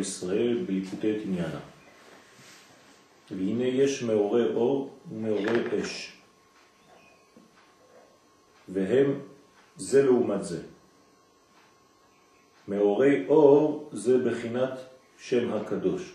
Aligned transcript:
ישראל 0.00 0.64
בליקוטי 0.66 1.20
עניינה. 1.24 1.60
והנה 3.30 3.64
יש 3.64 4.02
מאורי 4.02 4.54
אור 4.54 4.96
ומאורי 5.12 5.82
אש, 5.82 6.12
והם 8.68 9.20
זה 9.76 10.02
לעומת 10.02 10.44
זה. 10.44 10.62
מאורי 12.68 13.26
אור 13.28 13.90
זה 13.92 14.18
בחינת 14.18 14.78
שם 15.18 15.52
הקדוש. 15.52 16.12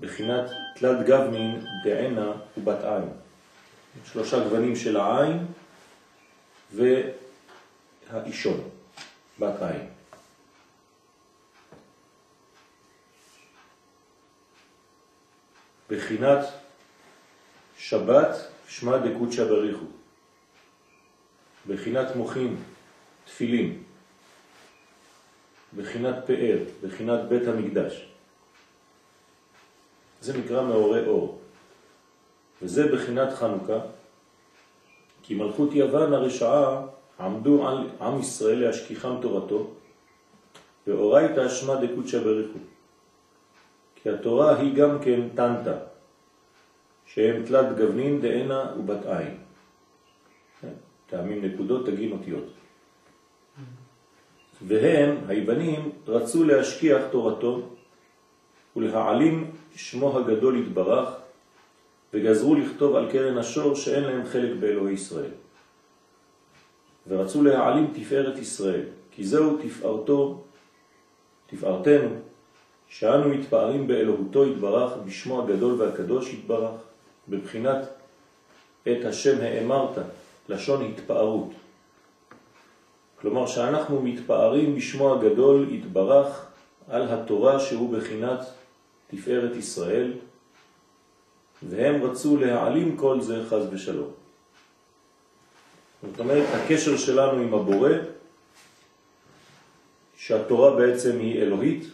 בחינת 0.00 0.50
תלת 0.76 1.06
גבנין 1.06 1.64
דענה 1.84 2.32
ובת 2.58 2.84
עין. 2.84 3.08
שלושה 4.04 4.44
גוונים 4.44 4.76
של 4.76 4.96
העין 4.96 5.46
והאישון, 6.72 8.60
בת 9.38 9.62
עין. 9.62 9.89
בחינת 15.90 16.44
שבת 17.78 18.36
שמע 18.68 18.96
דקודשא 18.96 19.44
בריחו. 19.44 19.84
בחינת 21.66 22.16
מוחין, 22.16 22.56
תפילים. 23.24 23.82
בחינת 25.76 26.14
פאר, 26.26 26.58
בחינת 26.82 27.20
בית 27.28 27.48
המקדש. 27.48 28.08
זה 30.20 30.38
נקרא 30.38 30.62
מאורי 30.62 31.06
אור. 31.06 31.40
וזה 32.62 32.92
בחינת 32.92 33.32
חנוכה, 33.32 33.78
כי 35.22 35.34
מלכות 35.34 35.72
יוון 35.72 36.12
הרשעה 36.12 36.86
עמדו 37.20 37.68
על 37.68 37.88
עם 38.00 38.20
ישראל 38.20 38.58
להשכיחם 38.58 39.14
תורתו, 39.22 39.70
ואורייתא 40.86 41.46
אשמה 41.46 41.74
דקודשא 41.76 42.18
בריחו. 42.18 42.58
כי 44.02 44.10
התורה 44.10 44.58
היא 44.58 44.74
גם 44.74 44.98
כן 45.02 45.28
טנטה, 45.34 45.76
שהם 47.06 47.42
תלת 47.46 47.76
גוונין 47.76 48.20
דענה 48.20 48.72
ובת 48.78 49.06
עין. 49.06 49.36
טעמים 51.06 51.44
נקודות, 51.44 51.86
תגין 51.86 52.12
אותיות. 52.12 52.44
והם, 54.62 55.16
היוונים, 55.28 55.90
רצו 56.06 56.44
להשכיח 56.44 57.02
תורתו 57.10 57.68
ולהעלים 58.76 59.50
שמו 59.74 60.18
הגדול 60.18 60.58
התברך, 60.58 61.08
וגזרו 62.14 62.54
לכתוב 62.54 62.96
על 62.96 63.10
קרן 63.12 63.38
השור 63.38 63.74
שאין 63.74 64.04
להם 64.04 64.26
חלק 64.26 64.50
באלוהי 64.60 64.94
ישראל. 64.94 65.30
ורצו 67.08 67.42
להעלים 67.42 67.92
תפארת 67.94 68.38
ישראל, 68.38 68.84
כי 69.10 69.24
זהו 69.24 69.58
תפארתו, 69.62 70.44
תפארתנו, 71.46 72.08
שאנו 72.90 73.28
מתפארים 73.28 73.86
באלוהותו 73.86 74.44
התברך, 74.44 74.92
בשמו 75.06 75.42
הגדול 75.42 75.82
והקדוש 75.82 76.34
התברך, 76.34 76.70
בבחינת 77.28 77.88
את 78.82 79.04
השם 79.04 79.40
האמרת, 79.40 79.98
לשון 80.48 80.84
התפארות. 80.84 81.50
כלומר 83.20 83.46
שאנחנו 83.46 84.02
מתפארים 84.02 84.74
בשמו 84.74 85.14
הגדול 85.14 85.68
התברך 85.74 86.46
על 86.88 87.08
התורה 87.08 87.60
שהוא 87.60 87.98
בחינת 87.98 88.40
תפארת 89.10 89.56
ישראל, 89.56 90.12
והם 91.62 92.02
רצו 92.02 92.36
להעלים 92.36 92.96
כל 92.96 93.20
זה 93.20 93.42
חז 93.48 93.66
ושלום. 93.70 94.10
זאת 96.10 96.20
אומרת, 96.20 96.46
הקשר 96.54 96.96
שלנו 96.96 97.40
עם 97.40 97.54
הבורא, 97.54 97.90
שהתורה 100.16 100.76
בעצם 100.76 101.18
היא 101.18 101.42
אלוהית, 101.42 101.84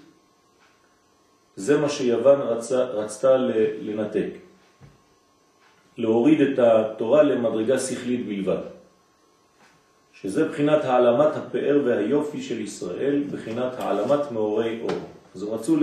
זה 1.57 1.79
מה 1.79 1.89
שיוון 1.89 2.41
רצה, 2.41 2.85
רצתה 2.85 3.37
לנתק. 3.81 4.31
להוריד 5.97 6.41
את 6.41 6.59
התורה 6.59 7.23
למדרגה 7.23 7.79
שכלית 7.79 8.27
בלבד. 8.27 8.63
שזה 10.13 10.49
בחינת 10.49 10.85
העלמת 10.85 11.37
הפאר 11.37 11.81
והיופי 11.85 12.43
של 12.43 12.61
ישראל, 12.61 13.25
בחינת 13.33 13.73
העלמת 13.79 14.33
מאורי 14.33 14.81
אור. 14.81 14.99
אז 15.35 15.43
רצו 15.43 15.77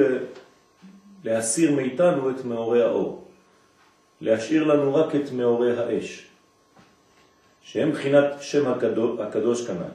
להסיר 1.23 1.71
מאיתנו 1.71 2.29
את 2.29 2.45
מאורי 2.45 2.83
האור, 2.83 3.27
להשאיר 4.21 4.63
לנו 4.63 4.95
רק 4.95 5.15
את 5.15 5.31
מאורי 5.31 5.77
האש, 5.77 6.27
שהם 7.61 7.91
בחינת 7.91 8.25
שם 8.41 8.71
הקדוש, 8.71 9.19
הקדוש 9.19 9.67
כנן. 9.67 9.93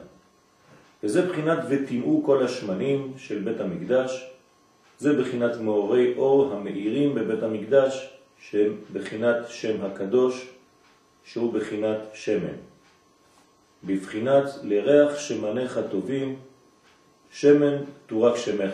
וזה 1.03 1.25
בחינת 1.25 1.59
ותמאו 1.69 2.23
כל 2.25 2.43
השמנים 2.43 3.13
של 3.17 3.39
בית 3.39 3.59
המקדש, 3.59 4.31
זה 4.99 5.21
בחינת 5.21 5.57
מאורי 5.61 6.13
אור 6.17 6.53
המאירים 6.53 7.15
בבית 7.15 7.43
המקדש, 7.43 8.13
שהם 8.39 8.75
בחינת 8.93 9.35
שם 9.49 9.85
הקדוש, 9.85 10.47
שהוא 11.23 11.53
בחינת 11.53 11.97
שמן. 12.13 12.55
בבחינת 13.83 14.43
לריח 14.63 15.19
שמניך 15.19 15.79
טובים, 15.91 16.35
שמן 17.31 17.77
תורק 18.05 18.35
שמך. 18.35 18.73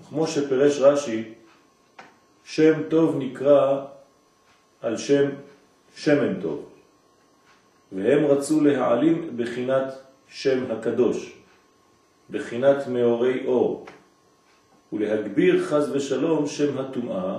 וכמו 0.00 0.26
שפרש 0.26 0.78
רש"י, 0.78 1.32
שם 2.44 2.82
טוב 2.88 3.16
נקרא 3.18 3.84
על 4.80 4.96
שם 4.96 5.28
שמן 5.96 6.40
טוב, 6.40 6.68
והם 7.92 8.24
רצו 8.26 8.60
להעלים 8.60 9.36
בחינת 9.36 9.94
שם 10.28 10.64
הקדוש, 10.70 11.32
בחינת 12.30 12.86
מאורי 12.86 13.46
אור, 13.46 13.86
ולהגביר 14.92 15.64
חז 15.64 15.90
ושלום 15.92 16.46
שם 16.46 16.78
הטומאה, 16.78 17.38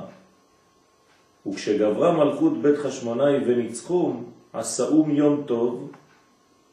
וכשגברה 1.47 2.11
מלכות 2.11 2.61
בית 2.61 2.77
חשמונאי 2.77 3.37
וניצחום, 3.45 4.31
עשאום 4.53 5.11
יום 5.11 5.43
טוב, 5.45 5.91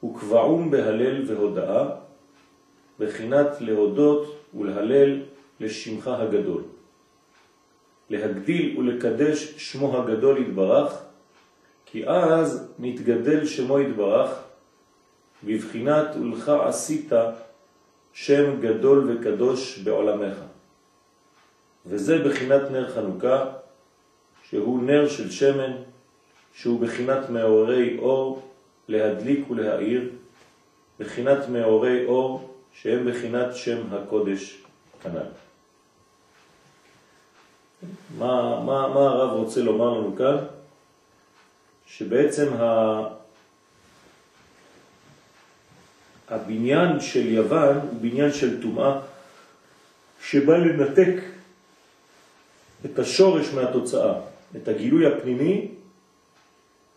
וקבעום 0.04 0.70
בהלל 0.70 1.24
והודאה, 1.26 1.88
בחינת 2.98 3.60
להודות 3.60 4.36
ולהלל 4.54 5.22
לשמך 5.60 6.08
הגדול. 6.08 6.62
להגדיל 8.10 8.78
ולקדש 8.78 9.54
שמו 9.56 9.96
הגדול 9.96 10.38
יתברך, 10.38 11.02
כי 11.86 12.08
אז 12.08 12.68
נתגדל 12.78 13.46
שמו 13.46 13.80
יתברך, 13.80 14.30
בבחינת 15.44 16.06
ולך 16.16 16.48
עשית 16.48 17.12
שם 18.12 18.60
גדול 18.60 19.10
וקדוש 19.10 19.78
בעולמך. 19.78 20.49
וזה 21.86 22.18
בחינת 22.18 22.70
נר 22.70 22.94
חנוכה, 22.94 23.44
שהוא 24.48 24.82
נר 24.82 25.08
של 25.08 25.30
שמן, 25.30 25.72
שהוא 26.54 26.80
בחינת 26.80 27.30
מאורי 27.30 27.98
אור, 27.98 28.42
להדליק 28.88 29.50
ולהאיר, 29.50 30.08
בחינת 30.98 31.48
מאורי 31.48 32.04
אור, 32.06 32.54
שהם 32.72 33.10
בחינת 33.10 33.54
שם 33.54 33.80
הקודש 33.92 34.62
כנ"ל. 35.02 35.26
מה, 38.18 38.60
מה, 38.64 38.88
מה 38.88 39.00
הרב 39.00 39.30
רוצה 39.30 39.62
לומר 39.62 39.98
לנו 39.98 40.16
כאן? 40.16 40.36
שבעצם 41.86 42.48
ה... 42.56 43.20
הבניין 46.30 47.00
של 47.00 47.26
יוון 47.26 47.76
הוא 47.76 48.00
בניין 48.00 48.32
של 48.32 48.62
טומאה 48.62 49.00
שבא 50.22 50.56
לנתק 50.56 51.14
את 52.84 52.98
השורש 52.98 53.52
מהתוצאה, 53.54 54.14
את 54.56 54.68
הגילוי 54.68 55.06
הפנימי 55.06 55.68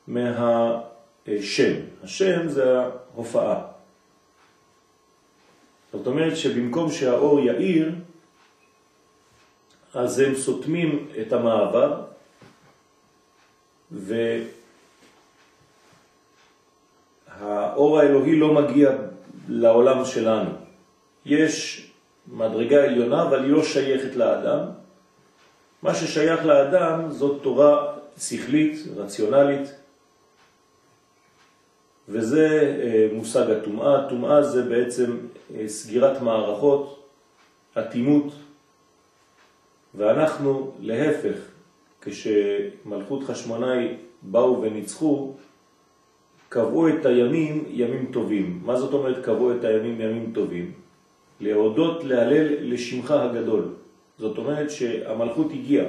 מהשם. 0.07 1.74
השם 2.03 2.47
זה 2.47 2.80
ההופעה. 2.80 3.62
זאת 5.94 6.07
אומרת 6.07 6.38
שבמקום 6.38 6.91
שהאור 6.91 7.39
יאיר, 7.39 7.91
אז 9.94 10.19
הם 10.19 10.35
סותמים 10.35 11.07
את 11.21 11.33
המעבר, 11.33 12.01
והאור 17.39 18.00
האלוהי 18.00 18.36
לא 18.36 18.53
מגיע 18.53 18.91
לעולם 19.47 20.06
שלנו. 20.06 20.50
יש 21.25 21.88
מדרגה 22.27 22.83
עליונה, 22.83 23.21
אבל 23.21 23.44
היא 23.44 23.51
לא 23.51 23.63
שייכת 23.63 24.15
לאדם. 24.15 24.82
מה 25.83 25.95
ששייך 25.95 26.45
לאדם 26.45 27.12
זאת 27.12 27.41
תורה 27.41 27.95
שכלית, 28.18 28.77
רציונלית, 28.95 29.75
וזה 32.09 32.75
אה, 32.83 33.07
מושג 33.13 33.50
התומעה. 33.50 34.09
תומעה 34.09 34.44
זה 34.44 34.62
בעצם 34.63 35.18
אה, 35.56 35.68
סגירת 35.68 36.21
מערכות, 36.21 37.03
אטימות, 37.80 38.33
ואנחנו 39.95 40.71
להפך, 40.80 41.38
כשמלכות 42.01 43.24
חשמונאי 43.24 43.97
באו 44.21 44.62
וניצחו, 44.62 45.33
קבעו 46.50 46.88
את 46.88 47.06
הימים 47.06 47.65
ימים 47.68 48.09
טובים. 48.13 48.62
מה 48.65 48.75
זאת 48.75 48.94
אומרת 48.94 49.25
קבעו 49.25 49.51
את 49.51 49.63
הימים 49.63 50.01
ימים 50.01 50.31
טובים? 50.33 50.71
להודות, 51.39 52.03
להלל 52.03 52.74
לשמך 52.74 53.12
הגדול. 53.12 53.82
זאת 54.19 54.38
אומרת 54.38 54.71
שהמלכות 54.71 55.51
הגיעה. 55.51 55.86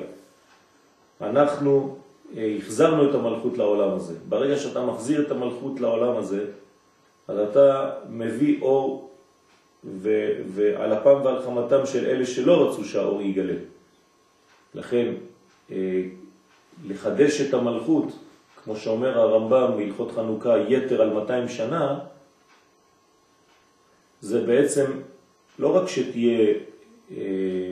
אנחנו 1.21 1.97
אה, 2.37 2.57
החזרנו 2.59 3.11
את 3.11 3.15
המלכות 3.15 3.59
לעולם 3.59 3.97
הזה. 3.97 4.15
ברגע 4.29 4.57
שאתה 4.57 4.87
מחזיר 4.87 5.27
את 5.27 5.31
המלכות 5.31 5.81
לעולם 5.81 6.17
הזה, 6.17 6.45
אז 7.29 7.39
אתה 7.39 7.91
מביא 8.09 8.63
אור 8.63 9.11
ו, 9.85 10.11
ועל 10.47 10.93
אפם 10.93 11.21
ועל 11.25 11.43
חמתם 11.43 11.87
של 11.87 12.07
אלה 12.07 12.27
שלא 12.27 12.69
רצו 12.69 12.85
שהאור 12.85 13.23
יגלה. 13.23 13.55
לכן, 14.75 15.13
אה, 15.71 16.03
לחדש 16.87 17.41
את 17.41 17.55
המלכות, 17.55 18.07
כמו 18.65 18.77
שאומר 18.77 19.19
הרמב"ם 19.19 19.77
בהלכות 19.77 20.13
חנוכה, 20.13 20.59
יתר 20.59 21.03
על 21.03 21.13
200 21.13 21.49
שנה, 21.49 21.99
זה 24.21 24.47
בעצם 24.47 24.85
לא 25.59 25.77
רק 25.77 25.89
שתהיה 25.89 26.55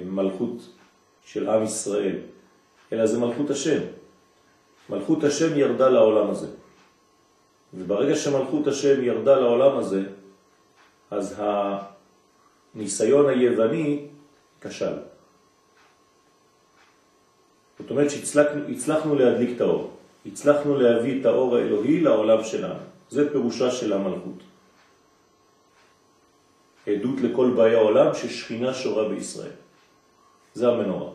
מלכות 0.06 0.68
של 1.24 1.48
עם 1.48 1.62
ישראל, 1.62 2.16
אלא 2.92 3.06
זה 3.06 3.18
מלכות 3.18 3.50
השם. 3.50 3.80
מלכות 4.90 5.24
השם 5.24 5.58
ירדה 5.58 5.88
לעולם 5.88 6.30
הזה. 6.30 6.46
וברגע 7.74 8.16
שמלכות 8.16 8.66
השם 8.66 9.02
ירדה 9.02 9.36
לעולם 9.36 9.78
הזה, 9.78 10.02
אז 11.10 11.40
הניסיון 12.74 13.28
היווני 13.28 14.06
כשל. 14.60 14.96
זאת 17.78 17.90
אומרת 17.90 18.10
שהצלחנו 18.10 19.14
להדליק 19.14 19.56
את 19.56 19.60
האור. 19.60 19.90
הצלחנו 20.26 20.78
להביא 20.78 21.20
את 21.20 21.26
האור 21.26 21.56
האלוהי 21.56 22.00
לעולם 22.00 22.44
שלנו. 22.44 22.80
זה 23.10 23.32
פירושה 23.32 23.70
של 23.70 23.92
המלכות. 23.92 24.51
עדות 26.86 27.20
לכל 27.20 27.50
באי 27.56 27.74
העולם 27.74 28.14
ששכינה 28.14 28.74
שורה 28.74 29.08
בישראל. 29.08 29.56
זה 30.54 30.68
המנורה. 30.68 31.10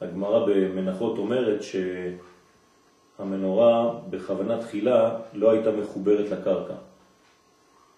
הגמרא 0.00 0.46
במנחות 0.46 1.18
אומרת 1.18 1.60
שהמנורה 3.18 3.94
בכוונה 4.10 4.62
תחילה 4.62 5.18
לא 5.34 5.50
הייתה 5.50 5.70
מחוברת 5.70 6.30
לקרקע. 6.30 6.74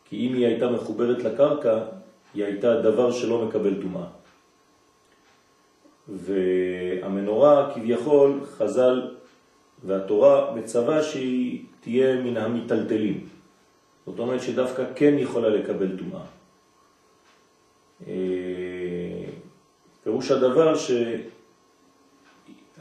כי 0.04 0.26
אם 0.26 0.34
היא 0.34 0.46
הייתה 0.46 0.70
מחוברת 0.70 1.24
לקרקע, 1.24 1.78
היא 2.34 2.44
הייתה 2.44 2.80
דבר 2.80 3.12
שלא 3.12 3.44
מקבל 3.44 3.82
טומאה. 3.82 4.06
והמנורה 6.08 7.74
כביכול 7.74 8.40
חז"ל 8.44 9.14
והתורה 9.84 10.54
מצווה 10.54 11.02
שהיא 11.02 11.64
תהיה 11.80 12.20
מן 12.20 12.36
המטלטלים. 12.36 13.39
זאת 14.06 14.18
אומרת 14.18 14.42
שדווקא 14.42 14.84
כן 14.96 15.14
יכולה 15.18 15.48
לקבל 15.48 15.98
טומאה. 15.98 16.22
אה, 18.06 19.24
פירוש 20.02 20.30
הדבר 20.30 20.74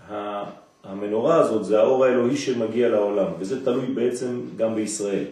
שהמנורה 0.08 1.36
הזאת 1.36 1.66
זה 1.66 1.80
האור 1.80 2.06
האלוהי 2.06 2.38
שמגיע 2.38 2.90
לעולם, 2.90 3.32
וזה 3.40 3.66
תלוי 3.66 3.86
בעצם 3.86 4.42
גם 4.58 4.76
בישראל. 4.76 5.26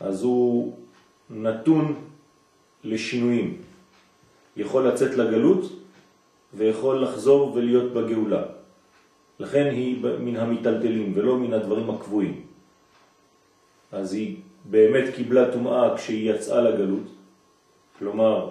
אז 0.00 0.22
הוא 0.22 0.76
נתון 1.30 1.94
לשינויים. 2.84 3.56
יכול 4.56 4.88
לצאת 4.88 5.14
לגלות 5.14 5.72
ויכול 6.54 7.02
לחזור 7.02 7.52
ולהיות 7.54 7.92
בגאולה. 7.92 8.42
לכן 9.40 9.70
היא 9.70 10.04
מן 10.20 10.36
המטלטלים 10.36 11.12
ולא 11.14 11.36
מן 11.36 11.52
הדברים 11.52 11.90
הקבועים. 11.90 12.40
אז 13.92 14.12
היא 14.12 14.36
באמת 14.70 15.14
קיבלה 15.14 15.52
טומאה 15.52 15.96
כשהיא 15.96 16.34
יצאה 16.34 16.60
לגלות, 16.60 17.06
כלומר 17.98 18.50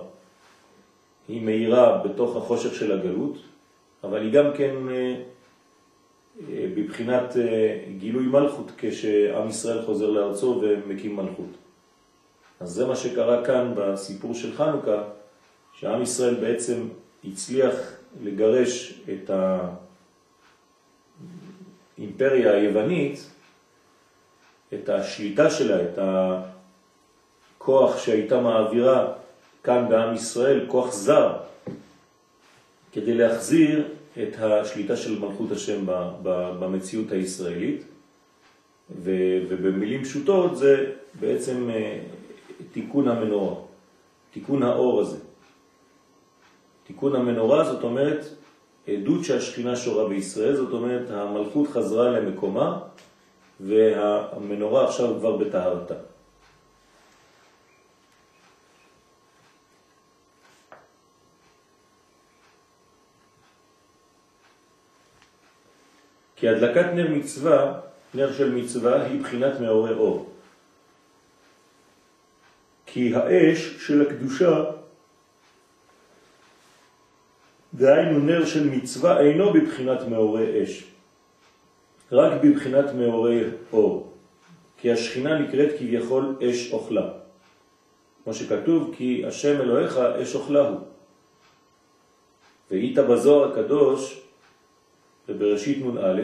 היא 1.28 1.42
מאירה 1.42 1.98
בתוך 1.98 2.36
החושך 2.36 2.76
של 2.76 2.92
הגלות, 2.92 3.38
אבל 4.04 4.22
היא 4.22 4.34
גם 4.34 4.46
כן 4.58 4.76
אה, 4.90 5.16
אה, 6.50 6.68
בבחינת 6.76 7.38
אה, 7.38 7.80
גילוי 7.98 8.26
מלכות 8.26 8.72
כשעם 8.78 9.48
ישראל 9.48 9.86
חוזר 9.86 10.10
לארצו 10.10 10.62
ומקים 10.62 11.16
מלכות. 11.16 11.52
אז 12.60 12.70
זה 12.70 12.86
מה 12.86 12.96
שקרה 12.96 13.46
כאן 13.46 13.74
בסיפור 13.76 14.34
של 14.34 14.54
חנוכה, 14.54 15.04
שעם 15.74 16.02
ישראל 16.02 16.36
בעצם 16.36 16.88
הצליח 17.26 17.76
לגרש 18.24 19.02
את 19.14 19.32
האימפריה 21.98 22.52
היוונית, 22.52 23.30
את 24.74 24.90
השליטה 24.90 25.50
שלה, 25.50 25.82
את 25.82 26.00
הכוח 27.58 27.98
שהייתה 27.98 28.42
מעבירה 28.42 29.14
כאן 29.64 29.86
בעם 29.90 30.16
ישראל, 30.16 30.66
כוח 30.68 30.94
זר, 30.94 31.34
כדי 32.92 33.14
להחזיר 33.14 33.88
את 34.24 34.36
השליטה 34.40 34.96
של 34.96 35.20
מלכות 35.20 35.52
השם 35.52 35.86
במציאות 36.60 37.12
הישראלית, 37.12 37.84
ובמילים 39.02 40.04
פשוטות 40.04 40.58
זה 40.58 40.92
בעצם 41.20 41.70
אה, 41.70 42.00
תיקון 42.74 43.08
המנורה, 43.08 43.56
תיקון 44.34 44.64
האור 44.64 45.02
הזה. 45.02 45.18
תיקון 46.88 47.16
המנורה 47.16 47.64
זאת 47.64 47.84
אומרת 47.84 48.26
עדות 48.88 49.24
שהשכינה 49.24 49.76
שורה 49.76 50.10
בישראל, 50.10 50.56
זאת 50.56 50.74
אומרת 50.74 51.10
המלכות 51.10 51.68
חזרה 51.68 52.10
למקומה 52.10 52.80
והמנורה 53.60 54.88
עכשיו 54.88 55.16
כבר 55.20 55.38
בטהרתה. 55.38 55.94
כי 66.36 66.50
הדלקת 66.50 66.86
נר 66.94 67.08
מצווה, 67.12 67.80
נר 68.14 68.34
של 68.34 68.52
מצווה, 68.52 69.06
היא 69.06 69.22
בחינת 69.22 69.60
מאורי 69.60 69.94
אור. 69.94 70.34
כי 72.86 73.16
האש 73.16 73.88
של 73.88 74.02
הקדושה 74.02 74.64
דהיינו 77.74 78.20
נר 78.20 78.46
של 78.46 78.70
מצווה 78.70 79.20
אינו 79.20 79.54
בבחינת 79.54 80.02
מאורי 80.10 80.64
אש, 80.64 80.84
רק 82.12 82.42
בבחינת 82.44 82.86
מאורי 82.96 83.44
אור, 83.74 84.14
כי 84.78 84.92
השכינה 84.92 85.40
נקראת 85.40 85.70
כביכול 85.80 86.36
אש 86.42 86.74
אוכלה. 86.74 87.10
כמו 88.24 88.34
שכתוב, 88.34 88.94
כי 88.98 89.24
השם 89.28 89.62
אלוהיך 89.62 89.98
אש 89.98 90.36
אוכלה 90.36 90.70
הוא. 90.70 90.80
והיית 92.72 92.98
בזוהר 92.98 93.52
הקדוש, 93.52 94.22
בבראשית 95.28 95.86
נ"א, 95.86 96.22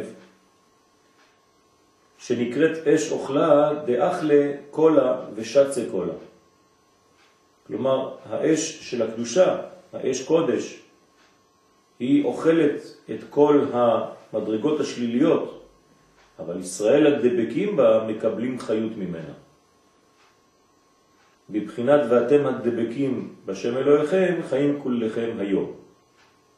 שנקראת 2.18 2.88
אש 2.88 3.12
אוכלה 3.12 3.74
דאכלה 3.86 4.52
קולה 4.72 5.22
ושצה 5.36 5.84
קולה. 5.92 6.14
כלומר, 7.68 8.16
האש 8.30 8.90
של 8.90 9.02
הקדושה, 9.02 9.58
האש 9.94 10.24
קודש, 10.24 10.80
היא 12.00 12.26
אוכלת 12.26 12.82
את 13.12 13.20
כל 13.30 13.66
המדרגות 13.74 14.80
השליליות, 14.80 15.63
אבל 16.40 16.60
ישראל 16.60 17.08
הדבקים 17.08 17.76
בה 17.76 18.06
מקבלים 18.08 18.60
חיות 18.60 18.98
ממנה. 18.98 19.34
בבחינת 21.50 22.02
ואתם 22.10 22.46
הדבקים 22.46 23.36
בשם 23.46 23.78
אלוהיכם 23.78 24.40
חיים 24.50 24.80
כולכם 24.84 25.36
היום. 25.40 25.72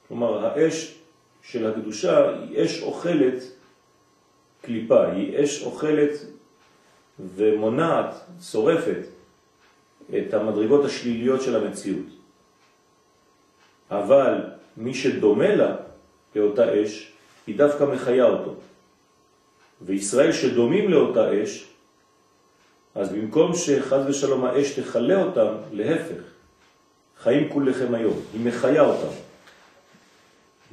כלומר, 0.07 0.45
האש 0.45 0.95
של 1.41 1.67
הקדושה 1.67 2.29
היא 2.29 2.65
אש 2.65 2.83
אוכלת 2.83 3.43
קליפה, 4.61 5.05
היא 5.11 5.43
אש 5.43 5.63
אוכלת 5.63 6.11
ומונעת, 7.19 8.15
שורפת 8.41 9.01
את 10.17 10.33
המדרגות 10.33 10.85
השליליות 10.85 11.41
של 11.41 11.55
המציאות. 11.55 12.05
אבל 13.91 14.41
מי 14.77 14.93
שדומה 14.93 15.55
לה, 15.55 15.75
לאותה 16.35 16.83
אש, 16.83 17.11
היא 17.47 17.57
דווקא 17.57 17.83
מחיה 17.83 18.25
אותו. 18.25 18.55
וישראל 19.81 20.31
שדומים 20.31 20.89
לאותה 20.89 21.43
אש, 21.43 21.67
אז 22.95 23.11
במקום 23.11 23.55
שחז 23.55 24.07
ושלום 24.07 24.45
האש 24.45 24.79
תחלה 24.79 25.23
אותם, 25.23 25.47
להפך, 25.71 26.21
חיים 27.17 27.49
כולכם 27.49 27.95
היום, 27.95 28.19
היא 28.33 28.45
מחיה 28.45 28.81
אותם. 28.81 29.13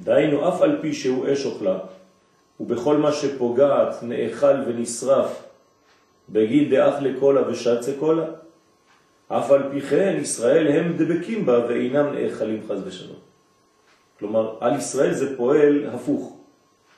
דהיינו, 0.00 0.48
אף 0.48 0.62
על 0.62 0.78
פי 0.80 0.92
שהוא 0.94 1.32
אש 1.32 1.46
אוכלה, 1.46 1.78
ובכל 2.60 2.96
מה 2.96 3.12
שפוגעת 3.12 4.02
נאכל 4.02 4.54
ונשרף 4.66 5.42
בגיל 6.28 6.70
דאח 6.70 6.94
לקולה 7.02 7.48
ושצה 7.48 7.92
קולה, 7.98 8.24
אף 9.28 9.50
על 9.50 9.62
פי 9.70 9.80
כן 9.80 10.18
ישראל 10.20 10.68
הם 10.68 10.96
דבקים 10.96 11.46
בה 11.46 11.66
ואינם 11.68 12.14
נאכלים 12.14 12.60
חז 12.68 12.86
ושלום. 12.86 13.18
כלומר, 14.18 14.56
על 14.60 14.76
ישראל 14.76 15.14
זה 15.14 15.36
פועל 15.36 15.86
הפוך, 15.94 16.36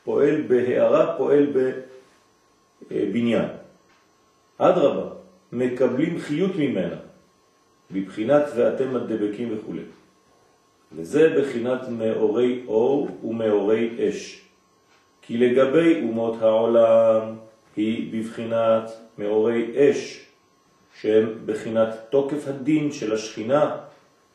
פועל 0.05 0.43
בהערה, 0.49 1.15
פועל 1.17 1.47
בבניין. 2.91 3.49
אדרבה, 4.59 5.15
מקבלים 5.53 6.19
חיות 6.19 6.57
ממנה, 6.57 6.97
בבחינת 7.91 8.45
ואתם 8.57 8.97
הדבקים 8.97 9.57
וכו'. 9.57 9.73
וזה 10.97 11.35
בחינת 11.39 11.81
מאורי 11.89 12.63
אור 12.67 13.09
ומאורי 13.25 14.09
אש. 14.09 14.41
כי 15.23 15.39
לגבי 15.39 16.01
אומות 16.03 16.43
העולם 16.43 17.37
היא 17.77 18.13
בבחינת 18.13 18.91
מאורי 19.19 19.73
אש, 19.77 20.27
שהם 21.01 21.39
בחינת 21.47 21.89
תוקף 22.11 22.49
הדין 22.49 22.93
של 22.93 23.15
השכינה, 23.15 23.77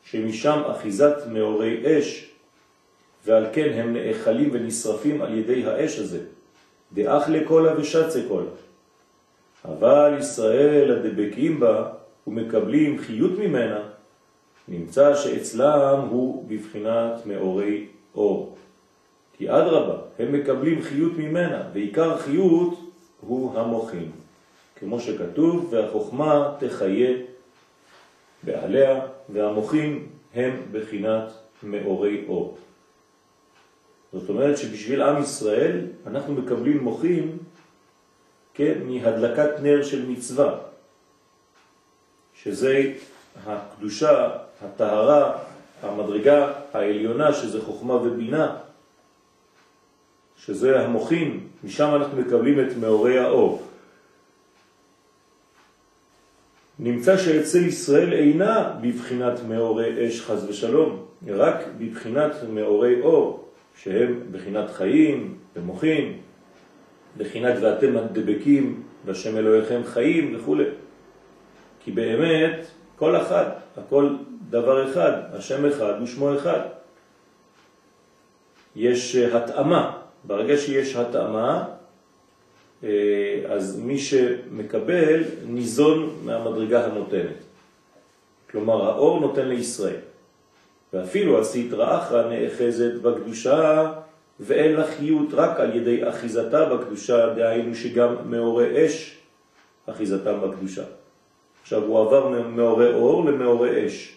שמשם 0.04 0.62
אחיזת 0.66 1.16
מאורי 1.32 1.98
אש, 1.98 2.30
ועל 3.24 3.46
כן 3.52 3.72
הם 3.74 3.92
נאכלים 3.92 4.48
ונשרפים 4.52 5.22
על 5.22 5.38
ידי 5.38 5.66
האש 5.66 5.98
הזה, 5.98 6.20
דאח 6.92 7.28
לקולה 7.28 7.80
ושצה 7.80 8.20
קולה. 8.28 8.50
אבל 9.64 10.16
ישראל 10.18 10.90
הדבקים 10.98 11.60
בה 11.60 11.88
ומקבלים 12.26 12.98
חיות 12.98 13.38
ממנה, 13.38 13.80
נמצא 14.68 15.16
שאצלם 15.16 16.06
הוא 16.10 16.44
בבחינת 16.48 17.26
מאורי 17.26 17.86
אור. 18.14 18.56
כי 19.38 19.50
אדרבה, 19.50 19.96
הם 20.18 20.32
מקבלים 20.32 20.82
חיות 20.82 21.12
ממנה, 21.16 21.62
ועיקר 21.72 22.18
חיות 22.18 22.74
הוא 23.20 23.58
המוחים. 23.58 24.10
כמו 24.78 25.00
שכתוב, 25.00 25.68
והחוכמה 25.70 26.54
תחיה 26.58 27.10
בעליה, 28.42 29.00
והמוחים 29.28 30.06
הם 30.34 30.62
בחינת 30.72 31.32
מאורי 31.62 32.24
אור. 32.28 32.56
זאת 34.12 34.28
אומרת 34.28 34.58
שבשביל 34.58 35.02
עם 35.02 35.22
ישראל 35.22 35.86
אנחנו 36.06 36.34
מקבלים 36.34 36.78
מוחים, 36.78 37.38
כן, 38.54 38.78
מהדלקת 38.84 39.50
נר 39.62 39.82
של 39.82 40.08
מצווה, 40.08 40.58
שזה 42.34 42.92
הקדושה, 43.46 44.30
הטהרה, 44.62 45.38
המדרגה 45.82 46.52
העליונה, 46.72 47.32
שזה 47.32 47.62
חוכמה 47.62 47.94
ובינה, 47.94 48.56
שזה 50.36 50.80
המוחים, 50.80 51.48
משם 51.64 51.94
אנחנו 51.94 52.20
מקבלים 52.20 52.60
את 52.60 52.76
מאורי 52.76 53.18
האור. 53.18 53.62
נמצא 56.78 57.16
שאצל 57.16 57.66
ישראל 57.66 58.12
אינה 58.12 58.72
בבחינת 58.80 59.40
מאורי 59.48 60.08
אש 60.08 60.20
חז 60.20 60.44
ושלום, 60.44 61.04
רק 61.28 61.56
בבחינת 61.78 62.32
מאורי 62.52 63.00
אור, 63.00 63.49
שהם 63.76 64.20
בחינת 64.32 64.70
חיים 64.70 65.38
ומוחים, 65.56 66.18
בחינת 67.16 67.54
ואתם 67.60 67.96
הדבקים 67.96 68.82
בשם 69.04 69.36
אלוהיכם 69.36 69.80
חיים 69.84 70.36
וכו'. 70.36 70.56
כי 71.84 71.90
באמת 71.90 72.66
כל 72.96 73.16
אחד, 73.16 73.44
הכל 73.76 74.14
דבר 74.50 74.90
אחד, 74.90 75.12
השם 75.32 75.66
אחד 75.66 75.92
ושמו 76.02 76.34
אחד. 76.34 76.60
יש 78.76 79.16
התאמה, 79.16 79.98
ברגע 80.24 80.56
שיש 80.56 80.96
התאמה, 80.96 81.64
אה, 82.84 82.88
אז 83.48 83.80
מי 83.80 83.98
שמקבל 83.98 85.22
ניזון 85.46 86.16
מהמדרגה 86.24 86.84
הנותנת. 86.86 87.36
כלומר, 88.50 88.84
האור 88.84 89.20
נותן 89.20 89.48
לישראל. 89.48 90.09
ואפילו 90.92 91.40
הסתרא 91.40 91.98
אחרא 91.98 92.28
נאחזת 92.28 92.92
בקדושה 93.02 93.92
ואין 94.40 94.72
לה 94.72 94.86
חיות 94.86 95.28
רק 95.32 95.60
על 95.60 95.76
ידי 95.76 96.08
אחיזתה 96.08 96.64
בקדושה, 96.64 97.34
דהיינו 97.34 97.74
שגם 97.74 98.14
מאורי 98.24 98.86
אש 98.86 99.18
אחיזתם 99.86 100.40
בקדושה. 100.40 100.84
עכשיו 101.62 101.82
הוא 101.82 102.00
עבר 102.00 102.28
מאורי 102.28 102.92
אור 102.92 103.24
למאורי 103.24 103.86
אש. 103.86 104.16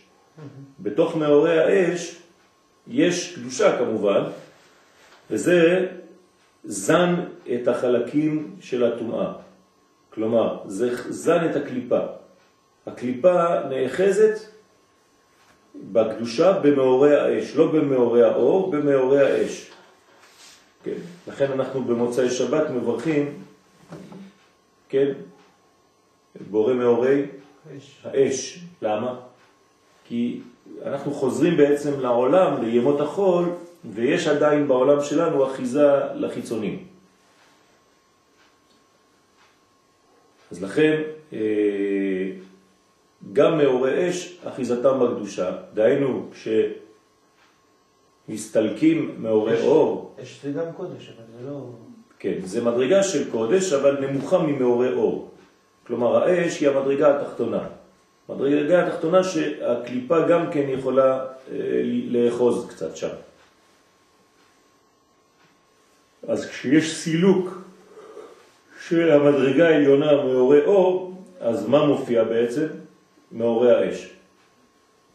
בתוך 0.80 1.16
מאורי 1.16 1.60
האש 1.60 2.16
יש 2.88 3.36
קדושה 3.36 3.78
כמובן, 3.78 4.22
וזה 5.32 5.88
זן 6.64 7.16
את 7.54 7.68
החלקים 7.68 8.56
של 8.62 8.84
הטומאה. 8.84 9.34
כלומר, 10.10 10.58
זה 10.66 10.90
זן 11.10 11.50
את 11.50 11.56
הקליפה. 11.56 12.00
הקליפה 12.88 13.60
נאחזת 13.70 14.40
בקדושה 15.76 16.60
במאורי 16.60 17.16
האש, 17.16 17.56
לא 17.56 17.72
במאורי 17.72 18.24
האור, 18.24 18.72
במאורי 18.72 19.22
האש. 19.22 19.72
כן, 20.84 20.98
לכן 21.28 21.52
אנחנו 21.52 21.84
במוצאי 21.84 22.30
שבת 22.30 22.70
מברכים, 22.70 23.34
כן, 24.90 25.12
בורא 26.50 26.74
מאורי 26.74 27.26
האש. 28.04 28.60
למה? 28.82 29.16
כי 30.08 30.40
אנחנו 30.86 31.14
חוזרים 31.14 31.58
בעצם 31.58 32.00
לעולם, 32.00 32.64
לימות 32.64 33.02
החול, 33.02 33.46
ויש 33.94 34.28
עדיין 34.28 34.68
בעולם 34.68 35.02
שלנו 35.04 35.52
אחיזה 35.52 35.90
לחיצונים. 36.16 36.84
אז 40.52 40.64
לכן, 40.64 41.02
אה, 41.34 42.23
גם 43.34 43.58
מאורי 43.58 44.10
אש 44.10 44.38
אחיזתם 44.44 45.00
בקדושה, 45.00 45.52
דהיינו 45.74 46.30
כשמסתלקים 48.28 49.16
מאורי 49.20 49.62
אור. 49.62 50.16
אש 50.24 50.40
זה 50.44 50.52
גם 50.52 50.66
קודש, 50.78 51.10
אבל 51.10 51.26
זה 51.40 51.50
לא... 51.50 51.70
כן, 52.20 52.34
זה 52.44 52.64
מדרגה 52.64 53.04
של 53.04 53.32
קודש, 53.32 53.74
אבל 53.74 54.06
נמוכה 54.06 54.38
ממאורי 54.38 54.94
אור. 54.94 55.32
כלומר, 55.88 56.24
האש 56.24 56.62
היא 56.62 56.70
המדרגה 56.70 57.20
התחתונה. 57.20 57.64
מדרגה 58.30 58.88
התחתונה 58.88 59.24
שהקליפה 59.24 60.28
גם 60.28 60.52
כן 60.52 60.66
יכולה 60.70 61.26
אה, 61.52 61.82
לאחוז 62.10 62.68
קצת 62.70 62.96
שם. 62.96 63.16
אז 66.28 66.46
כשיש 66.46 66.96
סילוק 66.96 67.62
של 68.88 69.12
המדרגה 69.12 69.68
העליונה 69.68 70.24
מאורי 70.24 70.66
אור, 70.66 71.18
אז 71.40 71.68
מה 71.68 71.86
מופיע 71.86 72.24
בעצם? 72.24 72.68
מאורי 73.34 73.72
האש. 73.72 74.10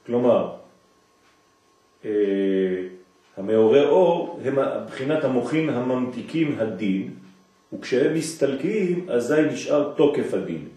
כלומר, 0.07 0.55
אה, 2.05 2.11
המאורי 3.37 3.85
אור 3.85 4.41
הם 4.45 4.59
בחינת 4.87 5.25
המוחין 5.25 5.69
הממתיקים 5.71 6.57
הדין, 6.59 7.15
וכשהם 7.73 8.15
מסתלקים, 8.15 9.11
אזי 9.11 9.43
נשאר 9.43 9.93
תוקף 9.97 10.35
הדין. 10.35 10.69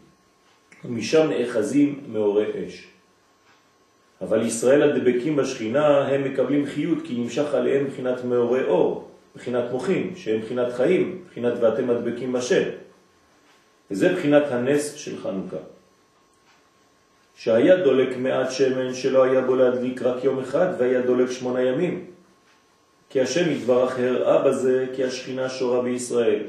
ומשם 0.85 1.29
נאחזים 1.29 1.99
מאורי 2.07 2.45
אש. 2.67 2.87
אבל 4.21 4.45
ישראל 4.45 4.81
הדבקים 4.81 5.35
בשכינה 5.35 6.07
הם 6.07 6.23
מקבלים 6.23 6.65
חיות 6.65 6.97
כי 7.03 7.15
נמשך 7.17 7.53
עליהם 7.53 7.87
בחינת 7.87 8.23
מאורי 8.25 8.63
אור, 8.63 9.09
בחינת 9.35 9.71
מוחים, 9.71 10.15
שהם 10.15 10.41
בחינת 10.41 10.73
חיים, 10.73 11.23
בחינת 11.29 11.53
ואתם 11.61 11.87
מדבקים 11.87 12.33
בשם. 12.33 12.69
וזה 13.91 14.13
בחינת 14.13 14.43
הנס 14.51 14.93
של 14.93 15.17
חנוכה. 15.21 15.57
שהיה 17.43 17.75
דולק 17.75 18.17
מעט 18.17 18.51
שמן 18.51 18.93
שלא 18.93 19.23
היה 19.23 19.41
בו 19.41 19.55
להדליק 19.55 20.01
רק 20.01 20.23
יום 20.23 20.39
אחד 20.39 20.67
והיה 20.77 21.01
דולק 21.01 21.31
שמונה 21.31 21.61
ימים. 21.61 22.05
כי 23.09 23.21
השם 23.21 23.51
יתברך 23.51 23.99
הראה 23.99 24.43
בזה 24.43 24.85
כי 24.95 25.03
השכינה 25.03 25.49
שורה 25.49 25.81
בישראל, 25.81 26.43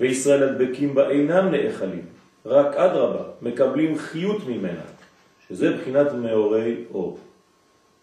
וישראל 0.00 0.42
הדבקים 0.42 0.94
בה 0.94 1.10
אינם 1.10 1.50
נאכלים, 1.50 2.06
רק 2.46 2.76
אדרבה, 2.76 3.22
מקבלים 3.42 3.98
חיות 3.98 4.46
ממנה, 4.46 4.82
שזה 5.48 5.76
בחינת 5.76 6.12
מאורי 6.12 6.84
אור, 6.94 7.18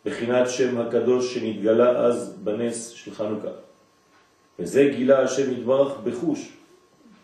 בחינת 0.06 0.50
שם 0.50 0.78
הקדוש 0.78 1.34
שנתגלה 1.34 1.90
אז 1.90 2.38
בנס 2.44 2.88
של 2.88 3.14
חנוכה. 3.14 3.52
וזה 4.60 4.90
גילה 4.96 5.22
השם 5.22 5.52
יתברך 5.52 5.98
בחוש, 6.04 6.54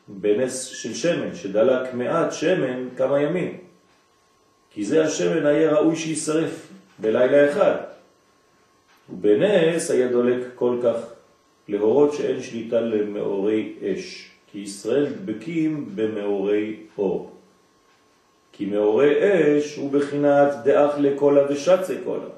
בנס 0.07 0.63
של 0.63 0.93
שמן, 0.93 1.35
שדלק 1.35 1.93
מעט 1.93 2.31
שמן 2.31 2.89
כמה 2.97 3.21
ימים. 3.21 3.72
כי 4.73 4.83
זה 4.85 5.05
השמן 5.05 5.45
היה 5.45 5.71
ראוי 5.71 5.95
שישרף 5.95 6.67
בלילה 6.99 7.51
אחד. 7.51 7.75
ובנס 9.09 9.91
היה 9.91 10.07
דולק 10.07 10.47
כל 10.55 10.77
כך 10.83 10.95
להורות 11.67 12.13
שאין 12.13 12.41
שליטה 12.41 12.81
למאורי 12.81 13.73
אש, 13.83 14.31
כי 14.51 14.59
ישראל 14.59 15.05
דבקים 15.05 15.89
במאורי 15.95 16.75
אור. 16.97 17.31
כי 18.51 18.65
מאורי 18.65 19.13
אש 19.59 19.75
הוא 19.75 19.91
בחינת 19.91 20.49
דאח 20.63 20.91
לקולה 20.97 21.41
ושצה 21.49 21.95
קולה. 22.03 22.29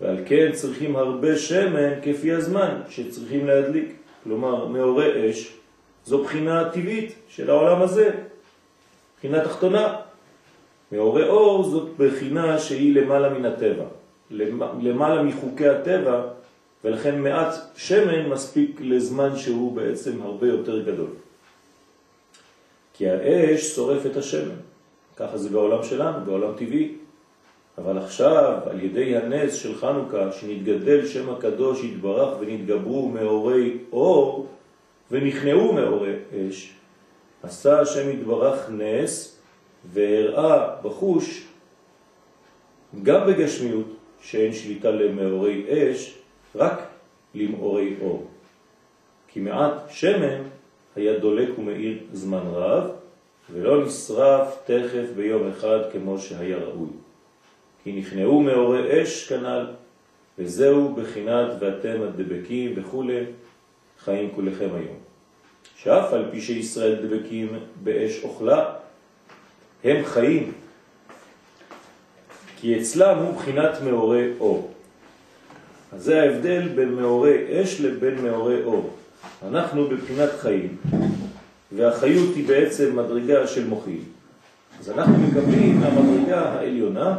ועל 0.00 0.16
כן 0.26 0.52
צריכים 0.52 0.96
הרבה 0.96 1.36
שמן 1.36 2.00
כפי 2.02 2.32
הזמן 2.32 2.80
שצריכים 2.88 3.46
להדליק. 3.46 3.92
כלומר, 4.24 4.66
מאורי 4.66 5.30
אש 5.30 5.52
זו 6.04 6.24
בחינה 6.24 6.70
טבעית 6.72 7.14
של 7.28 7.50
העולם 7.50 7.82
הזה, 7.82 8.10
בחינה 9.18 9.44
תחתונה. 9.44 10.07
מאורי 10.92 11.28
אור 11.28 11.64
זאת 11.64 11.88
בחינה 11.98 12.58
שהיא 12.58 12.94
למעלה 12.94 13.28
מן 13.28 13.44
הטבע, 13.44 13.84
למעלה 14.80 15.22
מחוקי 15.22 15.68
הטבע, 15.68 16.22
ולכן 16.84 17.18
מעט 17.20 17.54
שמן 17.76 18.28
מספיק 18.28 18.80
לזמן 18.80 19.36
שהוא 19.36 19.76
בעצם 19.76 20.22
הרבה 20.22 20.46
יותר 20.46 20.82
גדול. 20.82 21.10
כי 22.94 23.08
האש 23.08 23.74
שורף 23.74 24.06
את 24.06 24.16
השמן, 24.16 24.60
ככה 25.16 25.38
זה 25.38 25.48
בעולם 25.48 25.82
שלנו, 25.84 26.24
בעולם 26.24 26.52
טבעי. 26.56 26.94
אבל 27.78 27.98
עכשיו, 27.98 28.58
על 28.70 28.84
ידי 28.84 29.16
הנס 29.16 29.54
של 29.54 29.74
חנוכה, 29.74 30.32
שנתגדל 30.32 31.06
שם 31.06 31.30
הקדוש 31.30 31.84
יתברך 31.84 32.36
ונתגברו 32.40 33.08
מאורי 33.08 33.76
אור 33.92 34.46
ונכנעו 35.10 35.72
מאורי 35.72 36.12
אש, 36.32 36.72
עשה 37.42 37.80
השם 37.80 38.10
יתברך 38.10 38.70
נס 38.70 39.37
והראה 39.92 40.76
בחוש 40.82 41.46
גם 43.02 43.26
בגשמיות 43.26 43.86
שאין 44.22 44.52
שליטה 44.52 44.90
למאורי 44.90 45.64
אש, 45.68 46.18
רק 46.54 46.82
למאורי 47.34 47.94
אור. 48.00 48.26
כי 49.28 49.40
מעט 49.40 49.72
שמן 49.90 50.42
היה 50.96 51.18
דולק 51.18 51.58
ומאיר 51.58 51.98
זמן 52.12 52.42
רב, 52.52 52.90
ולא 53.52 53.84
נשרף 53.84 54.58
תכף 54.64 55.04
ביום 55.16 55.48
אחד 55.48 55.78
כמו 55.92 56.18
שהיה 56.18 56.56
ראוי. 56.56 56.88
כי 57.84 57.92
נכנעו 57.92 58.40
מאורי 58.40 59.02
אש 59.02 59.28
כנל, 59.28 59.66
וזהו 60.38 60.94
בחינת 60.94 61.52
ואתם 61.58 62.02
הדבקים 62.02 62.72
וכו', 62.76 63.04
חיים 63.98 64.30
כולכם 64.34 64.68
היום. 64.74 64.96
שאף 65.76 66.12
על 66.12 66.24
פי 66.30 66.40
שישראל 66.40 67.06
דבקים 67.06 67.48
באש 67.82 68.24
אוכלה, 68.24 68.74
הם 69.84 70.04
חיים, 70.04 70.52
כי 72.56 72.80
אצלם 72.80 73.18
הוא 73.18 73.34
בחינת 73.34 73.82
מאורי 73.84 74.30
אור. 74.40 74.72
אז 75.92 76.04
זה 76.04 76.22
ההבדל 76.22 76.68
בין 76.68 76.94
מאורי 76.94 77.62
אש 77.62 77.80
לבין 77.80 78.22
מאורי 78.22 78.64
אור. 78.64 78.90
אנחנו 79.48 79.88
בבחינת 79.88 80.30
חיים, 80.40 80.76
והחיות 81.72 82.36
היא 82.36 82.48
בעצם 82.48 82.96
מדרגה 82.96 83.46
של 83.46 83.66
מוחים. 83.66 84.04
אז 84.80 84.90
אנחנו 84.90 85.18
מקבלים 85.18 85.82
המדרגה 85.82 86.40
העליונה, 86.40 87.16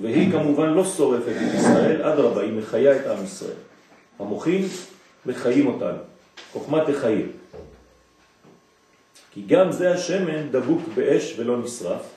והיא 0.00 0.32
כמובן 0.32 0.68
לא 0.68 0.84
שורפת 0.84 1.32
את 1.36 1.54
ישראל, 1.54 2.02
עד 2.02 2.18
רבה, 2.18 2.42
היא 2.42 2.52
מחיה 2.52 2.96
את 2.96 3.06
עם 3.06 3.24
ישראל. 3.24 3.56
המוחים 4.18 4.64
מחיים 5.26 5.66
אותנו, 5.66 5.98
חוכמת 6.52 6.88
החיים. 6.88 7.26
כי 9.34 9.42
גם 9.46 9.72
זה 9.72 9.94
השמן 9.94 10.50
דבוק 10.50 10.80
באש 10.94 11.34
ולא 11.38 11.58
נשרף, 11.58 12.14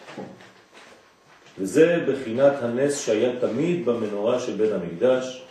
וזה 1.59 2.05
בחינת 2.07 2.53
הנס 2.61 3.05
שהיה 3.05 3.39
תמיד 3.39 3.85
במנורה 3.85 4.39
של 4.39 4.55
בן 4.55 4.73
המקדש, 4.75 5.43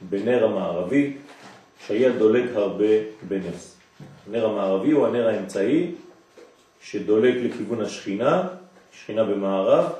בנר 0.00 0.44
המערבי, 0.44 1.16
שהיה 1.86 2.12
דולק 2.12 2.50
הרבה 2.54 2.94
בנס. 3.28 3.76
הנר 4.26 4.46
המערבי 4.46 4.90
הוא 4.90 5.06
הנר 5.06 5.28
האמצעי 5.28 5.94
שדולק 6.80 7.34
לכיוון 7.44 7.80
השכינה, 7.80 8.48
שכינה 8.92 9.24
במערב, 9.24 9.92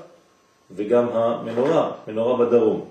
וגם 0.70 1.08
המנורה, 1.08 1.92
מנורה 2.08 2.46
בדרום. 2.46 2.88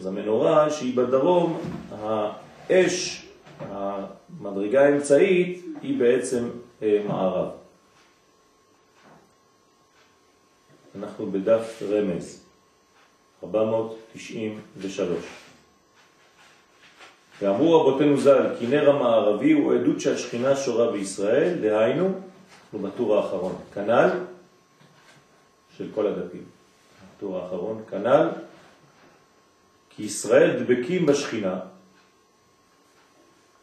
אז 0.00 0.06
המנורה 0.06 0.70
שהיא 0.70 0.96
בדרום, 0.96 1.60
האש, 2.00 3.26
המדרגה 3.70 4.84
האמצעית, 4.84 5.64
היא 5.82 5.98
בעצם 5.98 6.48
מערב. 6.82 7.48
אנחנו 10.98 11.30
בדף 11.30 11.82
רמז, 11.82 12.44
493. 13.44 15.24
ואמרו 17.42 17.80
רבותינו 17.80 18.20
ז"ל, 18.20 18.46
כי 18.58 18.66
נר 18.66 18.90
המערבי 18.90 19.52
הוא 19.52 19.74
עדות 19.74 20.00
שהשכינה 20.00 20.56
שורה 20.56 20.92
בישראל, 20.92 21.58
דהיינו, 21.60 22.12
אנחנו 22.64 22.78
בטור 22.78 23.16
האחרון, 23.16 23.58
כנל 23.74 24.10
של 25.76 25.88
כל 25.94 26.06
הדפים. 26.06 26.44
הטור 27.16 27.38
האחרון, 27.38 27.82
כנל, 27.90 28.28
כי 29.90 30.02
ישראל 30.02 30.64
דבקים 30.64 31.06
בשכינה, 31.06 31.60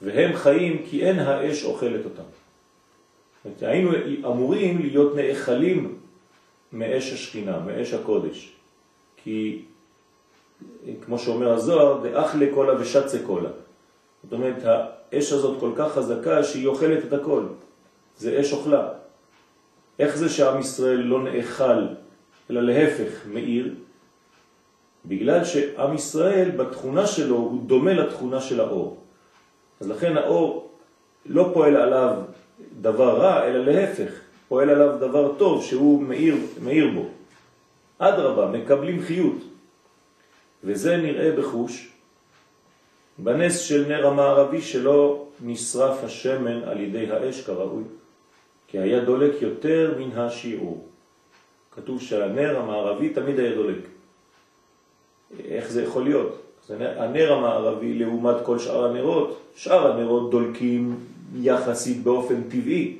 והם 0.01 0.36
חיים 0.36 0.86
כי 0.89 1.06
אין 1.06 1.19
האש 1.19 1.63
אוכלת 1.63 2.06
אותם. 2.06 2.30
היינו 3.62 3.91
אמורים 4.25 4.79
להיות 4.79 5.15
נאכלים 5.15 5.97
מאש 6.73 7.13
השכינה, 7.13 7.60
מאש 7.60 7.93
הקודש. 7.93 8.53
כי 9.23 9.62
כמו 11.05 11.19
שאומר 11.19 11.53
הזוהר, 11.53 12.01
דאח 12.03 12.36
לקולה 12.36 12.81
ושצה 12.81 13.19
קולה. 13.25 13.49
זאת 14.23 14.33
אומרת, 14.33 14.63
האש 14.65 15.31
הזאת 15.31 15.60
כל 15.60 15.71
כך 15.75 15.91
חזקה 15.93 16.43
שהיא 16.43 16.67
אוכלת 16.67 17.05
את 17.05 17.13
הכל. 17.13 17.43
זה 18.17 18.41
אש 18.41 18.53
אוכלה. 18.53 18.89
איך 19.99 20.17
זה 20.17 20.29
שעם 20.29 20.60
ישראל 20.60 20.99
לא 20.99 21.23
נאכל, 21.23 21.88
אלא 22.49 22.62
להפך, 22.62 23.27
מאיר? 23.27 23.73
בגלל 25.05 25.45
שעם 25.45 25.95
ישראל 25.95 26.51
בתכונה 26.51 27.07
שלו 27.07 27.36
הוא 27.36 27.67
דומה 27.67 27.93
לתכונה 27.93 28.41
של 28.41 28.60
האור. 28.60 28.97
אז 29.79 29.89
לכן 29.89 30.17
האור 30.17 30.69
לא 31.25 31.51
פועל 31.53 31.75
עליו 31.75 32.21
דבר 32.81 33.19
רע, 33.19 33.45
אלא 33.45 33.65
להפך, 33.65 34.11
פועל 34.47 34.69
עליו 34.69 34.97
דבר 34.99 35.35
טוב 35.37 35.63
שהוא 35.63 36.03
מאיר, 36.03 36.35
מאיר 36.63 36.91
בו. 36.95 37.05
אדרבה, 37.97 38.57
מקבלים 38.57 39.01
חיות. 39.01 39.37
וזה 40.63 40.97
נראה 40.97 41.31
בחוש 41.31 41.91
בנס 43.17 43.59
של 43.59 43.85
נר 43.87 44.07
המערבי 44.07 44.61
שלא 44.61 45.25
נשרף 45.41 46.03
השמן 46.03 46.63
על 46.63 46.79
ידי 46.79 47.11
האש 47.11 47.41
כראוי, 47.41 47.83
כי 48.67 48.79
היה 48.79 48.99
דולק 48.99 49.41
יותר 49.41 49.95
מן 49.99 50.11
השיעור. 50.11 50.87
כתוב 51.71 52.01
שהנר 52.01 52.59
המערבי 52.59 53.09
תמיד 53.09 53.39
היה 53.39 53.55
דולק. 53.55 53.81
איך 55.45 55.69
זה 55.69 55.83
יכול 55.83 56.03
להיות? 56.03 56.41
הנר 56.69 57.33
המערבי 57.33 57.93
לעומת 57.93 58.35
כל 58.43 58.59
שאר 58.59 58.85
הנרות, 58.85 59.39
שאר 59.55 59.91
הנרות 59.91 60.31
דולקים 60.31 60.99
יחסית 61.41 62.04
באופן 62.04 62.43
טבעי. 62.43 62.97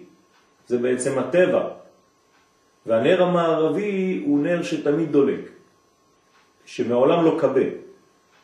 זה 0.68 0.78
בעצם 0.78 1.20
הטבע. 1.20 1.70
והנר 2.86 3.24
המערבי 3.24 4.24
הוא 4.26 4.40
נר 4.40 4.64
שתמיד 4.64 5.12
דולק, 5.12 5.50
שמעולם 6.66 7.26
לא 7.26 7.38
קבה. 7.40 7.68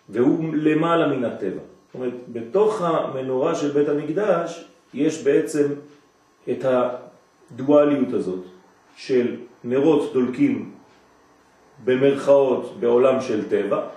והוא 0.09 0.53
למעלה 0.55 1.07
מן 1.07 1.23
הטבע. 1.23 1.59
זאת 1.59 1.95
אומרת, 1.95 2.13
בתוך 2.27 2.81
המנורה 2.81 3.55
של 3.55 3.71
בית 3.71 3.89
המקדש 3.89 4.65
יש 4.93 5.23
בעצם 5.23 5.67
את 6.51 6.65
הדואליות 6.65 8.13
הזאת 8.13 8.43
של 8.95 9.35
נרות 9.63 10.13
דולקים 10.13 10.71
במרכאות 11.83 12.79
בעולם 12.79 13.21
של 13.21 13.49
טבע, 13.49 13.87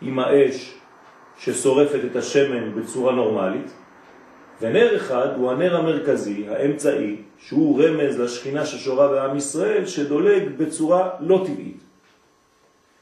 עם 0.00 0.18
האש 0.18 0.74
ששורפת 1.38 2.00
את 2.10 2.16
השמן 2.16 2.74
בצורה 2.74 3.14
נורמלית, 3.14 3.72
ונר 4.60 4.96
אחד 4.96 5.28
הוא 5.36 5.50
הנר 5.50 5.76
המרכזי, 5.76 6.48
האמצעי, 6.48 7.16
שהוא 7.38 7.82
רמז 7.82 8.20
לשכינה 8.20 8.66
ששורה 8.66 9.08
בעם 9.08 9.36
ישראל, 9.36 9.86
שדולג 9.86 10.48
בצורה 10.56 11.10
לא 11.20 11.44
טבעית. 11.46 11.80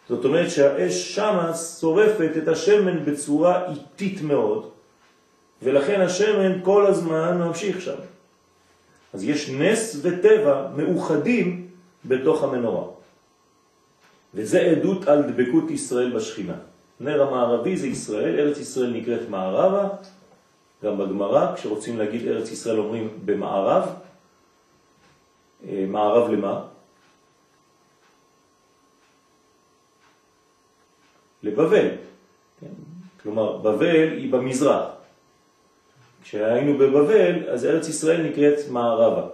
זאת 0.08 0.24
אומרת 0.24 0.50
שהאש 0.50 1.14
שמה 1.14 1.54
שורפת 1.54 2.30
את 2.42 2.48
השמן 2.48 3.04
בצורה 3.04 3.70
איטית 3.70 4.22
מאוד, 4.22 4.70
ולכן 5.62 6.00
השמן 6.00 6.62
כל 6.62 6.86
הזמן 6.86 7.38
ממשיך 7.38 7.80
שם. 7.80 8.00
אז 9.14 9.24
יש 9.24 9.50
נס 9.50 10.00
וטבע 10.02 10.68
מאוחדים 10.76 11.68
בתוך 12.04 12.42
המנורה. 12.44 12.84
וזה 14.34 14.60
עדות 14.60 15.08
על 15.08 15.22
דבקות 15.22 15.70
ישראל 15.70 16.10
בשכינה. 16.16 16.54
נר 17.00 17.22
המערבי 17.22 17.76
זה 17.76 17.86
ישראל, 17.86 18.40
ארץ 18.40 18.58
ישראל 18.58 18.90
נקראת 18.90 19.28
מערבה, 19.28 19.88
גם 20.84 20.98
בגמרא, 20.98 21.54
כשרוצים 21.54 21.98
להגיד 21.98 22.28
ארץ 22.28 22.50
ישראל 22.50 22.78
אומרים 22.78 23.08
במערב. 23.24 23.88
אה, 25.68 25.84
מערב 25.88 26.30
למה? 26.30 26.62
לבבל. 31.42 31.88
כן? 32.60 32.66
כלומר, 33.22 33.56
בבל 33.56 34.08
היא 34.12 34.32
במזרח. 34.32 34.84
כשהיינו 36.22 36.78
בבבל, 36.78 37.50
אז 37.50 37.64
ארץ 37.64 37.88
ישראל 37.88 38.22
נקראת 38.22 38.68
מערבה. 38.70 39.28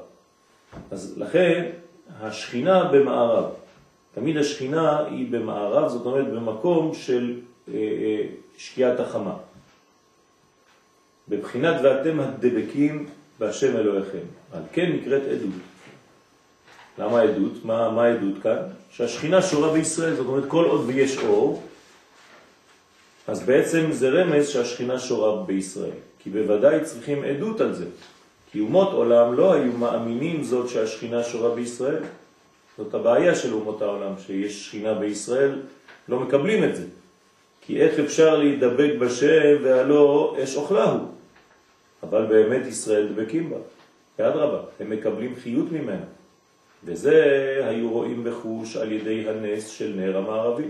אז 0.90 1.18
לכן 1.18 1.70
השכינה 2.20 2.84
במערב. 2.84 3.44
תמיד 4.14 4.36
השכינה 4.36 5.06
היא 5.06 5.32
במערב, 5.32 5.88
זאת 5.88 6.06
אומרת 6.06 6.26
במקום 6.32 6.94
של 6.94 7.40
אה, 7.68 7.74
אה, 7.74 8.26
שקיעת 8.56 9.00
החמה. 9.00 9.36
בבחינת 11.28 11.76
ואתם 11.82 12.20
הדבקים 12.20 13.06
בהשם 13.38 13.76
אלוהיכם. 13.76 14.26
על 14.52 14.62
כן 14.72 14.92
נקראת 14.92 15.22
עדות. 15.22 15.60
למה 16.98 17.20
עדות? 17.20 17.64
מה, 17.64 17.90
מה 17.90 18.04
העדות 18.04 18.42
כאן? 18.42 18.58
שהשכינה 18.90 19.42
שורה 19.42 19.72
בישראל, 19.72 20.14
זאת 20.14 20.26
אומרת 20.26 20.44
כל 20.48 20.64
עוד 20.64 20.84
ויש 20.86 21.18
אור, 21.18 21.62
אז 23.26 23.42
בעצם 23.42 23.92
זה 23.92 24.08
רמז 24.08 24.48
שהשכינה 24.48 24.98
שורה 24.98 25.42
בישראל, 25.42 25.96
כי 26.22 26.30
בוודאי 26.30 26.84
צריכים 26.84 27.24
עדות 27.24 27.60
על 27.60 27.74
זה, 27.74 27.86
כי 28.52 28.60
אומות 28.60 28.92
עולם 28.92 29.34
לא 29.34 29.52
היו 29.54 29.72
מאמינים 29.72 30.44
זאת 30.44 30.68
שהשכינה 30.68 31.24
שורה 31.24 31.54
בישראל. 31.54 32.02
זאת 32.78 32.94
הבעיה 32.94 33.34
של 33.34 33.52
אומות 33.52 33.82
העולם, 33.82 34.12
שיש 34.26 34.66
שכינה 34.66 34.94
בישראל, 34.94 35.58
לא 36.08 36.20
מקבלים 36.20 36.64
את 36.64 36.76
זה. 36.76 36.84
כי 37.66 37.80
איך 37.80 37.98
אפשר 37.98 38.36
להידבק 38.36 38.90
בשם 38.98 39.56
והלא 39.62 40.36
אש 40.42 40.56
אוכלה 40.56 40.84
הוא? 40.84 41.08
אבל 42.02 42.26
באמת 42.26 42.66
ישראל 42.66 43.08
דבקים 43.08 43.50
בה, 43.50 43.56
ועד 44.18 44.36
רבה, 44.36 44.60
הם 44.80 44.90
מקבלים 44.90 45.34
חיות 45.42 45.72
ממנה. 45.72 46.04
וזה 46.84 47.16
היו 47.64 47.90
רואים 47.90 48.24
בחוש 48.24 48.76
על 48.76 48.92
ידי 48.92 49.28
הנס 49.28 49.68
של 49.68 49.92
נר 49.96 50.16
המערבי, 50.16 50.64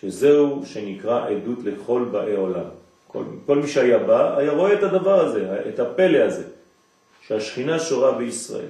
שזהו 0.00 0.62
שנקרא 0.66 1.28
עדות 1.30 1.58
לכל 1.64 2.04
באי 2.10 2.36
עולם. 2.36 2.68
כל, 3.08 3.24
כל 3.46 3.56
מי 3.58 3.68
שהיה 3.68 3.98
בא 3.98 4.38
היה 4.38 4.52
רואה 4.52 4.72
את 4.72 4.82
הדבר 4.82 5.20
הזה, 5.26 5.60
את 5.68 5.80
הפלא 5.80 6.18
הזה, 6.18 6.44
שהשכינה 7.26 7.78
שורה 7.78 8.12
בישראל, 8.12 8.68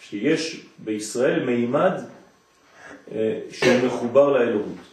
שיש 0.00 0.66
בישראל 0.78 1.44
מימד 1.44 1.92
אה, 3.12 3.40
שהוא 3.50 3.86
מחובר 3.86 4.32
לאלוהות. 4.32 4.89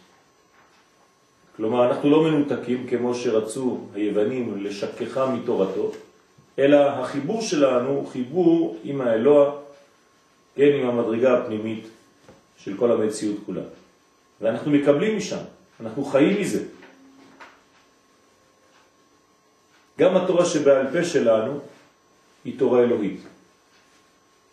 כלומר, 1.57 1.89
אנחנו 1.89 2.09
לא 2.09 2.23
מנותקים 2.23 2.87
כמו 2.87 3.15
שרצו 3.15 3.79
היוונים 3.95 4.63
לשכחה 4.63 5.35
מתורתו, 5.35 5.91
אלא 6.59 6.77
החיבור 6.77 7.41
שלנו 7.41 7.89
הוא 7.89 8.07
חיבור 8.07 8.77
עם 8.83 9.01
האלוה, 9.01 9.55
כן, 10.55 10.71
עם 10.81 10.89
המדרגה 10.89 11.37
הפנימית 11.37 11.87
של 12.57 12.77
כל 12.77 12.91
המציאות 12.91 13.37
כולה. 13.45 13.61
ואנחנו 14.41 14.71
מקבלים 14.71 15.17
משם, 15.17 15.43
אנחנו 15.81 16.05
חיים 16.05 16.41
מזה. 16.41 16.63
גם 19.99 20.17
התורה 20.17 20.45
שבעל 20.45 20.87
פה 20.93 21.03
שלנו 21.03 21.59
היא 22.45 22.59
תורה 22.59 22.83
אלוהית. 22.83 23.21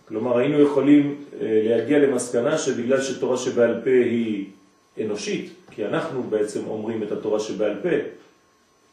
כלומר, 0.09 0.39
היינו 0.39 0.61
יכולים 0.61 1.25
אה, 1.41 1.63
להגיע 1.65 1.99
למסקנה 1.99 2.59
שבגלל 2.59 3.03
שתורה 3.03 3.37
שבעל 3.37 3.81
פה 3.85 3.91
היא 3.91 4.47
אנושית, 5.01 5.53
כי 5.71 5.87
אנחנו 5.87 6.23
בעצם 6.23 6.67
אומרים 6.67 7.03
את 7.03 7.13
התורה 7.13 7.41
שבעל 7.41 7.77
פה, 7.83 7.89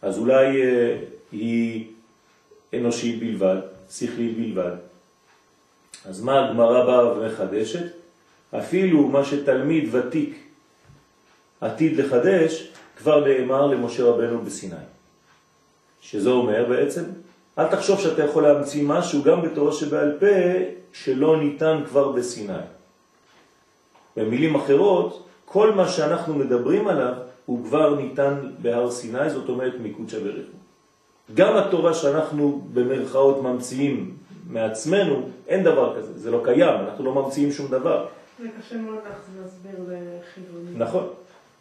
אז 0.01 0.17
אולי 0.17 0.61
אה, 0.61 0.97
היא 1.31 1.85
אנושית 2.73 3.19
בלבד, 3.19 3.57
שכלית 3.91 4.37
בלבד. 4.37 4.75
אז 6.05 6.21
מה 6.21 6.45
הגמרא 6.45 6.85
באה 6.85 7.17
ומחדשת? 7.17 7.85
אפילו 8.57 9.07
מה 9.07 9.25
שתלמיד 9.25 9.95
ותיק 9.95 10.35
עתיד 11.61 11.97
לחדש, 11.97 12.67
כבר 12.97 13.25
נאמר 13.25 13.67
למשה 13.67 14.03
רבנו 14.03 14.41
בסיני. 14.41 14.75
שזה 16.01 16.29
אומר 16.29 16.65
בעצם, 16.69 17.03
אל 17.59 17.67
תחשוב 17.67 17.99
שאתה 18.01 18.23
יכול 18.23 18.43
להמציא 18.43 18.83
משהו 18.83 19.23
גם 19.23 19.41
בתורה 19.41 19.73
שבעל 19.73 20.17
פה 20.19 20.25
שלא 20.93 21.43
ניתן 21.43 21.83
כבר 21.87 22.11
בסיני. 22.11 22.53
במילים 24.17 24.55
אחרות, 24.55 25.27
כל 25.51 25.73
מה 25.73 25.87
שאנחנו 25.87 26.35
מדברים 26.35 26.87
עליו 26.87 27.13
הוא 27.45 27.65
כבר 27.65 27.95
ניתן 27.95 28.33
בהר 28.61 28.91
סיני, 28.91 29.29
זאת 29.29 29.49
אומרת 29.49 29.73
מקודשא 29.83 30.19
בריחו. 30.19 30.57
גם 31.33 31.57
התורה 31.57 31.93
שאנחנו 31.93 32.61
במרכאות 32.73 33.41
ממציאים 33.41 34.15
מעצמנו, 34.49 35.29
אין 35.47 35.63
דבר 35.63 35.97
כזה, 35.97 36.19
זה 36.19 36.31
לא 36.31 36.41
קיים, 36.43 36.79
אנחנו 36.89 37.05
לא 37.05 37.13
ממציאים 37.13 37.51
שום 37.51 37.67
דבר. 37.67 38.07
זה 38.39 38.47
קשה 38.59 38.75
מאוד 38.77 38.99
להסביר 39.41 39.75
לחילונים. 39.87 40.77
נכון, 40.77 41.07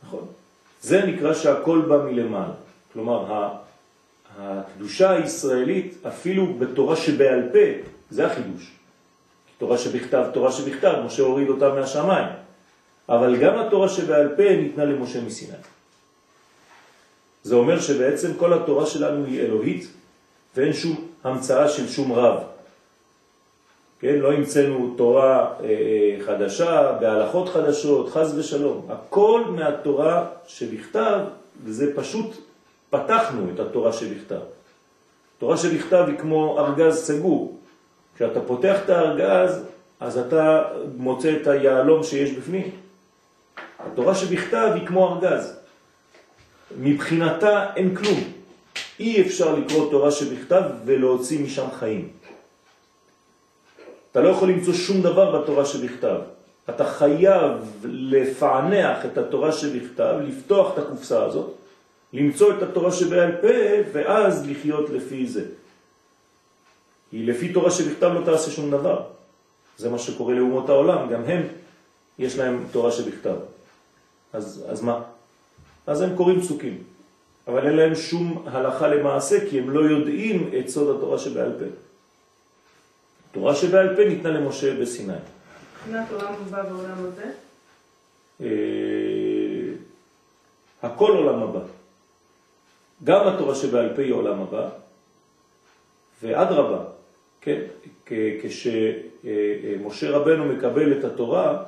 נכון. 0.06 0.24
זה 0.82 1.02
נקרא 1.06 1.34
שהכל 1.34 1.82
בא 1.88 1.96
מלמעלה. 1.96 2.52
כלומר, 2.92 3.46
הקדושה 4.38 5.10
הישראלית, 5.10 6.06
אפילו 6.08 6.54
בתורה 6.58 6.96
שבעל 6.96 7.42
פה, 7.52 7.88
זה 8.10 8.26
החידוש. 8.26 8.72
תורה 9.58 9.78
שבכתב, 9.78 10.24
תורה 10.32 10.52
שבכתב, 10.52 10.94
משה 11.06 11.22
הוריד 11.22 11.48
אותה 11.48 11.74
מהשמיים. 11.74 12.28
אבל 13.08 13.36
גם 13.36 13.58
התורה 13.58 13.88
שבעל 13.88 14.28
פה 14.36 14.56
ניתנה 14.56 14.84
למשה 14.84 15.20
מסיני. 15.20 15.56
זה 17.42 17.54
אומר 17.54 17.80
שבעצם 17.80 18.34
כל 18.36 18.52
התורה 18.52 18.86
שלנו 18.86 19.24
היא 19.24 19.40
אלוהית, 19.40 19.86
ואין 20.56 20.72
שום 20.72 21.06
המצאה 21.24 21.68
של 21.68 21.88
שום 21.88 22.12
רב. 22.12 22.42
כן, 24.00 24.14
לא 24.14 24.32
המצאנו 24.32 24.94
תורה 24.96 25.54
אה, 25.64 26.16
חדשה, 26.26 26.92
בהלכות 27.00 27.48
חדשות, 27.48 28.08
חז 28.08 28.38
ושלום. 28.38 28.86
הכל 28.88 29.44
מהתורה 29.48 30.26
שבכתב, 30.46 31.18
וזה 31.64 31.96
פשוט 31.96 32.36
פתחנו 32.90 33.46
את 33.54 33.60
התורה 33.60 33.92
שבכתב. 33.92 34.40
תורה 35.38 35.56
שבכתב 35.56 36.04
היא 36.06 36.18
כמו 36.18 36.58
ארגז 36.58 36.96
סגור. 36.96 37.58
כשאתה 38.16 38.40
פותח 38.40 38.78
את 38.84 38.90
הארגז, 38.90 39.64
אז 40.00 40.18
אתה 40.18 40.64
מוצא 40.96 41.36
את 41.42 41.46
היעלום 41.46 42.02
שיש 42.02 42.32
בפנים. 42.32 42.70
התורה 43.86 44.14
שבכתב 44.14 44.70
היא 44.74 44.86
כמו 44.86 45.14
ארגז. 45.14 45.56
מבחינתה 46.78 47.74
אין 47.76 47.96
כלום. 47.96 48.20
אי 49.00 49.22
אפשר 49.22 49.54
לקרוא 49.54 49.90
תורה 49.90 50.10
שבכתב 50.10 50.62
ולהוציא 50.84 51.44
משם 51.44 51.66
חיים. 51.78 52.08
אתה 54.12 54.20
לא 54.20 54.28
יכול 54.28 54.48
למצוא 54.48 54.74
שום 54.74 55.02
דבר 55.02 55.40
בתורה 55.40 55.64
שבכתב. 55.64 56.16
אתה 56.68 56.84
חייב 56.84 57.52
לפענח 57.84 59.04
את 59.06 59.18
התורה 59.18 59.52
שבכתב, 59.52 60.14
לפתוח 60.28 60.72
את 60.72 60.78
הקופסה 60.78 61.24
הזאת, 61.24 61.50
למצוא 62.12 62.52
את 62.52 62.62
התורה 62.62 62.92
שבעל 62.92 63.32
פה, 63.40 63.48
ואז 63.92 64.46
לחיות 64.50 64.90
לפי 64.90 65.26
זה. 65.26 65.44
כי 67.10 67.26
לפי 67.26 67.52
תורה 67.52 67.70
שבכתב 67.70 68.10
לא 68.14 68.24
תעשה 68.24 68.50
שום 68.50 68.70
דבר. 68.70 69.02
זה 69.78 69.90
מה 69.90 69.98
שקורה 69.98 70.34
לאומות 70.34 70.68
העולם, 70.68 71.08
גם 71.08 71.24
הם, 71.24 71.42
יש 72.18 72.38
להם 72.38 72.64
תורה 72.72 72.92
שבכתב. 72.92 73.36
אז, 74.32 74.64
אז 74.68 74.82
מה? 74.82 75.02
אז 75.86 76.00
הם 76.00 76.16
קוראים 76.16 76.40
פסוקים, 76.40 76.82
אבל 77.48 77.66
אין 77.66 77.76
להם 77.76 77.94
שום 77.94 78.44
הלכה 78.46 78.88
למעשה, 78.88 79.50
כי 79.50 79.58
הם 79.58 79.70
לא 79.70 79.80
יודעים 79.80 80.50
את 80.58 80.68
סוד 80.68 80.96
התורה 80.96 81.18
שבעל 81.18 81.52
פה. 81.58 81.64
תורה 83.32 83.54
שבעל 83.54 83.96
פה 83.96 84.04
ניתנה 84.04 84.30
למשה 84.30 84.80
בסיני. 84.80 85.12
מבחינת 85.12 86.12
עולם 86.12 86.34
הבא 86.46 86.62
ועולם 86.70 87.06
הזה? 87.06 87.30
אה, 88.40 88.46
הכל 90.82 91.10
עולם 91.10 91.42
הבא. 91.42 91.60
גם 93.04 93.28
התורה 93.28 93.54
שבעל 93.54 93.96
פה 93.96 94.02
היא 94.02 94.12
עולם 94.12 94.40
הבא, 94.40 94.68
ואדרבה, 96.22 96.84
כן, 97.40 97.60
כשמשה 98.42 100.10
רבנו 100.10 100.44
מקבל 100.44 100.98
את 100.98 101.04
התורה, 101.04 101.62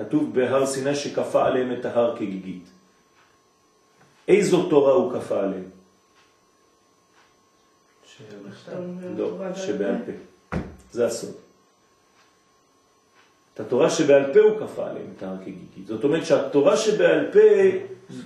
כתוב 0.00 0.34
בהר 0.34 0.66
סיני 0.66 0.94
שכפה 0.94 1.46
עליהם 1.46 1.72
את 1.72 1.84
ההר 1.84 2.16
כגיגית. 2.16 2.64
איזו 4.28 4.68
תורה 4.68 4.92
הוא 4.92 5.12
כפה 5.12 5.40
עליהם? 5.40 5.64
לא, 9.16 9.30
שבעל 9.54 9.94
פה. 10.06 10.56
זה 10.92 11.06
הסוד. 11.06 11.34
את 13.54 13.60
התורה 13.60 13.90
שבעל 13.90 14.32
פה 14.32 14.40
הוא 14.40 14.60
כפה 14.60 14.90
עליהם 14.90 15.06
את 15.16 15.22
ההר 15.22 15.36
כגיגית. 15.40 15.86
זאת 15.86 16.04
אומרת 16.04 16.26
שהתורה 16.26 16.76
שבעל 16.76 17.26
פה 17.32 17.38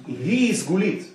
היא 0.07 0.55
סגולית. 0.55 1.13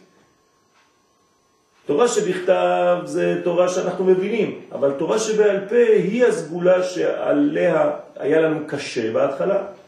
תורה 1.86 2.08
שבכתב 2.08 2.98
זה 3.06 3.42
תורה 3.44 3.70
שאנחנו 3.70 4.06
מבינים, 4.06 4.62
אבל 4.72 4.92
תורה 5.00 5.20
שבעל 5.20 5.70
פה 5.70 5.76
היא 5.76 6.26
הסגולה 6.26 6.84
שעליה 6.84 7.92
היה 8.16 8.42
לנו 8.42 8.60
קשה 8.68 9.14
בהתחלה. 9.14 9.79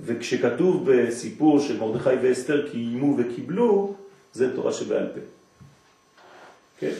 וכשכתוב 0.00 0.90
בסיפור 0.90 1.60
של 1.60 1.80
מרדכי 1.80 2.14
ואסתר 2.22 2.70
קיימו 2.70 3.16
וקיבלו, 3.18 3.94
זה 4.32 4.56
תורה 4.56 4.72
שבעל 4.72 5.06
פה. 5.14 5.20
כן? 6.78 6.92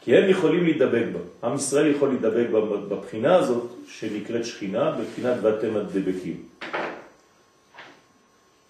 כי 0.00 0.16
הם 0.16 0.30
יכולים 0.30 0.64
להידבק 0.64 1.04
בה. 1.12 1.48
עם 1.48 1.54
ישראל 1.54 1.86
יכול 1.86 2.08
להידבק 2.08 2.50
בה 2.52 2.60
בבחינה 2.60 3.34
הזאת 3.34 3.70
שנקראת 3.88 4.44
שכינה, 4.44 4.90
בבחינת 4.90 5.36
ואתם 5.42 5.76
הדבקים. 5.76 6.42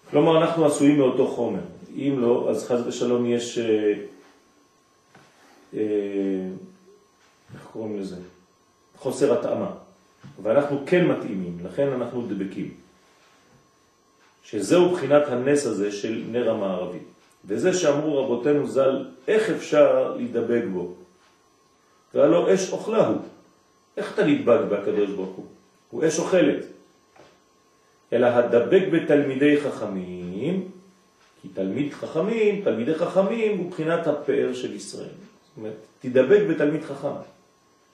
כלומר, 0.09 0.41
אנחנו 0.41 0.65
עשויים 0.65 0.97
מאותו 0.97 1.27
חומר. 1.27 1.59
אם 1.95 2.15
לא, 2.21 2.47
אז 2.49 2.67
חז 2.67 2.87
ושלום 2.87 3.25
יש... 3.25 3.57
אה, 3.57 3.93
אה, 5.73 5.79
איך 7.53 7.67
קוראים 7.73 7.99
לזה? 7.99 8.15
חוסר 8.97 9.39
התאמה. 9.39 9.71
ואנחנו 10.43 10.83
כן 10.85 11.07
מתאימים, 11.07 11.57
לכן 11.63 11.87
אנחנו 11.87 12.27
דבקים. 12.27 12.84
שזהו 14.45 14.89
בחינת 14.89 15.23
הנס 15.27 15.65
הזה 15.65 15.91
של 15.91 16.23
נר 16.31 16.51
המערבי. 16.51 16.97
וזה 17.45 17.73
שאמרו 17.73 18.23
רבותינו 18.23 18.67
ז"ל, 18.67 19.05
איך 19.27 19.49
אפשר 19.49 20.15
להידבק 20.17 20.61
בו? 20.73 20.93
והלא 22.13 22.53
אש 22.53 22.71
אוכלה 22.71 23.07
הוא. 23.07 23.17
איך 23.97 24.13
אתה 24.13 24.25
נדבק 24.25 24.59
בקדוש 24.69 25.09
ברוך 25.09 25.35
הוא? 25.35 25.45
הוא 25.91 26.07
אש 26.07 26.19
אוכלת. 26.19 26.63
אלא 28.13 28.27
הדבק 28.27 28.83
בתלמידי 28.91 29.61
חכמים, 29.61 30.67
כי 31.41 31.47
תלמיד 31.47 31.93
חכמים, 31.93 32.61
תלמידי 32.63 32.95
חכמים 32.95 33.57
הוא 33.57 33.71
בחינת 33.71 34.07
הפאר 34.07 34.53
של 34.53 34.73
ישראל. 34.73 35.05
זאת 35.05 35.57
אומרת, 35.57 35.73
תדבק 36.01 36.41
בתלמיד 36.49 36.83
חכם, 36.83 37.07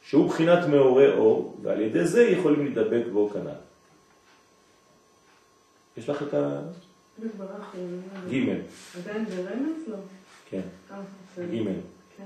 שהוא 0.04 0.30
בחינת 0.30 0.68
מאורי 0.68 1.12
אור, 1.12 1.58
ועל 1.62 1.82
ידי 1.82 2.06
זה 2.06 2.24
יכולים 2.24 2.66
לדבק 2.66 3.04
בו 3.14 3.30
כנ"ל. 3.30 3.71
יש 5.98 6.10
לך 6.10 6.24
את 6.24 6.34
ה... 6.34 6.62
ג' 7.22 7.26
עדיין 8.98 9.26
ברמז? 9.26 9.88
לא. 9.88 9.98
כן, 10.50 10.62
אה. 10.92 11.02
ג' 11.38 11.64
כן. 12.18 12.24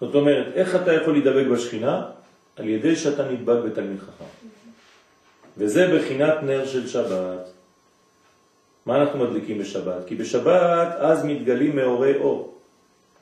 זאת 0.00 0.14
אומרת, 0.14 0.46
איך 0.54 0.74
אתה 0.74 0.92
יכול 0.92 1.12
להידבק 1.12 1.46
בשכינה? 1.52 2.10
על 2.56 2.68
ידי 2.68 2.96
שאתה 2.96 3.30
נדבק 3.30 3.64
בתלמיד 3.64 3.98
חכם. 4.00 4.48
וזה 5.58 5.98
בחינת 5.98 6.42
נר 6.42 6.66
של 6.66 6.88
שבת. 6.88 7.48
מה 8.86 9.02
אנחנו 9.02 9.18
מדליקים 9.18 9.58
בשבת? 9.58 10.06
כי 10.06 10.14
בשבת 10.14 10.88
אז 10.98 11.24
מתגלים 11.24 11.76
מאורי 11.76 12.16
אור. 12.16 12.54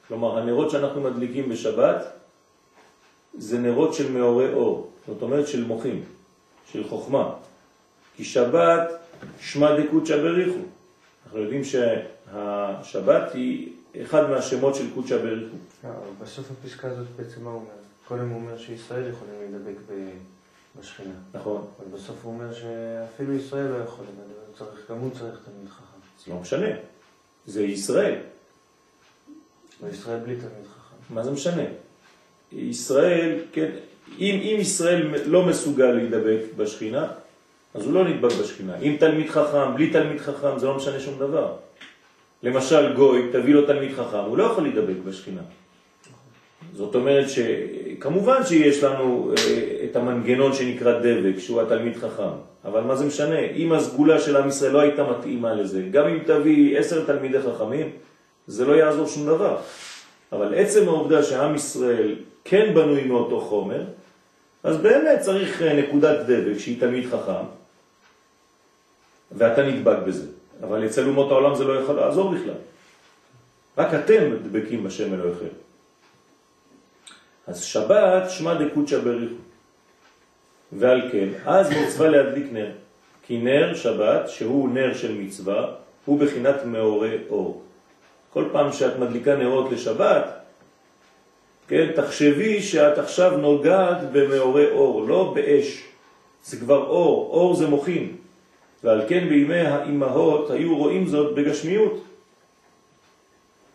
כלומר, 0.08 0.38
הנרות 0.38 0.70
שאנחנו 0.70 1.00
מדליקים 1.00 1.48
בשבת 1.48 2.04
זה 3.38 3.58
נרות 3.58 3.94
של 3.94 4.12
מאורי 4.12 4.52
אור, 4.52 4.90
זאת 5.06 5.22
אומרת 5.22 5.48
של 5.48 5.64
מוחים, 5.64 6.04
של 6.72 6.88
חוכמה. 6.88 7.34
כי 8.16 8.24
שבת 8.24 8.90
שמה 9.40 9.80
דקודשא 9.80 10.16
בריחו. 10.16 10.58
אנחנו 11.26 11.38
יודעים 11.38 11.62
שהשבת 11.64 13.32
היא 13.34 13.72
אחד 14.02 14.30
מהשמות 14.30 14.74
של 14.74 14.94
קודשא 14.94 15.16
בריחו. 15.18 15.56
אבל 15.84 15.92
בסוף 16.22 16.46
הפסקה 16.50 16.88
הזאת 16.88 17.06
בעצם 17.16 17.44
מה 17.44 17.50
הוא 17.50 17.56
אומר? 17.60 17.70
קודם 18.08 18.28
הוא 18.28 18.40
אומר 18.40 18.58
שישראל 18.58 19.10
יכולים 19.10 19.34
להידבק 19.40 19.80
בשכינה. 20.80 21.14
נכון? 21.34 21.66
אבל 21.78 21.98
בסוף 21.98 22.16
הוא 22.22 22.32
אומר 22.32 22.54
שאפילו 22.54 23.32
ישראל 23.34 23.66
לא 23.66 23.76
יכול 23.76 24.04
להידבק, 24.04 24.58
צריך- 24.58 24.90
גם 24.90 24.98
הוא 24.98 25.10
צריך 25.10 25.38
תלמיד 25.44 25.68
חכם. 25.68 25.98
זה 26.26 26.32
לא 26.32 26.40
משנה. 26.40 26.66
זה 27.46 27.62
ישראל. 27.62 28.18
וישראל 29.82 30.18
בלי 30.20 30.34
תלמיד 30.36 30.66
חכם. 30.76 31.14
מה 31.14 31.22
זה 31.22 31.30
משנה? 31.30 31.62
ישראל, 32.52 33.38
כן, 33.52 33.70
אם, 34.18 34.40
אם 34.42 34.56
ישראל 34.60 35.26
לא 35.26 35.46
מסוגל 35.46 35.86
להידבק 35.90 36.40
בשכינה, 36.56 37.08
אז 37.76 37.86
הוא 37.86 37.94
לא 37.94 38.04
נדבק 38.04 38.32
בשכינה. 38.40 38.76
אם 38.82 38.96
תלמיד 38.98 39.30
חכם, 39.30 39.74
בלי 39.74 39.90
תלמיד 39.90 40.20
חכם, 40.20 40.58
זה 40.58 40.66
לא 40.66 40.74
משנה 40.74 41.00
שום 41.00 41.18
דבר. 41.18 41.52
למשל 42.42 42.92
גוי, 42.92 43.28
תביא 43.32 43.54
לו 43.54 43.66
תלמיד 43.66 43.92
חכם, 43.92 44.18
הוא 44.18 44.38
לא 44.38 44.44
יכול 44.44 44.62
להידבק 44.62 44.96
בשכינה. 45.04 45.40
זאת 46.72 46.94
אומרת 46.94 47.26
שכמובן 47.30 48.44
שיש 48.44 48.84
לנו 48.84 49.32
אה, 49.38 49.84
את 49.84 49.96
המנגנון 49.96 50.52
שנקרא 50.52 50.98
דבק, 50.98 51.38
שהוא 51.38 51.62
התלמיד 51.62 51.96
חכם, 51.96 52.36
אבל 52.64 52.80
מה 52.80 52.96
זה 52.96 53.04
משנה? 53.04 53.38
אם 53.38 53.72
הסגולה 53.72 54.20
של 54.20 54.36
עם 54.36 54.48
ישראל 54.48 54.72
לא 54.72 54.80
הייתה 54.80 55.04
מתאימה 55.10 55.54
לזה, 55.54 55.82
גם 55.90 56.06
אם 56.06 56.18
תביא 56.26 56.78
עשר 56.78 57.04
תלמידי 57.04 57.38
חכמים, 57.40 57.90
זה 58.46 58.64
לא 58.64 58.72
יעזור 58.72 59.06
שום 59.06 59.26
דבר. 59.26 59.56
אבל 60.32 60.54
עצם 60.54 60.88
העובדה 60.88 61.22
שעם 61.22 61.54
ישראל 61.54 62.14
כן 62.44 62.74
בנוי 62.74 63.04
מאותו 63.04 63.40
חומר, 63.40 63.82
אז 64.62 64.76
באמת 64.76 65.20
צריך 65.20 65.62
אה, 65.62 65.72
נקודת 65.82 66.26
דבק 66.26 66.58
שהיא 66.58 66.80
תלמיד 66.80 67.06
חכם, 67.06 67.44
ואתה 69.32 69.62
נדבק 69.62 69.96
בזה. 70.06 70.26
אבל 70.62 70.86
אצל 70.86 71.08
אומות 71.08 71.30
העולם 71.30 71.54
זה 71.54 71.64
לא 71.64 71.80
יכול 71.80 71.96
לעזור 71.96 72.34
בכלל. 72.34 72.54
רק 73.78 73.94
אתם 73.94 74.36
דבקים 74.42 74.84
בשם 74.84 75.14
אלוהיכם. 75.14 75.54
אז 77.46 77.62
שבת 77.62 78.30
שמה 78.30 78.54
דקודשא 78.54 78.98
בריחו. 78.98 79.34
ועל 80.72 81.08
כן, 81.12 81.28
אז 81.44 81.70
מצווה 81.70 82.08
להדליק 82.08 82.52
נר. 82.52 82.70
כי 83.26 83.38
נר 83.38 83.74
שבת, 83.74 84.28
שהוא 84.28 84.68
נר 84.68 84.94
של 84.94 85.12
מצווה, 85.12 85.74
הוא 86.04 86.20
בחינת 86.20 86.64
מאורי 86.64 87.16
אור. 87.30 87.62
כל 88.30 88.44
פעם 88.52 88.72
שאת 88.72 88.98
מדליקה 88.98 89.36
נרות 89.36 89.72
לשבת, 89.72 90.24
כן, 91.68 91.92
תחשבי 91.96 92.62
שאת 92.62 92.98
עכשיו 92.98 93.36
נוגעת 93.36 94.12
במאורי 94.12 94.70
אור, 94.70 95.08
לא 95.08 95.32
באש. 95.34 95.82
זה 96.44 96.56
כבר 96.56 96.86
אור, 96.86 97.30
אור 97.32 97.54
זה 97.54 97.66
מוחין. 97.66 98.16
ועל 98.84 99.02
כן 99.08 99.28
בימי 99.28 99.60
האימהות 99.60 100.50
היו 100.50 100.76
רואים 100.76 101.06
זאת 101.06 101.34
בגשמיות. 101.34 102.04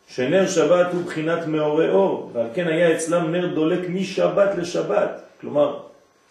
שנר 0.08 0.48
שבת 0.48 0.88
הוא 0.94 1.06
בחינת 1.06 1.48
מאורי 1.48 1.90
אור, 1.90 2.32
ועל 2.34 2.48
כן 2.54 2.68
היה 2.68 2.96
אצלם 2.96 3.32
נר 3.32 3.48
דולק 3.48 3.90
משבת 3.90 4.50
לשבת. 4.58 5.22
כלומר, 5.42 5.80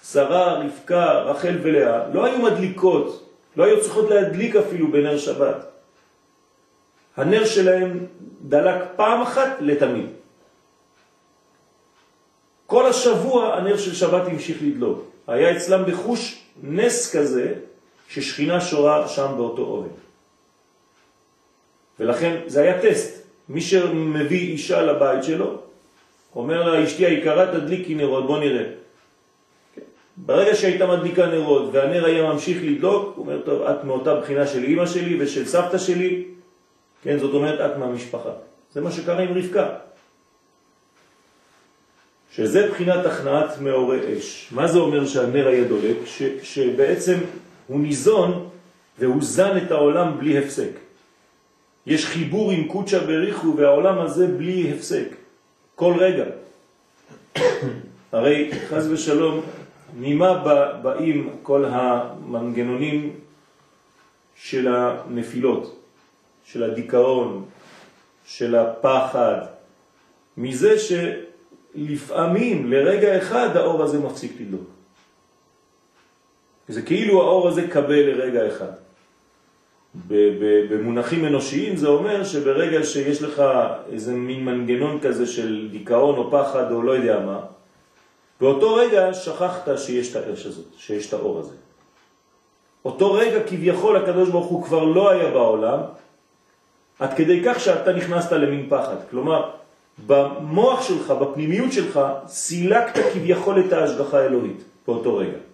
שרה, 0.05 0.63
רבקה, 0.65 1.13
רחל 1.13 1.59
ולאה 1.63 2.09
לא 2.13 2.25
היו 2.25 2.39
מדליקות, 2.39 3.27
לא 3.57 3.65
היו 3.65 3.81
צריכות 3.81 4.11
להדליק 4.11 4.57
אפילו 4.57 4.93
בנר 4.93 5.19
שבת. 5.19 5.67
הנר 7.17 7.45
שלהם 7.45 8.07
דלק 8.43 8.83
פעם 8.97 9.23
אחת 9.23 9.57
לתמיד. 9.61 10.07
כל 12.67 12.87
השבוע 12.87 13.55
הנר 13.55 13.77
של 13.77 13.95
שבת 13.95 14.27
המשיך 14.27 14.59
לדלוק. 14.63 15.05
היה 15.27 15.57
אצלם 15.57 15.85
בחוש 15.87 16.43
נס 16.63 17.17
כזה 17.17 17.55
ששכינה 18.11 18.61
שורה 18.61 19.09
שם 19.09 19.35
באותו 19.37 19.63
אוהל. 19.63 19.89
ולכן 22.01 22.41
זה 22.47 22.63
היה 22.63 22.83
טסט. 22.83 23.21
מי 23.49 23.61
שמביא 23.61 24.53
אישה 24.53 24.83
לבית 24.83 25.25
שלו, 25.25 25.59
אומר 26.37 26.69
לה, 26.69 26.85
אשתי 26.85 27.07
היקרה, 27.07 27.47
תדליקי 27.47 27.95
נרות, 27.95 28.27
בוא 28.27 28.39
נראה. 28.39 28.65
ברגע 30.17 30.55
שהייתה 30.55 30.87
מדליקה 30.87 31.27
נרות 31.27 31.71
והנר 31.73 32.05
היה 32.05 32.23
ממשיך 32.23 32.59
לדלוק, 32.63 33.13
הוא 33.17 33.27
אומר, 33.27 33.41
טוב, 33.41 33.63
את 33.63 33.85
מאותה 33.85 34.15
בחינה 34.15 34.47
של 34.47 34.65
אמא 34.65 34.87
שלי 34.87 35.23
ושל 35.23 35.47
סבתא 35.47 35.79
שלי, 35.79 36.25
כן, 37.03 37.19
זאת 37.19 37.35
אומרת, 37.35 37.61
את 37.61 37.79
מהמשפחה. 37.79 38.31
זה 38.73 38.81
מה 38.81 38.93
שקרה 38.93 39.23
עם 39.23 39.39
רבקה. 39.39 39.69
שזה 42.33 42.71
בחינת 42.71 43.07
הכנעת 43.07 43.59
מאורי 43.61 44.19
אש. 44.19 44.49
מה 44.53 44.69
זה 44.69 44.79
אומר 44.79 45.07
שהנר 45.07 45.49
היה 45.49 45.65
דולק? 45.65 45.97
ש, 46.05 46.23
שבעצם 46.43 47.19
הוא 47.71 47.81
ניזון 47.81 48.49
והוא 48.99 49.23
זן 49.23 49.57
את 49.57 49.71
העולם 49.71 50.19
בלי 50.19 50.39
הפסק. 50.39 50.71
יש 51.87 52.07
חיבור 52.07 52.51
עם 52.51 52.69
קודשא 52.69 53.07
בריחו 53.07 53.57
והעולם 53.57 53.99
הזה 53.99 54.27
בלי 54.27 54.73
הפסק. 54.73 55.09
כל 55.75 55.95
רגע. 55.99 56.25
הרי 58.13 58.51
חז 58.69 58.91
ושלום, 58.91 59.41
ממה 60.01 60.35
באים 60.83 61.31
כל 61.43 61.65
המנגנונים 61.65 63.11
של 64.37 64.75
הנפילות, 64.75 65.81
של 66.45 66.63
הדיכאון, 66.63 67.45
של 68.27 68.55
הפחד, 68.55 69.39
מזה 70.37 70.75
שלפעמים 70.79 72.71
לרגע 72.71 73.19
אחד 73.19 73.57
האור 73.57 73.83
הזה 73.83 73.99
מפסיק 73.99 74.33
לדלוק. 74.41 74.80
זה 76.71 76.83
כאילו 76.83 77.21
האור 77.21 77.49
הזה 77.49 77.69
קבל 77.69 78.01
לרגע 78.01 78.47
אחד. 78.47 78.73
במונחים 80.71 81.25
אנושיים 81.25 81.77
זה 81.77 81.89
אומר 81.89 82.25
שברגע 82.25 82.85
שיש 82.85 83.23
לך 83.23 83.43
איזה 83.93 84.15
מין 84.15 84.45
מנגנון 84.45 84.99
כזה 85.03 85.27
של 85.27 85.69
דיכאון 85.73 86.19
או 86.19 86.31
פחד 86.31 86.73
או 86.73 86.83
לא 86.83 86.93
יודע 86.93 87.21
מה, 87.21 87.41
באותו 88.41 88.75
רגע 88.75 89.15
שכחת 89.15 89.79
שיש 89.79 90.17
את 90.17 90.17
האש 90.17 90.47
הזאת, 90.47 90.65
שיש 90.79 91.09
את 91.09 91.13
האור 91.13 91.39
הזה. 91.39 91.55
אותו 92.85 93.13
רגע 93.13 93.43
כביכול 93.47 93.97
הקדוש 93.97 94.29
ברוך 94.29 94.47
הוא 94.47 94.65
כבר 94.65 94.85
לא 94.85 95.11
היה 95.11 95.31
בעולם, 95.31 95.79
עד 96.99 97.15
כדי 97.15 97.43
כך 97.45 97.61
שאתה 97.61 97.93
נכנסת 97.93 98.33
למין 98.33 98.67
פחד. 98.69 98.97
כלומר, 99.11 99.51
במוח 100.07 100.83
שלך, 100.83 101.11
בפנימיות 101.11 101.73
שלך, 101.73 102.01
סילקת 102.27 103.03
כביכול 103.13 103.61
את 103.61 103.73
ההשגחה 103.73 104.19
האלוהית 104.19 104.65
באותו 104.87 105.17
רגע. 105.17 105.50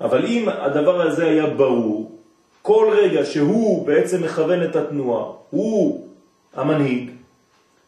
אבל 0.00 0.24
אם 0.26 0.48
הדבר 0.48 1.02
הזה 1.02 1.24
היה 1.26 1.46
ברור, 1.46 2.12
כל 2.62 2.92
רגע 2.96 3.24
שהוא 3.24 3.86
בעצם 3.86 4.22
מכוון 4.22 4.62
את 4.62 4.76
התנועה, 4.76 5.32
הוא 5.50 6.06
המנהיג, 6.54 7.10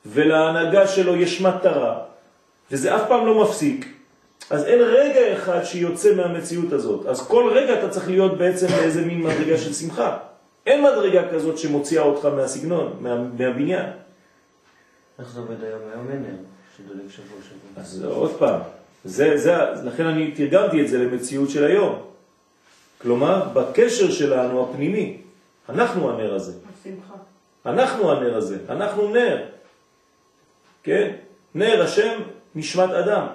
ולהנהגה 0.06 0.86
שלו 0.86 1.16
יש 1.16 1.40
מטרה, 1.40 1.98
וזה 2.70 2.96
אף 2.96 3.02
פעם 3.08 3.26
לא 3.26 3.42
מפסיק, 3.42 3.86
אז 4.50 4.64
אין 4.64 4.80
רגע 4.80 5.32
אחד 5.32 5.64
שיוצא 5.64 6.14
מהמציאות 6.14 6.72
הזאת. 6.72 7.06
אז 7.06 7.28
כל 7.28 7.50
רגע 7.54 7.78
אתה 7.78 7.88
צריך 7.88 8.08
להיות 8.08 8.38
בעצם 8.38 8.66
באיזה 8.66 9.04
מין 9.04 9.20
מדרגה 9.20 9.58
של 9.58 9.72
שמחה. 9.72 10.16
אין 10.66 10.84
מדרגה 10.84 11.30
כזאת 11.32 11.58
שמוציאה 11.58 12.02
אותך 12.02 12.24
מהסגנון, 12.24 12.96
מה, 13.00 13.16
מהבניין. 13.38 13.86
איך 15.18 15.28
זה 15.28 15.40
עובד 15.40 15.64
היום? 15.64 15.80
היום 15.94 16.10
אין 16.10 16.22
נר 16.22 16.36
שדולק 16.76 17.10
שבוע 17.10 17.38
שבוע. 17.42 17.82
אז 17.82 18.04
עוד 18.04 18.30
פעם, 18.38 18.60
זה, 19.04 19.38
זה, 19.38 19.56
לכן 19.84 20.06
אני 20.06 20.32
תרגמתי 20.32 20.82
את 20.82 20.88
זה 20.88 20.98
למציאות 20.98 21.50
של 21.50 21.64
היום. 21.64 22.02
כלומר, 22.98 23.48
בקשר 23.52 24.10
שלנו 24.10 24.70
הפנימי, 24.70 25.16
אנחנו 25.68 26.10
הנר 26.10 26.34
הזה. 26.34 26.52
השמחה. 26.52 27.14
אנחנו 27.66 28.12
הנר 28.12 28.36
הזה, 28.36 28.58
אנחנו 28.68 29.08
נר. 29.08 29.44
כן? 30.82 31.10
נר 31.54 31.82
השם 31.82 32.20
נשמת 32.54 32.90
אדם. 32.90 33.26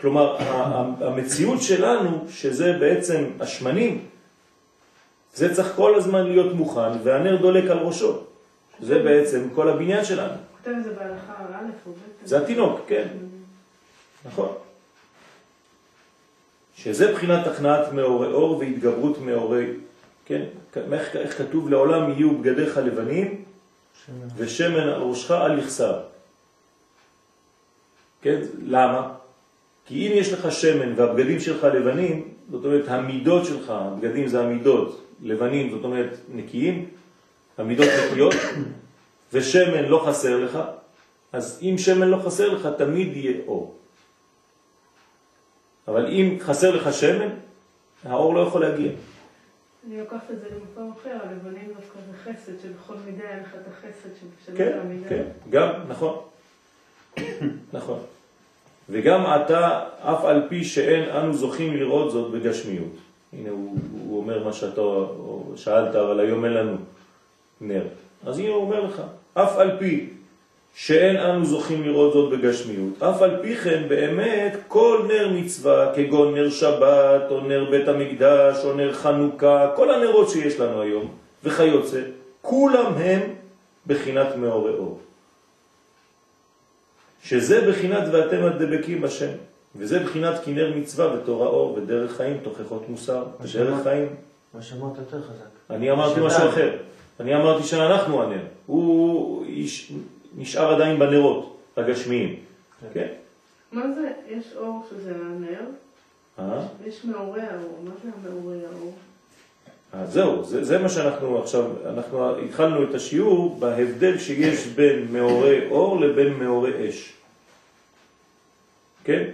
כלומר, 0.00 0.36
המציאות 1.00 1.62
שלנו, 1.62 2.26
שזה 2.30 2.72
בעצם 2.72 3.24
השמנים, 3.40 4.04
זה 5.34 5.54
צריך 5.54 5.72
כל 5.76 5.94
הזמן 5.94 6.26
להיות 6.26 6.54
מוכן, 6.54 6.98
והנר 7.02 7.36
דולק 7.36 7.70
על 7.70 7.78
ראשו. 7.78 8.18
זה 8.80 8.98
בעצם 8.98 9.48
כל 9.54 9.68
הבניין 9.68 10.04
שלנו. 10.04 10.49
כותב 10.64 10.76
את 10.78 10.84
זה 10.84 10.90
בהלכה 10.94 11.32
א' 11.52 11.86
או 11.86 11.92
ב'. 11.92 12.26
זה 12.26 12.42
התינוק, 12.42 12.80
כן. 12.86 13.08
נכון. 14.24 14.48
שזה 16.76 17.12
בחינת 17.12 17.46
הכנעת 17.46 17.92
מאורי 17.92 18.32
אור 18.32 18.58
והתגברות 18.58 19.18
מאורי, 19.18 19.66
כן? 20.24 20.42
איך, 20.92 21.16
איך 21.16 21.38
כתוב 21.38 21.68
לעולם 21.68 22.10
יהיו 22.10 22.38
בגדיך 22.38 22.76
לבנים 22.76 23.44
שמן. 24.06 24.28
ושמן 24.36 24.88
על 24.88 25.02
ראשך 25.02 25.30
אל 25.30 25.58
יחסר. 25.58 26.00
כן? 28.22 28.40
למה? 28.62 29.14
כי 29.86 30.08
אם 30.08 30.12
יש 30.14 30.32
לך 30.32 30.52
שמן 30.52 30.92
והבגדים 30.96 31.40
שלך 31.40 31.64
לבנים, 31.64 32.28
זאת 32.50 32.64
אומרת 32.64 32.88
המידות 32.88 33.46
שלך, 33.46 33.70
הבגדים 33.70 34.28
זה 34.28 34.40
המידות, 34.40 35.04
לבנים 35.22 35.70
זאת 35.70 35.84
אומרת 35.84 36.10
נקיים, 36.34 36.86
המידות 37.58 37.88
נקיות, 38.10 38.34
ושמן 39.32 39.84
לא 39.84 40.04
חסר 40.06 40.44
לך, 40.44 40.58
אז 41.32 41.58
אם 41.62 41.78
שמן 41.78 42.08
לא 42.08 42.16
חסר 42.26 42.48
לך 42.48 42.68
תמיד 42.78 43.16
יהיה 43.16 43.36
אור. 43.46 43.74
אבל 45.88 46.06
אם 46.06 46.36
חסר 46.40 46.76
לך 46.76 46.92
שמן, 46.92 47.28
האור 48.04 48.34
לא 48.34 48.40
יכול 48.40 48.60
להגיע. 48.60 48.90
אני 49.86 50.00
לוקחת 50.00 50.30
את 50.30 50.40
זה 50.40 50.46
למקום 50.48 50.92
אחר, 51.00 51.16
הלבנים 51.22 51.68
דווקא 51.68 51.98
זה 52.10 52.16
חסד, 52.24 52.52
שבכל 52.62 52.94
מידה 53.06 53.24
אין 53.30 53.42
לך 53.42 53.54
את 53.54 53.72
החסד 53.72 54.08
של 54.46 54.56
כן. 54.56 54.78
כן, 55.08 55.24
גם, 55.50 55.68
נכון. 55.88 56.18
נכון. 57.72 57.98
וגם 58.88 59.20
אתה, 59.20 59.84
אף 60.00 60.24
על 60.24 60.42
פי 60.48 60.64
שאין 60.64 61.10
אנו 61.10 61.34
זוכים 61.34 61.76
לראות 61.76 62.12
זאת 62.12 62.32
בגשמיות. 62.32 62.92
הנה 63.32 63.50
הוא, 63.50 63.76
הוא 64.02 64.20
אומר 64.20 64.44
מה 64.44 64.52
שאתה 64.52 64.80
שאלת, 65.56 65.94
אבל 65.94 66.20
היום 66.20 66.44
אין 66.44 66.52
לנו 66.52 66.76
נר. 67.60 67.84
אז 68.26 68.38
הנה 68.38 68.48
הוא 68.48 68.62
אומר 68.62 68.80
לך, 68.80 69.02
אף 69.34 69.56
על 69.56 69.70
פי 69.78 70.06
שאין 70.74 71.16
אנו 71.16 71.44
זוכים 71.44 71.82
לראות 71.82 72.12
זאת 72.12 72.30
בגשמיות, 72.30 73.02
אף 73.02 73.22
על 73.22 73.42
פי 73.42 73.56
כן 73.56 73.82
באמת 73.88 74.56
כל 74.68 75.06
נר 75.08 75.28
מצווה, 75.28 75.92
כגון 75.94 76.34
נר 76.34 76.50
שבת, 76.50 77.30
או 77.30 77.40
נר 77.40 77.70
בית 77.70 77.88
המקדש, 77.88 78.64
או 78.64 78.72
נר 78.72 78.92
חנוכה, 78.92 79.72
כל 79.76 79.90
הנרות 79.94 80.30
שיש 80.30 80.60
לנו 80.60 80.82
היום, 80.82 81.08
וכיוצא, 81.44 82.00
כולם 82.42 82.92
הם 82.96 83.20
בחינת 83.86 84.36
מאורי 84.36 84.72
אור. 84.72 85.00
שזה 87.22 87.70
בחינת 87.70 88.04
ואתם 88.12 88.44
הדבקים 88.44 89.00
בשם, 89.00 89.30
וזה 89.76 89.98
בחינת 89.98 90.34
כנר 90.44 90.76
מצווה 90.76 91.14
ותורה 91.14 91.46
אור 91.46 91.78
ודרך 91.78 92.16
חיים 92.16 92.38
תוכחות 92.42 92.88
מוסר, 92.88 93.24
ודרך. 93.40 93.82
חיים. 93.82 94.08
מה 94.54 94.62
שאמרת 94.62 94.98
יותר 94.98 95.22
חזק. 95.22 95.50
אני 95.70 95.90
אמרתי. 95.90 96.20
משהו 96.20 96.48
אחר, 96.48 96.76
אני 97.20 97.36
אמרתי 97.36 97.66
שאנחנו 97.66 98.22
הנר, 98.22 98.42
הוא 98.66 99.44
איש- 99.46 99.92
נשאר 100.36 100.74
עדיין 100.74 100.98
בנרות 100.98 101.56
הגשמיים, 101.76 102.36
כן? 102.92 103.06
מה 103.72 103.82
זה, 103.94 104.10
יש 104.28 104.44
אור 104.56 104.86
שזה 104.90 105.10
הנר, 105.14 105.60
אה? 106.38 106.62
יש 106.86 107.04
מעורי 107.04 107.40
האור, 107.42 107.78
מה 107.84 107.90
זה 108.04 108.08
המעורי 108.28 108.56
האור? 108.66 108.92
אז 109.92 110.12
זהו, 110.12 110.44
זה, 110.44 110.64
זה 110.64 110.78
מה 110.78 110.88
שאנחנו 110.88 111.38
עכשיו, 111.42 111.64
אנחנו 111.86 112.36
התחלנו 112.38 112.82
את 112.82 112.94
השיעור 112.94 113.56
בהבדל 113.60 114.18
שיש 114.18 114.66
בין 114.66 115.06
מאורי 115.12 115.68
אור 115.70 116.00
לבין 116.00 116.32
מאורי 116.34 116.88
אש. 116.88 117.12
כן? 119.04 119.24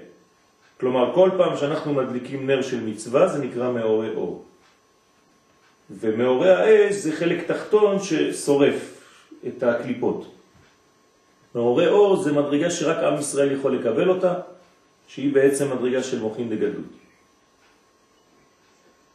כלומר, 0.81 1.15
כל 1.15 1.31
פעם 1.37 1.57
שאנחנו 1.57 1.95
מדליקים 1.95 2.47
נר 2.47 2.63
של 2.63 2.81
מצווה 2.85 3.29
זה 3.29 3.45
נקרא 3.45 3.71
מאורי 3.73 4.09
אור. 4.15 4.45
ומאורי 5.91 6.51
האש 6.51 6.95
זה 6.95 7.17
חלק 7.17 7.47
תחתון 7.47 7.99
ששורף 8.03 9.03
את 9.49 9.63
הקליפות. 9.63 10.33
מאורי 11.55 11.89
אור 11.89 12.17
זה 12.17 12.33
מדרגה 12.33 12.71
שרק 12.71 12.97
עם 12.97 13.19
ישראל 13.19 13.53
יכול 13.53 13.77
לקבל 13.77 14.09
אותה, 14.09 14.35
שהיא 15.09 15.35
בעצם 15.35 15.77
מדרגה 15.77 16.03
של 16.03 16.21
מוחין 16.21 16.49
דגדלות. 16.49 16.85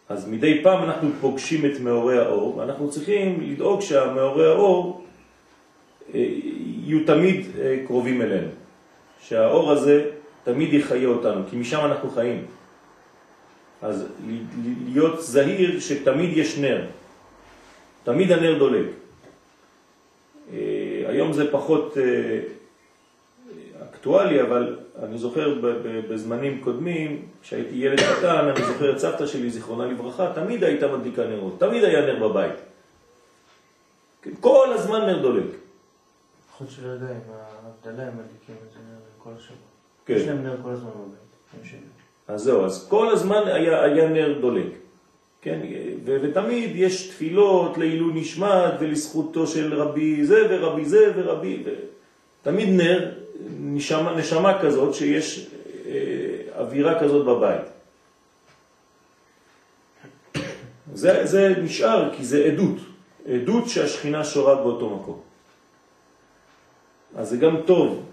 אז 0.10 0.28
מדי 0.28 0.64
פעם 0.64 0.84
אנחנו 0.84 1.10
פוגשים 1.22 1.66
את 1.66 1.80
מאורי 1.80 2.18
האור, 2.18 2.58
ואנחנו 2.58 2.90
צריכים 2.92 3.42
לדאוג 3.42 3.82
שהמאורי 3.82 4.48
האור 4.48 5.06
אה, 6.14 6.26
יהיו 6.86 7.06
תמיד 7.06 7.46
אה, 7.60 7.78
קרובים 7.88 8.22
אלינו. 8.22 8.48
שהאור 9.22 9.72
הזה 9.72 10.10
תמיד 10.44 10.74
יחיה 10.74 11.08
אותנו, 11.08 11.42
כי 11.50 11.56
משם 11.56 11.86
אנחנו 11.86 12.10
חיים. 12.10 12.46
אז 13.82 14.06
להיות 14.86 15.22
זהיר 15.22 15.80
שתמיד 15.80 16.38
יש 16.38 16.58
נר, 16.58 16.86
תמיד 18.04 18.32
הנר 18.32 18.60
דולק. 18.60 18.86
אה, 20.54 21.04
היום 21.08 21.34
זה 21.34 21.52
פחות 21.52 21.98
אה, 21.98 22.40
אקטואלי, 23.84 24.42
אבל 24.42 24.80
אני 25.04 25.18
זוכר 25.18 25.60
בזמנים 26.10 26.62
קודמים, 26.64 27.26
כשהייתי 27.42 27.76
ילד 27.76 28.00
קטן, 28.00 28.48
אני 28.56 28.66
זוכר 28.66 28.92
את 28.92 29.00
סבתא 29.00 29.28
שלי, 29.28 29.50
זיכרונה 29.50 29.86
לברכה, 29.86 30.32
תמיד 30.36 30.64
הייתה 30.64 30.98
מדליקה 30.98 31.28
נרות, 31.28 31.60
תמיד 31.60 31.84
היה 31.84 32.02
נר 32.02 32.30
בבית. 32.30 32.56
כן, 34.22 34.32
כל 34.40 34.74
הזמן 34.74 35.06
נר 35.06 35.22
דולק. 35.22 35.46
חוץ 36.58 36.70
של 36.70 36.86
יודע, 36.86 37.06
עם 37.06 37.22
ההבדלה 37.34 38.08
הם 38.08 38.14
מדליקים 38.14 38.56
את 38.68 38.72
זה 38.72 38.80
נר 38.80 39.00
כל 39.18 39.30
השבוע. 39.38 39.58
כן. 40.06 40.14
יש 40.14 40.28
להם 40.28 40.44
נר 40.44 40.56
כל 40.64 40.70
הזמן 40.70 40.90
בבית. 40.90 42.01
אז 42.34 42.42
זהו, 42.42 42.66
אז 42.66 42.88
כל 42.90 43.10
הזמן 43.10 43.42
היה, 43.46 43.84
היה 43.84 44.10
נר 44.10 44.40
דולק. 44.42 44.72
כן, 45.42 45.60
ו- 46.06 46.18
ותמיד 46.22 46.72
יש 46.76 47.08
תפילות 47.08 47.78
לעילוי 47.78 48.14
נשמת 48.14 48.74
ולזכותו 48.80 49.48
של 49.48 49.74
רבי 49.74 50.26
זה 50.26 50.48
ורבי 50.50 50.86
זה 50.86 51.12
ורבי, 51.16 51.64
ו... 51.66 51.70
תמיד 52.42 52.70
נר, 52.70 53.12
נשמה, 53.60 54.16
נשמה 54.16 54.62
כזאת 54.62 54.96
שיש 54.96 55.48
אה, 55.86 55.92
אווירה 56.60 57.00
כזאת 57.00 57.26
בבית. 57.26 57.62
זה, 60.94 61.26
זה 61.26 61.54
נשאר 61.64 62.10
כי 62.18 62.26
זה 62.26 62.44
עדות, 62.44 62.78
עדות 63.28 63.70
שהשכינה 63.70 64.24
שורה 64.24 64.56
באותו 64.56 64.90
מקום. 64.90 65.20
אז 67.16 67.30
זה 67.30 67.38
גם 67.38 67.56
טוב, 67.66 68.04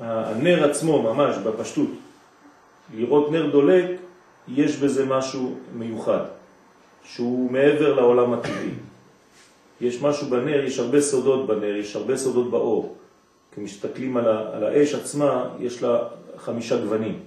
הנר 0.00 0.70
עצמו 0.70 1.02
ממש 1.02 1.36
בפשטות, 1.36 1.90
לראות 2.96 3.30
נר 3.32 3.50
דולק, 3.50 3.86
יש 4.48 4.76
בזה 4.76 5.06
משהו 5.06 5.54
מיוחד, 5.74 6.24
שהוא 7.04 7.50
מעבר 7.50 7.94
לעולם 7.94 8.32
הטבעי. 8.32 8.70
יש 9.80 10.02
משהו 10.02 10.26
בנר, 10.26 10.64
יש 10.64 10.78
הרבה 10.78 11.00
סודות 11.00 11.46
בנר, 11.46 11.76
יש 11.76 11.96
הרבה 11.96 12.16
סודות 12.16 12.50
באור. 12.50 12.96
כשמסתכלים 13.52 14.16
על, 14.16 14.28
על 14.28 14.64
האש 14.64 14.94
עצמה, 14.94 15.48
יש 15.60 15.82
לה 15.82 15.98
חמישה 16.36 16.76
גוונים. 16.76 17.18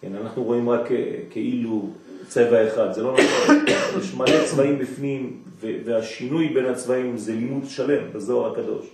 כן, 0.00 0.12
אנחנו 0.22 0.44
רואים 0.44 0.68
רק 0.70 0.80
כ- 0.88 0.92
כאילו 1.30 1.88
צבע 2.28 2.68
אחד, 2.68 2.92
זה 2.92 3.02
לא 3.02 3.12
נכון. 3.12 3.56
יש 4.00 4.14
מלא 4.14 4.44
צבעים 4.46 4.78
בפנים, 4.78 5.42
והשינוי 5.60 6.48
בין 6.48 6.66
הצבעים 6.66 7.16
זה 7.18 7.32
לימוד 7.32 7.64
שלם 7.68 8.12
בזוהר 8.12 8.52
הקדוש. 8.52 8.86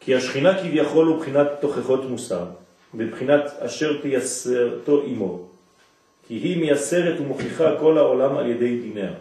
כי 0.00 0.14
השכינה 0.14 0.58
כביכול 0.58 1.06
הוא 1.06 1.18
בחינת 1.18 1.46
תוכחות 1.60 2.04
מוסר, 2.04 2.44
בבחינת 2.94 3.44
אשר 3.58 4.00
תייסרתו 4.02 5.02
עמו, 5.06 5.48
כי 6.28 6.34
היא 6.34 6.60
מייסרת 6.60 7.20
ומוכיחה 7.20 7.78
כל 7.80 7.98
העולם 7.98 8.36
על 8.36 8.46
ידי 8.46 8.80
דיניה. 8.80 9.12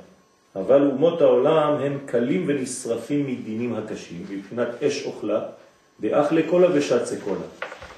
אבל 0.55 0.82
אומות 0.82 1.22
העולם 1.22 1.74
הם 1.82 1.97
קלים 2.05 2.43
ונשרפים 2.47 3.28
מדינים 3.28 3.76
הקשים, 3.76 4.26
בבחינת 4.30 4.84
אש 4.84 5.05
אוכלה, 5.05 5.41
דאח 5.99 6.32
לקולה 6.32 6.67
ושצה 6.74 7.15
קולה. 7.24 7.47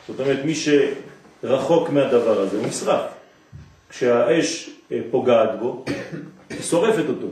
זאת 0.07 0.19
אומרת, 0.19 0.45
מי 0.45 0.53
שרחוק 0.55 1.89
מהדבר 1.89 2.39
הזה 2.41 2.57
הוא 2.57 2.67
נשרף. 2.67 3.01
כשהאש 3.89 4.69
אה, 4.91 4.99
פוגעת 5.11 5.59
בו, 5.59 5.85
היא 6.49 6.61
שורפת 6.61 7.09
אותו. 7.09 7.27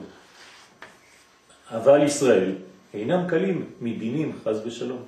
אבל 1.71 2.03
ישראל 2.03 2.51
אינם 2.93 3.27
קלים 3.27 3.65
מדינים, 3.81 4.35
חז 4.43 4.61
ושלום. 4.65 5.01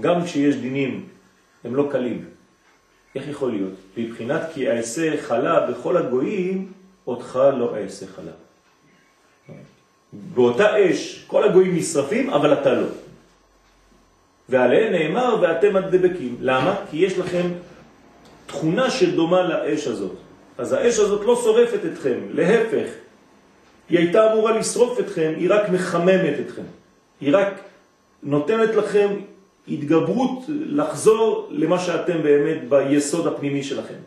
גם 0.00 0.24
כשיש 0.24 0.56
דינים, 0.56 1.06
הם 1.64 1.74
לא 1.74 1.88
קלים. 1.90 2.24
איך 3.18 3.28
יכול 3.28 3.50
להיות? 3.50 3.72
בבחינת 3.96 4.42
כי 4.54 4.70
אעשה 4.70 5.22
חלה 5.22 5.66
בכל 5.70 5.96
הגויים, 5.96 6.72
אותך 7.06 7.40
לא 7.58 7.76
אעשה 7.76 8.06
חלה. 8.06 8.32
באותה 10.12 10.90
אש 10.90 11.24
כל 11.26 11.44
הגויים 11.44 11.76
נשרפים, 11.76 12.30
אבל 12.30 12.52
אתה 12.52 12.72
לא. 12.72 12.86
ועליהם 14.48 14.92
נאמר 14.92 15.36
ואתם 15.42 15.76
הדבקים. 15.76 16.36
למה? 16.40 16.74
כי 16.90 16.96
יש 16.96 17.18
לכם 17.18 17.46
תכונה 18.46 18.90
שדומה 18.90 19.42
לאש 19.42 19.86
הזאת. 19.86 20.16
אז 20.58 20.72
האש 20.72 20.98
הזאת 20.98 21.24
לא 21.24 21.36
שורפת 21.36 21.80
אתכם, 21.92 22.18
להפך. 22.30 22.88
היא 23.88 23.98
הייתה 23.98 24.32
אמורה 24.32 24.58
לשרוף 24.58 25.00
אתכם, 25.00 25.32
היא 25.36 25.50
רק 25.50 25.68
מחממת 25.68 26.34
אתכם. 26.46 26.62
היא 27.20 27.36
רק 27.36 27.48
נותנת 28.22 28.74
לכם 28.74 29.08
התגברות 29.70 30.44
לחזור 30.48 31.48
למה 31.50 31.78
שאתם 31.78 32.22
באמת 32.22 32.68
ביסוד 32.68 33.26
הפנימי 33.26 33.62
שלכם. 33.62 34.00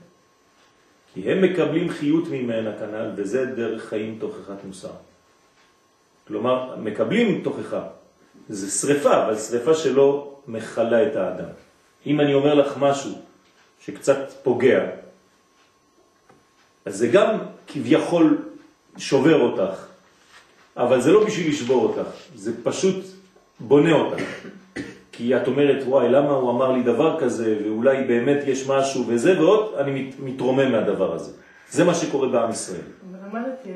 כי 1.13 1.31
הם 1.31 1.41
מקבלים 1.41 1.89
חיות 1.89 2.27
ממנה 2.27 2.71
כנ"ל, 2.79 3.11
וזה 3.15 3.45
דרך 3.45 3.89
חיים 3.89 4.17
תוכחת 4.19 4.63
מוסר. 4.63 4.95
כלומר, 6.27 6.75
מקבלים 6.77 7.41
תוכחה. 7.43 7.83
זה 8.49 8.71
שריפה, 8.71 9.25
אבל 9.25 9.37
שריפה 9.37 9.75
שלא 9.75 10.35
מחלה 10.47 11.07
את 11.07 11.15
האדם. 11.15 11.49
אם 12.05 12.21
אני 12.21 12.33
אומר 12.33 12.53
לך 12.53 12.77
משהו 12.77 13.11
שקצת 13.85 14.17
פוגע, 14.43 14.79
אז 16.85 16.97
זה 16.97 17.07
גם 17.07 17.37
כביכול 17.67 18.37
שובר 18.97 19.41
אותך, 19.41 19.75
אבל 20.77 21.01
זה 21.01 21.11
לא 21.11 21.25
בשביל 21.25 21.49
לשבור 21.49 21.83
אותך, 21.83 22.09
זה 22.35 22.63
פשוט 22.63 23.05
בונה 23.59 23.93
אותך. 23.93 24.23
כי 25.11 25.37
את 25.37 25.47
אומרת, 25.47 25.83
וואי, 25.87 26.09
למה 26.09 26.29
הוא 26.31 26.51
אמר 26.51 26.71
לי 26.71 26.83
דבר 26.83 27.19
כזה, 27.19 27.57
ואולי 27.65 28.03
באמת 28.03 28.43
יש 28.47 28.69
משהו 28.69 29.03
וזה, 29.07 29.41
ועוד 29.41 29.73
אני 29.77 30.11
מתרומם 30.19 30.71
מהדבר 30.71 31.13
הזה. 31.15 31.31
זה 31.69 31.83
מה 31.83 31.93
שקורה 31.93 32.27
בעם 32.27 32.49
ישראל. 32.51 32.81
אבל 33.11 33.39
למדתי 33.39 33.69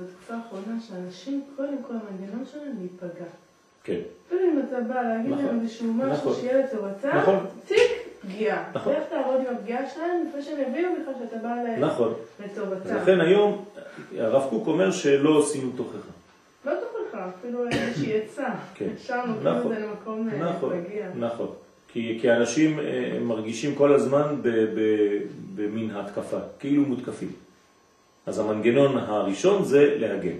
בתקופה 0.00 0.34
האחרונה 0.34 0.80
שאנשים, 0.88 1.42
קודם 1.56 1.76
כל 1.88 1.92
המנגנון 1.94 2.44
שלהם 2.52 2.72
להיפגע. 2.78 3.24
כן. 3.84 3.98
אפילו 4.26 4.40
אם 4.52 4.60
אתה 4.68 4.80
בא 4.80 5.02
להגיד 5.02 5.30
להם 5.30 5.44
נכון. 5.44 5.60
איזשהו 5.62 5.92
משהו 5.92 6.12
נכון. 6.12 6.34
שיהיה 6.40 6.58
לטובתם, 6.66 7.08
נכון. 7.18 7.36
ציק, 7.66 7.78
פגיעה. 8.22 8.64
נכון. 8.74 8.92
לך 8.92 9.02
תעבוד 9.10 9.34
עם 9.48 9.56
הפגיעה 9.56 9.80
שלהם 9.94 10.24
לפני 10.28 10.42
שהם 10.42 10.58
יבינו 10.70 10.88
בכלל 11.02 11.14
שאתה 11.24 11.36
בא 11.42 11.48
ל- 11.54 11.84
נכון. 11.84 12.12
לטובתם. 12.44 12.96
לכן 12.96 13.20
היום 13.20 13.64
הרב 14.18 14.42
קוק 14.50 14.66
אומר 14.66 14.90
שלא 14.90 15.30
עושים 15.30 15.72
תוכחה. 15.76 15.98
תוכחה, 17.20 17.38
אפילו 17.38 17.68
איזושהי 17.68 18.12
עצה. 18.20 18.48
כן. 18.74 18.88
שם 19.06 19.20
נותנים 19.26 19.52
את 19.52 19.58
נכון. 19.58 19.74
זה 19.74 19.80
למקום 19.80 20.28
אה, 20.32 20.50
נכון, 20.50 20.70
להגיע. 20.70 21.06
נכון. 21.18 21.48
כי, 21.92 22.18
כי 22.20 22.32
אנשים 22.32 22.80
אה, 22.80 23.18
מרגישים 23.20 23.74
כל 23.74 23.92
הזמן 23.92 24.36
במין 25.54 25.90
התקפה, 25.90 26.38
כאילו 26.58 26.82
מותקפים. 26.82 27.32
אז 28.26 28.38
המנגנון 28.38 28.98
הראשון 28.98 29.64
זה 29.64 29.94
להגן. 29.98 30.36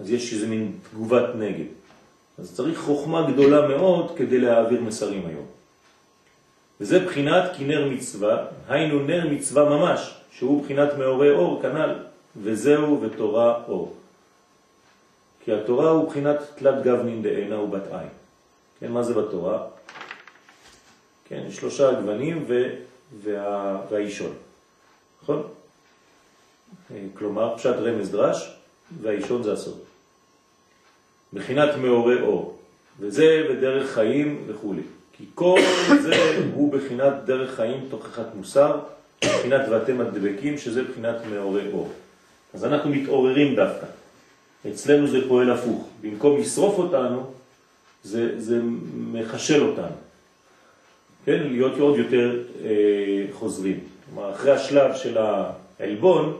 אז 0.00 0.10
יש 0.10 0.32
איזה 0.32 0.46
מין 0.46 0.72
תגובת 0.90 1.34
נגד. 1.38 1.64
אז 2.38 2.54
צריך 2.54 2.78
חוכמה 2.78 3.30
גדולה 3.32 3.68
מאוד 3.68 4.16
כדי 4.16 4.38
להעביר 4.40 4.80
מסרים 4.80 5.22
היום. 5.26 5.46
וזה 6.80 6.98
בחינת 6.98 7.44
כנר 7.58 7.88
מצווה, 7.90 8.44
היינו 8.68 9.02
נר 9.02 9.28
מצווה 9.30 9.64
ממש, 9.64 10.14
שהוא 10.32 10.62
בחינת 10.64 10.88
מאורי 10.98 11.30
אור 11.30 11.62
כנ"ל, 11.62 11.94
וזהו 12.42 13.00
ותורה 13.02 13.62
אור. 13.68 13.94
כי 15.44 15.52
התורה 15.52 15.90
הוא 15.90 16.08
בחינת 16.08 16.36
תלת 16.54 16.82
גבנין 16.82 17.22
דעינה 17.22 17.60
ובת 17.60 17.86
עין. 17.92 18.08
כן, 18.80 18.92
מה 18.92 19.02
זה 19.02 19.14
בתורה? 19.14 19.66
כן, 21.24 21.46
שלושה 21.50 21.92
גוונים 22.00 22.44
ו, 22.48 22.68
וה, 23.22 23.80
והאישון, 23.90 24.34
נכון? 25.22 25.42
כלומר, 27.14 27.56
פשט 27.56 27.74
רמז 27.74 28.10
דרש, 28.10 28.56
והאישון 29.02 29.42
זה 29.42 29.52
הסוד. 29.52 29.78
בחינת 31.32 31.76
מאורי 31.76 32.20
אור, 32.20 32.58
וזה 33.00 33.46
בדרך 33.50 33.90
חיים 33.90 34.44
וכו'. 34.46 34.74
כי 35.12 35.24
כל 35.34 35.60
זה 36.04 36.40
הוא 36.54 36.72
בחינת 36.72 37.12
דרך 37.24 37.56
חיים 37.56 37.86
תוכחת 37.90 38.34
מוסר, 38.34 38.80
בחינת 39.24 39.68
ואתם 39.70 40.00
הדבקים, 40.00 40.58
שזה 40.58 40.82
בחינת 40.82 41.16
מאורי 41.30 41.72
אור. 41.72 41.92
אז 42.54 42.64
אנחנו 42.64 42.90
מתעוררים 42.90 43.56
דווקא. 43.56 43.86
אצלנו 44.66 45.06
זה 45.06 45.28
פועל 45.28 45.50
הפוך. 45.50 45.88
במקום 46.00 46.40
לשרוף 46.40 46.78
אותנו, 46.78 47.30
זה, 48.04 48.40
זה 48.40 48.60
מחשל 48.94 49.62
אותנו. 49.62 49.96
כן, 51.24 51.42
להיות 51.42 51.78
עוד 51.78 51.98
יותר 51.98 52.42
אה, 52.64 53.26
חוזרים. 53.32 53.80
כלומר, 54.04 54.34
אחרי 54.34 54.52
השלב 54.52 54.96
של 54.96 55.18
העלבון, 55.18 56.38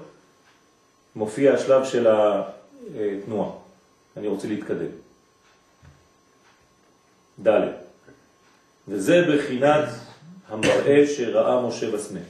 מופיע 1.17 1.55
השלב 1.55 1.85
של 1.85 2.07
התנועה. 2.07 3.51
אני 4.17 4.29
רוצה 4.29 4.49
להתקדם. 4.49 4.91
ד' 7.47 7.69
וזה 8.89 9.25
בחינת 9.31 9.85
המראה 10.49 11.07
שראה 11.07 11.67
משה 11.67 11.91
בסנה. 11.91 12.21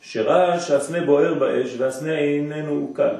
שראה 0.00 0.60
שהסנה 0.60 1.00
בוער 1.00 1.34
באש 1.34 1.74
והסנה 1.78 2.18
איננו 2.18 2.92
קל. 2.94 3.14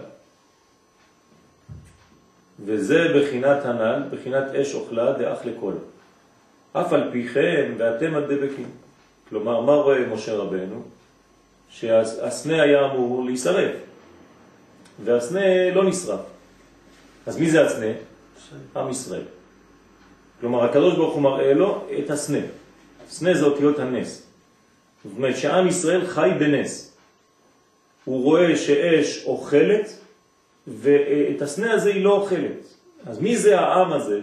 וזה 2.65 3.09
בחינת 3.17 3.65
הנ"ל, 3.65 4.03
בחינת 4.11 4.55
אש 4.55 4.75
אוכלה 4.75 5.13
דאח 5.13 5.39
לכל. 5.45 5.73
אף 6.73 6.93
על 6.93 7.11
פי 7.13 7.29
כן 7.29 7.73
ואתם 7.79 8.15
הדבקים. 8.15 8.69
כלומר, 9.29 9.61
מה 9.61 9.73
רואה 9.73 10.07
משה 10.07 10.35
רבנו? 10.35 10.83
שהסנה 11.71 12.63
היה 12.63 12.85
אמור 12.85 13.25
להישרף, 13.25 13.71
והסנה 15.05 15.71
לא 15.75 15.85
נשרף. 15.85 16.21
אז 17.27 17.39
מי 17.39 17.51
זה 17.51 17.67
הסנה? 17.67 17.93
עם 18.77 18.91
ישראל. 18.91 19.23
כלומר, 20.41 20.65
הקדוש 20.65 20.95
ברוך 20.95 21.15
הוא 21.15 21.23
מראה 21.23 21.55
לו 21.55 21.85
את 21.99 22.11
הסנה. 22.11 22.39
סנה 23.09 23.35
זה 23.35 23.45
אותיות 23.45 23.79
הנס. 23.79 24.23
זאת 25.05 25.17
אומרת 25.17 25.37
שעם 25.37 25.69
ישראל 25.69 26.07
חי 26.07 26.31
בנס. 26.39 26.97
הוא 28.05 28.25
רואה 28.25 28.57
שאש 28.57 29.25
אוכלת, 29.25 29.97
ואת 30.67 31.43
הסנה 31.43 31.73
הזה 31.73 31.89
היא 31.89 32.05
לא 32.05 32.11
אוכלת. 32.11 32.59
אז 33.07 33.19
מי 33.19 33.37
זה 33.37 33.61
העם 33.61 33.93
הזה 33.93 34.21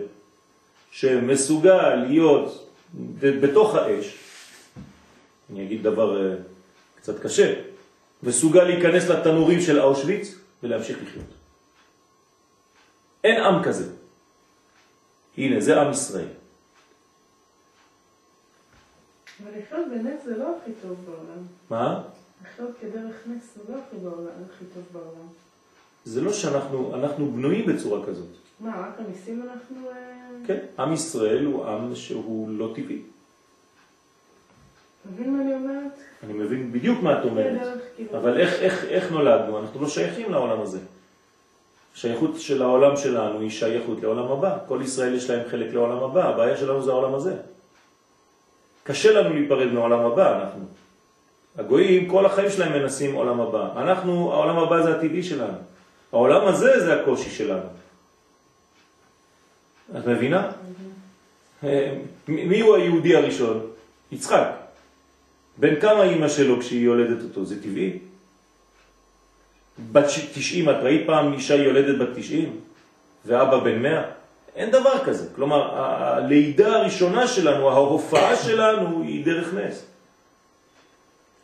שמסוגל 0.92 1.96
להיות 1.96 2.70
בתוך 3.22 3.76
האש, 3.76 4.18
אני 5.50 5.66
אגיד 5.66 5.84
דבר 5.84 6.18
uh, 6.18 6.42
קצת 6.96 7.20
קשה, 7.20 7.54
מסוגל 8.24 8.64
להיכנס 8.64 9.04
לתנורים 9.04 9.62
של 9.62 9.80
אושוויץ 9.80 10.36
ולהמשיך 10.64 10.98
לחיות. 11.04 11.26
אין 13.24 13.44
עם 13.44 13.64
כזה. 13.64 13.86
הנה, 15.38 15.62
זה 15.62 15.82
עם 15.82 15.92
ישראל. 15.92 16.28
אבל 19.44 19.52
לחיות 19.60 19.88
בנס 19.88 20.26
זה 20.26 20.38
לא 20.38 20.58
הכי 20.58 20.72
טוב 20.82 21.06
בעולם. 21.06 21.44
מה? 21.70 22.04
לחיות 22.44 22.72
כדרך 22.82 23.16
נס 23.26 23.44
זה 23.56 23.74
לא 23.74 23.78
הכי 23.78 24.66
טוב 24.74 24.84
בעולם. 24.92 25.28
זה 26.06 26.22
לא 26.22 26.34
שאנחנו 26.34 26.96
אנחנו 26.96 27.32
בנויים 27.32 27.66
בצורה 27.66 28.06
כזאת. 28.06 28.28
מה, 28.60 28.70
רק 28.70 29.00
הניסים 29.00 29.42
אנחנו... 29.42 29.90
אה, 29.90 30.48
כן, 30.48 30.58
עם 30.80 30.94
ישראל 30.94 31.46
הוא 31.46 31.66
עם 31.66 31.96
שהוא 31.96 32.50
לא 32.50 32.72
טבעי. 32.76 33.02
מבין 35.14 35.38
מה 35.38 35.42
אני 35.42 35.54
אומרת? 35.54 35.92
אני 36.24 36.34
מבין 36.34 36.72
בדיוק 36.72 37.02
מה 37.04 37.20
את 37.20 37.26
אומרת. 37.26 37.62
דרך, 37.62 37.82
כאילו. 37.96 38.18
אבל 38.18 38.40
איך, 38.40 38.54
איך, 38.54 38.86
איך 38.86 39.12
נולדנו? 39.12 39.60
אנחנו 39.60 39.82
לא 39.82 39.88
שייכים 39.88 40.32
לעולם 40.32 40.62
הזה. 40.62 40.80
השייכות 41.96 42.40
של 42.40 42.62
העולם 42.62 42.98
שלנו 42.98 43.40
היא 43.40 43.50
שייכות 43.50 44.02
לעולם 44.02 44.32
הבא. 44.32 44.58
כל 44.68 44.80
ישראל 44.84 45.14
יש 45.16 45.30
להם 45.30 45.50
חלק 45.50 45.74
לעולם 45.74 46.04
הבא, 46.04 46.30
הבעיה 46.30 46.58
שלנו 46.58 46.82
זה 46.84 46.92
העולם 46.92 47.14
הזה. 47.14 47.36
קשה 48.84 49.12
לנו 49.12 49.34
להיפרד 49.34 49.72
מעולם 49.72 50.00
הבא, 50.00 50.42
אנחנו. 50.42 50.66
הגויים, 51.58 52.10
כל 52.10 52.26
החיים 52.26 52.50
שלהם 52.50 52.82
מנסים 52.82 53.16
עולם 53.16 53.42
הבא. 53.42 53.82
אנחנו, 53.82 54.34
העולם 54.34 54.60
הבא 54.60 54.84
זה 54.84 54.96
הטבעי 54.96 55.24
שלנו. 55.24 55.58
העולם 56.14 56.48
הזה 56.48 56.80
זה 56.80 57.02
הקושי 57.02 57.30
שלנו. 57.30 57.70
את 59.98 60.08
מבינה? 60.08 60.52
אה, 61.64 61.98
מי 62.28 62.60
הוא 62.60 62.76
היהודי 62.76 63.16
הראשון? 63.16 63.68
יצחק. 64.12 64.48
בן 65.58 65.80
כמה 65.82 66.04
אימא 66.04 66.30
שלו 66.30 66.60
כשהיא 66.60 66.86
יולדת 66.86 67.24
אותו? 67.24 67.46
זה 67.46 67.64
טבעי? 67.64 68.00
בת 69.92 70.06
90, 70.34 70.70
את 70.70 70.76
ראית 70.82 71.08
פעם 71.08 71.34
אישה 71.34 71.56
יולדת 71.56 72.00
בת 72.00 72.18
90? 72.18 72.60
ואבא 73.26 73.60
בן 73.60 73.82
100? 73.82 74.04
אין 74.56 74.72
דבר 74.72 75.06
כזה. 75.06 75.28
כלומר, 75.36 75.76
הלידה 75.76 76.76
הראשונה 76.76 77.28
שלנו, 77.28 77.70
ההופעה 77.70 78.36
שלנו 78.36 79.02
היא 79.04 79.26
דרך 79.26 79.54
נס. 79.54 79.86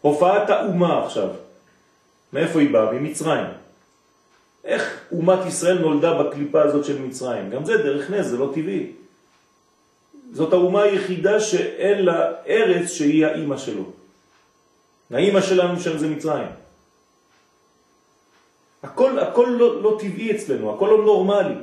הופעת 0.02 0.50
האומה 0.50 1.06
עכשיו. 1.06 1.30
מאיפה 2.34 2.60
היא 2.60 2.70
באה? 2.74 2.92
ממצרים. 2.92 3.46
איך 4.66 5.00
אומת 5.12 5.46
ישראל 5.48 5.80
נולדה 5.80 6.24
בקליפה 6.24 6.62
הזאת 6.62 6.86
של 6.86 7.02
מצרים? 7.02 7.50
גם 7.50 7.66
זה 7.66 7.78
דרך 7.78 8.12
נס, 8.12 8.26
זה 8.26 8.38
לא 8.38 8.52
טבעי. 8.56 8.92
זאת 10.34 10.54
האומה 10.54 10.82
היחידה 10.82 11.40
שאין 11.40 12.06
לה 12.06 12.32
ארץ 12.48 12.92
שהיא 12.92 13.26
האימא 13.26 13.58
שלו. 13.58 13.84
האימא 15.12 15.42
שלנו 15.42 15.80
שם 15.80 15.98
זה 15.98 16.08
מצרים. 16.08 16.48
הכל, 18.84 19.20
הכל 19.20 19.56
לא, 19.60 19.82
לא 19.82 19.98
טבעי 20.00 20.36
אצלנו, 20.36 20.76
הכל 20.76 20.86
לא 20.86 21.06
נורמלי, 21.06 21.56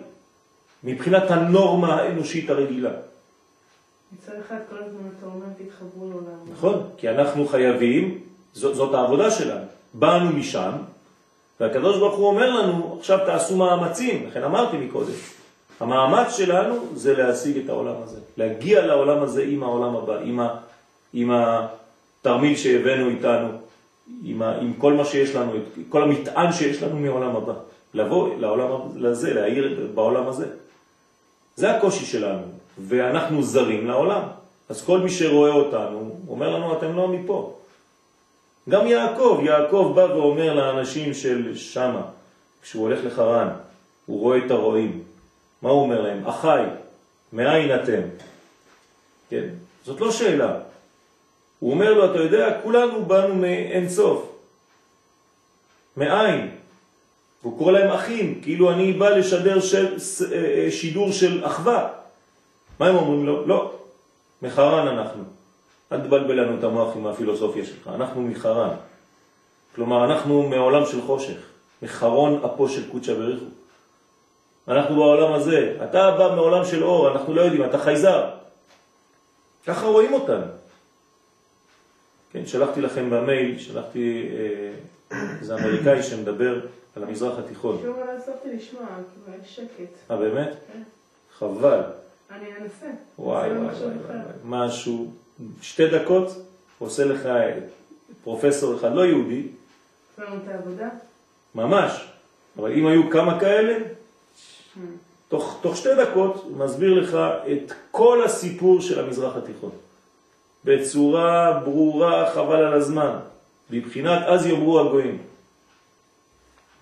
מבחינת 0.85 1.31
הנורמה 1.31 1.95
האנושית 1.95 2.51
הרגילה. 2.51 2.91
מצד 4.13 4.33
אחד 4.47 4.57
כל 4.71 4.77
הזמן 4.79 5.09
אתה 5.19 5.27
אומר 5.27 5.47
תתחברו 5.59 6.11
לעולם. 6.11 6.53
נכון? 6.53 6.91
כי 6.97 7.09
אנחנו 7.09 7.47
חייבים, 7.47 8.21
זאת, 8.53 8.75
זאת 8.75 8.95
העבודה 8.95 9.31
שלנו. 9.31 9.65
באנו 9.95 10.31
משם, 10.33 10.73
והקדוש 11.63 11.99
ברוך 11.99 12.15
הוא 12.15 12.27
אומר 12.27 12.51
לנו, 12.51 12.97
עכשיו 12.99 13.19
תעשו 13.27 13.57
מאמצים, 13.57 14.27
לכן 14.29 14.43
אמרתי 14.43 14.77
מקודם, 14.77 15.13
המאמץ 15.81 16.37
שלנו 16.37 16.75
זה 16.95 17.17
להשיג 17.17 17.59
את 17.59 17.69
העולם 17.69 17.95
הזה, 18.03 18.19
להגיע 18.37 18.87
לעולם 18.87 19.23
הזה 19.23 19.45
עם 19.49 19.63
העולם 19.63 19.97
הבא, 19.97 20.19
עם, 20.25 20.41
ה, 20.41 20.57
עם 21.13 21.31
התרמיל 21.33 22.57
שהבאנו 22.57 23.09
איתנו, 23.09 23.49
עם, 24.25 24.43
ה, 24.43 24.59
עם 24.59 24.73
כל 24.73 24.93
מה 24.93 25.05
שיש 25.05 25.35
לנו, 25.35 25.53
כל 25.89 26.03
המטען 26.03 26.53
שיש 26.53 26.83
לנו 26.83 26.97
מעולם 26.97 27.37
הבא, 27.37 27.55
לבוא 27.95 28.29
לעולם 28.39 28.69
הזה, 29.05 29.35
להעיר 29.35 29.91
בעולם 29.95 30.29
הזה. 30.29 30.47
זה 31.57 31.77
הקושי 31.77 32.05
שלנו, 32.05 32.43
ואנחנו 32.79 33.43
זרים 33.43 33.87
לעולם. 33.87 34.23
אז 34.69 34.85
כל 34.85 34.99
מי 34.99 35.11
שרואה 35.11 35.51
אותנו, 35.51 36.17
אומר 36.29 36.57
לנו, 36.57 36.73
אתם 36.79 36.97
לא 36.97 37.09
מפה. 37.09 37.55
גם 38.69 38.87
יעקב, 38.87 39.41
יעקב 39.45 39.93
בא 39.97 40.01
ואומר 40.01 40.55
לאנשים 40.55 41.15
של 41.15 41.57
שמה, 41.57 42.03
כשהוא 42.63 42.83
הולך 42.83 43.05
לחרן, 43.05 43.49
הוא 44.07 44.21
רואה 44.21 44.39
את 44.47 44.51
הרועים. 44.51 45.03
מה 45.63 45.71
הוא 45.71 45.83
אומר 45.83 46.01
להם? 46.01 46.27
אחי, 46.27 46.63
מאין 47.33 47.75
אתם? 47.83 48.01
כן? 49.31 49.49
זאת 49.85 50.01
לא 50.01 50.13
שאלה. 50.13 50.59
הוא 51.59 51.73
אומר 51.73 51.95
לו, 51.95 52.11
אתה 52.11 52.19
יודע, 52.19 52.61
כולנו 52.63 53.05
באנו 53.05 53.35
מאין 53.35 53.89
סוף. 53.89 54.33
מאין? 55.97 56.51
והוא 57.43 57.59
קורא 57.59 57.73
להם 57.73 57.91
אחים, 57.91 58.41
כאילו 58.43 58.71
אני 58.73 58.93
בא 58.93 59.09
לשדר 59.09 59.61
של, 59.61 59.97
אה, 60.33 60.71
שידור 60.71 61.13
של 61.13 61.47
אחווה. 61.47 61.89
מה 62.81 62.89
הם 62.89 62.97
אומרים 62.97 63.27
לו? 63.27 63.47
לא, 63.47 63.73
מחרן 64.43 64.89
אנחנו. 64.89 65.25
אל 65.93 66.01
תבלבל 66.01 66.41
לנו 66.41 66.59
את 66.59 66.65
המוח 66.65 66.97
עם 66.97 67.07
הפילוסופיה 67.07 67.65
שלך, 67.65 67.91
אנחנו 67.95 68.23
מחרן. 68.23 68.75
כלומר, 69.75 70.05
אנחנו 70.05 70.43
מעולם 70.43 70.87
של 70.87 71.03
חושך, 71.03 71.39
מחרון 71.83 72.41
אפו 72.45 72.69
של 72.69 72.91
קודשא 72.91 73.15
בריחו. 73.15 73.45
אנחנו 74.69 74.97
בעולם 74.97 75.33
הזה, 75.33 75.77
אתה 75.85 76.11
בא 76.11 76.35
מעולם 76.35 76.65
של 76.65 76.85
אור, 76.85 77.13
אנחנו 77.13 77.35
לא 77.35 77.41
יודעים, 77.41 77.65
אתה 77.65 77.79
חייזר. 77.79 78.31
ככה 79.67 79.87
רואים 79.87 80.13
אותנו. 80.13 80.47
כן, 82.33 82.47
שלחתי 82.47 82.81
לכם 82.81 83.11
במייל, 83.11 83.59
שלחתי 83.59 84.29
איזה 85.41 85.55
אה, 85.55 85.59
אמריקאי 85.59 86.03
שמדבר 86.03 86.61
על 86.97 87.05
המזרח 87.05 87.39
התיכון. 87.39 87.79
שוב 87.83 87.97
לא 87.99 88.13
הספקתי 88.13 88.57
לשמוע, 88.57 88.87
כי 89.25 89.31
יש 89.43 89.57
שקט. 89.57 90.11
אה, 90.11 90.17
באמת? 90.17 90.49
כן. 90.73 90.83
חבל. 91.39 91.81
אני 92.31 92.47
אנסה. 92.61 92.87
וואי 93.19 93.53
וואי 93.53 93.75
וואי, 93.75 94.17
משהו, 94.45 95.11
שתי 95.63 95.89
דקות, 95.89 96.29
עושה 96.79 97.05
לך 97.05 97.29
פרופסור 98.25 98.77
אחד 98.77 98.95
לא 98.95 99.07
יהודי. 99.07 99.43
לנו 100.19 100.37
את 100.37 100.49
העבודה? 100.49 100.89
ממש. 101.55 102.07
אבל 102.59 102.73
אם 102.73 102.87
היו 102.87 103.11
כמה 103.11 103.41
כאלה. 103.41 103.79
תוך, 105.29 105.59
תוך 105.63 105.77
שתי 105.77 105.89
דקות 105.99 106.43
הוא 106.45 106.57
מסביר 106.57 106.95
לך 106.95 107.17
את 107.53 107.73
כל 107.91 108.25
הסיפור 108.25 108.81
של 108.81 109.05
המזרח 109.05 109.37
התיכון. 109.37 109.71
בצורה 110.65 111.61
ברורה, 111.65 112.31
חבל 112.35 112.65
על 112.65 112.75
הזמן. 112.75 113.17
מבחינת 113.71 114.23
אז 114.27 114.47
יאמרו 114.47 114.81
הגויים. 114.81 115.19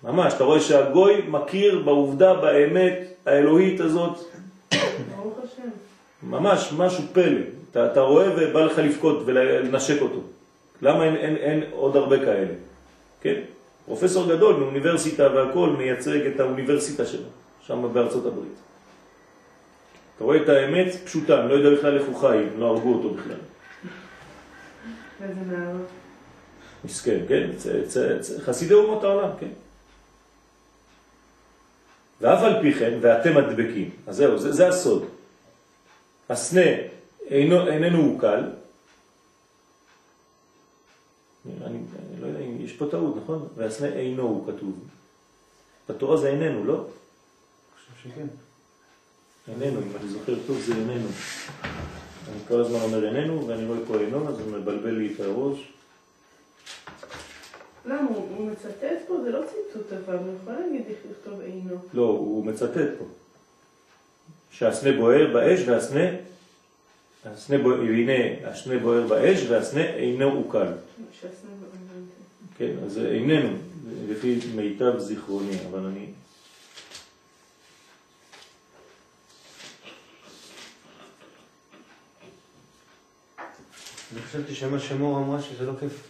ממש, 0.03 0.33
אתה 0.33 0.43
רואה 0.43 0.61
שהגוי 0.61 1.21
מכיר 1.27 1.81
בעובדה, 1.85 2.33
באמת 2.33 2.99
האלוהית 3.25 3.79
הזאת. 3.79 4.19
ברוך 5.15 5.37
השם. 5.43 5.69
ממש, 6.23 6.73
משהו 6.77 7.03
פלא. 7.13 7.60
אתה, 7.71 7.91
אתה 7.91 8.01
רואה 8.01 8.27
ובא 8.37 8.61
לך 8.61 8.77
לבכות 8.77 9.23
ולנשק 9.25 10.01
אותו. 10.01 10.19
למה 10.81 11.03
אין, 11.03 11.15
אין, 11.15 11.35
אין 11.35 11.63
עוד 11.71 11.95
הרבה 11.95 12.19
כאלה? 12.19 12.53
כן? 13.21 13.41
פרופסור 13.85 14.35
גדול 14.35 14.55
מאוניברסיטה 14.55 15.27
והכל 15.35 15.69
מייצג 15.69 16.25
את 16.25 16.39
האוניברסיטה 16.39 17.05
שלו, 17.05 17.27
שם 17.61 17.93
בארצות 17.93 18.25
הברית. 18.25 18.53
אתה 20.15 20.23
רואה 20.23 20.43
את 20.43 20.49
האמת 20.49 20.95
פשוטה, 21.05 21.41
אני 21.41 21.49
לא 21.49 21.53
יודע 21.53 21.77
בכלל 21.77 21.97
איך 21.97 22.07
הוא 22.07 22.21
חי, 22.21 22.43
לא 22.57 22.65
הרגו 22.65 22.93
אותו 22.93 23.09
בכלל. 23.09 23.35
איזה 25.23 25.41
נער. 25.47 25.75
מסכן, 26.85 27.19
כן? 27.27 27.49
חסידי 28.45 28.73
אומות 28.73 29.03
העולם, 29.03 29.29
כן? 29.39 29.49
ואף 32.21 32.43
על 32.43 32.61
פי 32.61 32.73
כן, 32.73 32.97
ואתם 33.01 33.37
מדבקים. 33.37 33.89
אז 34.07 34.15
זהו, 34.15 34.39
זה, 34.39 34.51
זה 34.51 34.67
הסוד. 34.67 35.05
הסנה 36.29 36.71
אינו, 37.25 37.67
איננו 37.67 37.97
הוא 37.97 38.19
קל. 38.19 38.43
אני, 41.45 41.77
אני 41.77 42.21
לא 42.21 42.27
יודע 42.27 42.39
אם 42.39 42.61
יש 42.61 42.73
פה 42.73 42.85
טעות, 42.91 43.17
נכון? 43.23 43.47
והסנה 43.55 43.87
אינו 43.87 44.23
הוא 44.23 44.47
כתוב. 44.47 44.79
בתורה 45.89 46.17
זה 46.17 46.29
איננו, 46.29 46.63
לא? 46.63 46.75
אני 46.75 46.85
חושב 47.95 48.09
שכן. 48.09 48.27
איננו, 49.47 49.79
אם 49.79 49.91
אני 50.01 50.09
זוכר 50.09 50.35
טוב 50.47 50.59
זה 50.59 50.73
איננו. 50.73 51.07
אני 52.29 52.39
כל 52.47 52.61
הזמן 52.61 52.79
אומר 52.79 53.07
איננו, 53.07 53.47
ואני 53.47 53.65
רואה 53.65 53.79
פה 53.87 53.99
אינו, 53.99 54.29
אז 54.29 54.35
זה 54.35 54.45
מבלבל 54.45 54.91
לי 54.91 55.13
את 55.13 55.19
הראש. 55.19 55.73
למה? 57.85 58.09
הוא 58.09 58.51
מצטט 58.51 59.07
פה? 59.07 59.21
זה 59.23 59.29
לא 59.29 59.39
ציטוט 59.45 59.93
אבל, 59.93 60.17
הוא 60.17 60.33
יכול 60.41 60.53
להגיד 60.53 60.81
איך 60.87 60.97
לכתוב 61.11 61.41
אינו. 61.41 61.75
לא, 61.93 62.03
הוא 62.03 62.45
מצטט 62.45 62.89
פה. 62.99 63.05
שהסנה 64.51 64.97
בוער 64.97 65.33
באש 65.33 65.59
והסנה, 65.67 66.05
הסנה 67.25 67.57
בוער, 67.57 67.81
הנה 67.81 68.49
הסנה 68.49 68.79
בוער 68.79 69.07
באש 69.07 69.39
והסנה 69.49 69.85
אינו 69.85 70.31
עוקל. 70.31 70.67
כן, 72.57 72.71
אז 72.85 72.97
איננו, 72.97 73.57
לפי 74.09 74.39
מיטב 74.55 74.99
זיכרוני, 74.99 75.57
אבל 75.69 75.79
אני... 75.79 76.05
אני 84.13 84.21
חשבתי 84.21 84.55
שמה 84.55 84.79
שמור 84.79 85.17
אמרה 85.17 85.41
שזה 85.41 85.65
לא 85.65 85.73
כיף, 85.79 86.07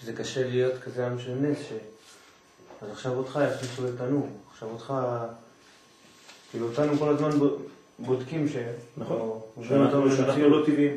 שזה 0.00 0.12
קשה 0.12 0.48
להיות 0.48 0.82
כזה 0.82 1.06
עם 1.06 1.20
של 1.20 1.34
נס, 1.34 1.58
ש... 1.68 1.72
אז 2.82 2.90
עכשיו 2.90 3.12
אותך 3.12 3.38
יכניסו 3.54 3.84
לתנור, 3.84 4.28
עכשיו 4.52 4.68
אותך, 4.68 4.94
כאילו 6.50 6.68
אותנו 6.68 6.98
כל 6.98 7.08
הזמן 7.08 7.30
בודקים 8.00 8.48
ש... 8.48 8.56
נכון, 8.96 9.40
שאנחנו 9.68 10.48
לא 10.48 10.66
טבעיים. 10.66 10.96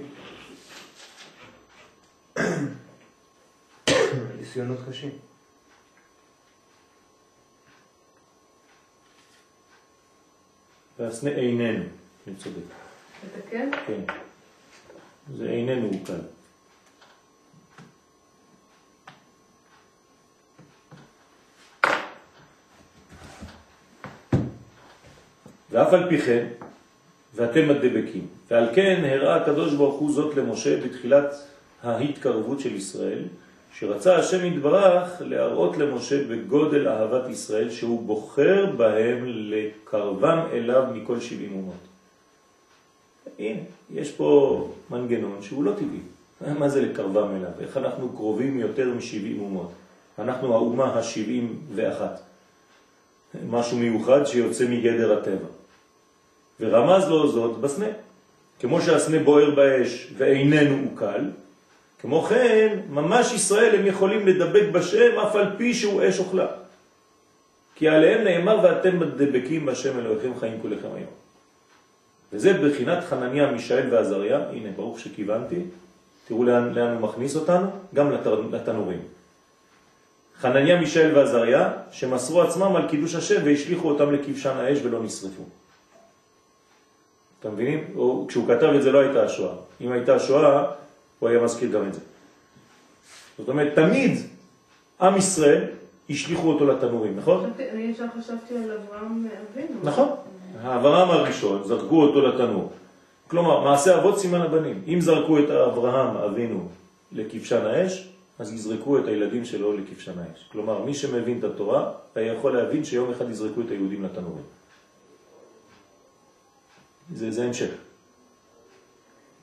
ניסיונות 4.39 4.79
קשים. 4.89 5.11
והסנה 10.99 11.29
איננו, 11.29 11.83
אני 12.27 12.35
צודק. 12.35 12.57
אתה 13.31 13.49
כן? 13.49 13.71
כן. 13.87 14.01
זה 15.37 15.49
איננו 15.49 15.87
הוא 15.87 16.05
כאן. 16.05 16.19
ואף 25.71 25.93
על 25.93 26.09
פי 26.09 26.21
כן, 26.21 26.47
ואתם 27.35 27.69
הדבקים. 27.69 28.27
ועל 28.51 28.69
כן 28.75 29.03
הראה 29.05 29.35
הקדוש 29.35 29.73
ברוך 29.73 29.99
הוא 29.99 30.11
זאת 30.11 30.35
למשה 30.35 30.81
בתחילת 30.81 31.35
ההתקרבות 31.83 32.59
של 32.59 32.75
ישראל, 32.75 33.19
שרצה 33.79 34.15
השם 34.15 34.45
יתברך 34.45 35.21
להראות 35.21 35.77
למשה 35.77 36.23
בגודל 36.23 36.87
אהבת 36.87 37.29
ישראל 37.29 37.69
שהוא 37.69 38.03
בוחר 38.03 38.65
בהם 38.77 39.23
לקרבם 39.25 40.39
אליו 40.51 40.83
מכל 40.93 41.19
שבעים 41.19 41.53
אומות. 41.53 41.83
הנה, 43.39 43.59
יש 43.93 44.11
פה 44.11 44.69
מנגנון 44.89 45.37
שהוא 45.41 45.63
לא 45.63 45.71
טבעי. 45.71 46.53
מה 46.59 46.69
זה 46.69 46.81
לקרבם 46.81 47.35
אליו? 47.35 47.51
איך 47.59 47.77
אנחנו 47.77 48.09
קרובים 48.09 48.59
יותר 48.59 48.89
מ-70 48.89 49.39
אומות? 49.39 49.71
אנחנו 50.19 50.53
האומה 50.53 50.85
ה-70 50.85 51.73
ואחת. 51.75 52.21
משהו 53.49 53.77
מיוחד 53.77 54.23
שיוצא 54.25 54.65
מגדר 54.69 55.17
הטבע. 55.17 55.47
ורמז 56.63 57.09
לו 57.09 57.31
זאת 57.31 57.57
בסנה. 57.57 57.85
כמו 58.59 58.81
שהסנה 58.81 59.19
בוער 59.19 59.49
באש 59.49 60.13
ואיננו 60.17 60.89
עוקל, 60.89 61.21
כמו 62.01 62.21
כן, 62.21 62.79
ממש 62.89 63.33
ישראל 63.33 63.75
הם 63.75 63.85
יכולים 63.85 64.27
לדבק 64.27 64.63
בשם 64.71 65.19
אף 65.19 65.35
על 65.35 65.47
פי 65.57 65.73
שהוא 65.73 66.01
אש 66.09 66.19
אוכלה. 66.19 66.47
כי 67.75 67.89
עליהם 67.89 68.23
נאמר 68.23 68.59
ואתם 68.63 68.99
מדבקים 68.99 69.65
בשם 69.65 69.99
אלוהיכם 69.99 70.31
חיים 70.39 70.57
כולכם 70.61 70.87
היום. 70.95 71.11
וזה 72.33 72.53
בחינת 72.53 73.03
חנניה, 73.03 73.51
מישאל 73.51 73.87
ועזריה, 73.91 74.39
הנה 74.49 74.69
ברוך 74.75 74.99
שכיוונתי, 74.99 75.61
תראו 76.27 76.43
לאן, 76.43 76.73
לאן 76.73 76.93
הוא 76.93 77.01
מכניס 77.01 77.35
אותנו, 77.35 77.67
גם 77.93 78.11
לתנורים. 78.51 78.99
חנניה, 80.39 80.79
מישאל 80.79 81.17
ועזריה, 81.17 81.71
שמסרו 81.91 82.41
עצמם 82.41 82.75
על 82.75 82.87
קידוש 82.87 83.15
השם 83.15 83.41
והשליחו 83.45 83.89
אותם 83.89 84.13
לכבשן 84.13 84.57
האש 84.57 84.79
ולא 84.83 85.03
נשרפו. 85.03 85.43
אתם 87.43 87.53
מבינים? 87.53 87.83
הוא, 87.93 88.27
כשהוא 88.27 88.47
כתב 88.47 88.71
את 88.75 88.83
זה 88.83 88.91
לא 88.91 88.99
הייתה 88.99 89.23
השואה. 89.23 89.53
אם 89.81 89.91
הייתה 89.91 90.15
השואה, 90.15 90.65
הוא 91.19 91.29
היה 91.29 91.43
מזכיר 91.43 91.71
גם 91.71 91.87
את 91.87 91.93
זה. 91.93 91.99
זאת 93.37 93.49
אומרת, 93.49 93.75
תמיד 93.75 94.11
עם 95.01 95.17
ישראל 95.17 95.63
השליחו 96.09 96.49
אותו 96.49 96.65
לתנורים, 96.65 97.17
נכון? 97.17 97.51
אני 97.73 97.81
ישר 97.81 98.05
חשבתי 98.19 98.57
על 98.57 98.71
אברהם 98.71 99.27
אבינו. 99.51 99.79
נכון. 99.83 100.09
אברהם 100.63 101.09
הראשון, 101.09 101.63
זרקו 101.65 102.01
אותו 102.01 102.21
לתנור. 102.21 102.71
כלומר, 103.27 103.63
מעשה 103.63 103.99
אבות 103.99 104.19
סימן 104.19 104.41
הבנים. 104.41 104.81
אם 104.87 105.01
זרקו 105.01 105.39
את 105.39 105.49
אברהם 105.49 106.17
אבינו 106.17 106.67
לכבשן 107.11 107.65
האש, 107.65 108.09
אז 108.39 108.53
יזרקו 108.53 108.97
את 108.97 109.07
הילדים 109.07 109.45
שלו 109.45 109.77
לכבשן 109.77 110.11
האש. 110.19 110.49
כלומר, 110.51 110.83
מי 110.83 110.93
שמבין 110.93 111.39
את 111.39 111.43
התורה, 111.43 111.91
היה 112.15 112.33
יכול 112.33 112.57
להבין 112.57 112.85
שיום 112.85 113.11
אחד 113.11 113.29
יזרקו 113.29 113.61
את 113.61 113.71
היהודים 113.71 114.03
לתנורים. 114.03 114.43
זה, 117.15 117.31
זה 117.31 117.43
המשך. 117.43 117.71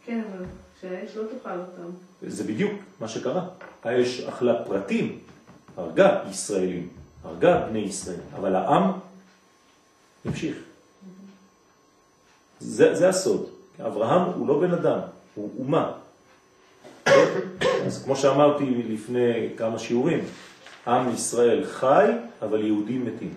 כן, 0.04 0.22
אבל 0.30 0.44
שהאש 0.80 1.16
לא 1.16 1.22
תאכל 1.22 1.58
אותם. 1.58 1.90
זה 2.22 2.44
בדיוק 2.44 2.72
מה 3.00 3.08
שקרה. 3.08 3.48
האש 3.84 4.20
אכלה 4.20 4.64
פרטים, 4.64 5.18
הרגה 5.76 6.22
ישראלים, 6.30 6.88
הרגה 7.24 7.66
בני 7.66 7.78
ישראל, 7.78 8.20
אבל 8.36 8.54
העם 8.54 8.92
המשיך. 10.24 10.56
זה, 12.61 12.94
זה 12.94 13.08
הסוד. 13.08 13.46
אברהם 13.86 14.22
הוא 14.22 14.48
לא 14.48 14.61
בן 14.61 14.72
אדם, 14.72 14.98
הוא 15.34 15.50
אומה. 15.58 15.92
אז 17.86 18.02
כמו 18.04 18.16
שאמרתי 18.16 18.64
לפני 18.88 19.48
כמה 19.56 19.78
שיעורים, 19.78 20.24
עם 20.86 21.14
ישראל 21.14 21.64
חי, 21.64 22.11
אבל 22.42 22.64
יהודים 22.64 23.06
מתים. 23.06 23.34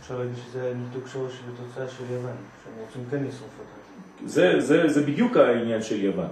אפשר 0.00 0.18
להגיד 0.18 0.34
שזה 0.46 0.72
ניתוק 0.74 1.08
שורש 1.12 1.32
בתוצאה 1.32 1.88
של 1.88 2.04
יוון, 2.10 2.36
שהם 2.64 2.74
רוצים 2.86 3.04
כן 3.10 3.24
לשרוף 3.24 3.50
אותה. 3.58 4.30
זה, 4.30 4.60
זה, 4.60 4.88
זה 4.88 5.02
בדיוק 5.02 5.36
העניין 5.36 5.82
של 5.82 6.04
יוון. 6.04 6.28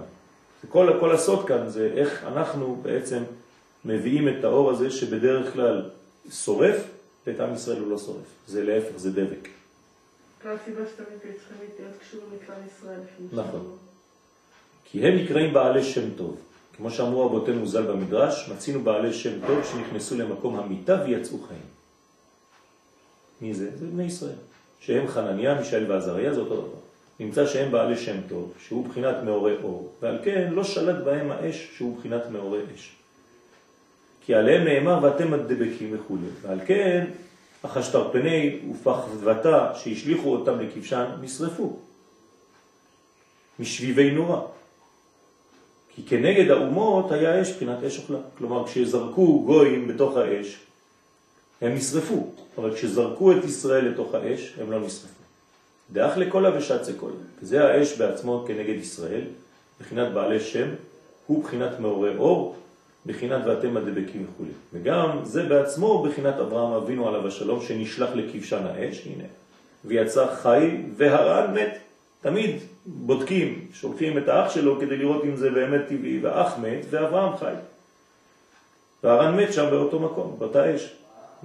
כל, 0.69 0.97
כל 0.99 1.11
הסוד 1.11 1.47
כאן 1.47 1.69
זה 1.69 1.91
איך 1.95 2.23
אנחנו 2.23 2.79
בעצם 2.81 3.23
מביאים 3.85 4.27
את 4.29 4.43
האור 4.43 4.71
הזה 4.71 4.91
שבדרך 4.91 5.53
כלל 5.53 5.89
שורף, 6.31 6.75
ואת 7.27 7.39
עם 7.39 7.53
ישראל 7.53 7.79
הוא 7.79 7.91
לא 7.91 7.97
שורף. 7.97 8.25
זה 8.47 8.63
להפך, 8.63 8.97
זה 8.97 9.11
דבק. 9.11 9.47
כל 10.41 10.49
הסיבה 10.49 10.81
שתמיד 10.93 11.19
צריכים 11.21 11.57
להיות 11.79 11.93
קשורים 12.01 12.27
לכלל 12.43 12.55
ישראל. 12.67 12.99
נכון. 13.31 13.77
כי 14.85 15.07
הם 15.07 15.15
נקראים 15.15 15.53
בעלי 15.53 15.83
שם 15.83 16.09
טוב. 16.17 16.37
כמו 16.77 16.91
שאמרו 16.91 17.25
רבותינו 17.25 17.67
ז"ל 17.67 17.81
במדרש, 17.81 18.49
מצינו 18.49 18.83
בעלי 18.83 19.13
שם 19.13 19.47
טוב 19.47 19.65
שנכנסו 19.71 20.17
למקום 20.17 20.59
המיטה 20.59 21.03
ויצאו 21.05 21.37
חיים. 21.47 21.61
מי 23.41 23.53
זה? 23.53 23.69
זה 23.77 23.87
בני 23.87 24.03
ישראל. 24.03 24.35
שהם 24.79 25.07
חנניה, 25.07 25.55
מישאל 25.55 25.91
ועזריה, 25.91 26.33
זה 26.33 26.39
אותו 26.39 26.55
דבר. 26.55 26.79
נמצא 27.19 27.47
שהם 27.47 27.71
בעלי 27.71 27.97
שם 27.97 28.17
טוב, 28.29 28.53
שהוא 28.67 28.87
בחינת 28.87 29.15
מאורי 29.23 29.55
אור, 29.63 29.91
ועל 30.01 30.17
כן 30.23 30.49
לא 30.51 30.63
שלט 30.63 31.03
בהם 31.03 31.31
האש 31.31 31.69
שהוא 31.77 31.97
בחינת 31.97 32.21
מאורי 32.31 32.59
אש. 32.75 32.95
כי 34.25 34.35
עליהם 34.35 34.63
נאמר 34.63 34.99
ואתם 35.03 35.33
הדבקים 35.33 35.95
וכו'. 35.95 36.17
ועל 36.41 36.59
כן 36.65 37.05
החשטרפני 37.63 38.59
ופחבתה 38.71 39.71
שהשליחו 39.75 40.35
אותם 40.35 40.59
לכבשן 40.59 41.05
נשרפו 41.21 41.79
משביבי 43.59 44.11
נורא. 44.11 44.41
כי 45.95 46.03
כנגד 46.03 46.51
האומות 46.51 47.11
היה 47.11 47.41
אש 47.41 47.51
בחינת 47.51 47.83
אש 47.83 47.99
אוכלה. 47.99 48.17
כלומר, 48.37 48.67
כשזרקו 48.67 49.43
גויים 49.45 49.87
בתוך 49.87 50.17
האש, 50.17 50.57
הם 51.61 51.75
נשרפו, 51.75 52.27
אבל 52.57 52.75
כשזרקו 52.75 53.31
את 53.31 53.43
ישראל 53.43 53.85
לתוך 53.85 54.15
האש, 54.15 54.53
הם 54.61 54.71
לא 54.71 54.79
נשרפו. 54.79 55.23
דאח 55.93 56.17
לקולה 56.17 56.57
ושצה 56.57 56.93
קולה. 56.97 57.15
זה 57.41 57.67
האש 57.67 57.97
בעצמו 57.97 58.45
כנגד 58.47 58.75
ישראל, 58.79 59.21
בחינת 59.79 60.13
בעלי 60.13 60.39
שם, 60.39 60.69
הוא 61.27 61.43
בחינת 61.43 61.79
מאורי 61.79 62.17
אור, 62.17 62.55
בחינת 63.05 63.45
ואתם 63.45 63.77
הדבקים 63.77 64.25
וכו'. 64.33 64.45
וגם 64.73 65.19
זה 65.23 65.43
בעצמו 65.43 66.03
בחינת 66.03 66.35
אברהם 66.35 66.73
אבינו 66.73 67.07
עליו 67.07 67.27
השלום, 67.27 67.61
שנשלח 67.61 68.09
לכבשן 68.15 68.65
האש, 68.65 69.07
הנה, 69.07 69.23
ויצא 69.85 70.35
חי 70.35 70.77
והרען 70.97 71.53
מת. 71.53 71.77
תמיד 72.21 72.55
בודקים, 72.85 73.67
שולחים 73.73 74.17
את 74.17 74.27
האח 74.27 74.51
שלו 74.51 74.79
כדי 74.79 74.97
לראות 74.97 75.23
אם 75.23 75.35
זה 75.35 75.51
באמת 75.51 75.81
טבעי, 75.89 76.19
והאח 76.19 76.57
מת 76.57 76.85
ואברהם 76.89 77.37
חי. 77.37 77.53
והר"ן 79.03 79.35
מת 79.35 79.53
שם 79.53 79.67
באותו 79.69 79.99
מקום, 79.99 80.35
באותה 80.39 80.75
אש. 80.75 80.95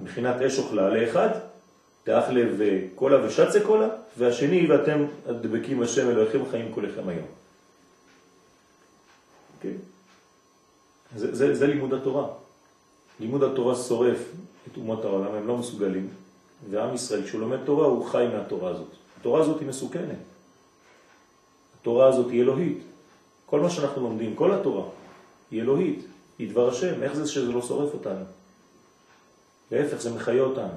מבחינת 0.01 0.41
אש 0.41 0.59
אוכלה 0.59 0.89
לאחד, 0.89 1.29
תאח 2.03 2.29
לב 2.29 2.61
קולה 2.95 3.25
ושצה 3.25 3.59
קולה, 3.59 3.87
והשני 4.17 4.67
ואתם 4.67 5.05
הדבקים 5.27 5.81
השם 5.81 6.09
אלוהיכם 6.09 6.39
חיים 6.51 6.71
כולכם 6.73 7.09
היום. 7.09 7.25
Okay. 7.25 7.41
אוקיי? 9.57 9.77
זה, 11.15 11.35
זה, 11.35 11.55
זה 11.55 11.67
לימוד 11.67 11.93
התורה. 11.93 12.27
לימוד 13.19 13.43
התורה 13.43 13.75
שורף 13.75 14.17
את 14.71 14.77
אומות 14.77 15.05
העולם, 15.05 15.33
הם 15.33 15.47
לא 15.47 15.57
מסוגלים, 15.57 16.09
ועם 16.69 16.95
ישראל 16.95 17.23
כשהוא 17.23 17.41
לומד 17.41 17.57
תורה 17.65 17.85
הוא 17.85 18.05
חי 18.05 18.27
מהתורה 18.33 18.71
הזאת. 18.71 18.87
התורה 19.19 19.41
הזאת 19.41 19.59
היא 19.59 19.67
מסוכנת. 19.67 20.17
התורה 21.81 22.07
הזאת 22.07 22.29
היא 22.31 22.41
אלוהית. 22.41 22.77
כל 23.45 23.59
מה 23.59 23.69
שאנחנו 23.69 24.01
לומדים, 24.01 24.35
כל 24.35 24.51
התורה, 24.51 24.83
היא 25.51 25.61
אלוהית, 25.61 26.05
היא 26.39 26.51
דבר 26.51 26.69
השם. 26.69 27.03
איך 27.03 27.13
זה 27.13 27.27
שזה 27.27 27.51
לא 27.51 27.61
שורף 27.61 27.93
אותנו? 27.93 28.25
להפך, 29.71 30.01
זה 30.01 30.11
מחיה 30.11 30.41
אותנו. 30.41 30.73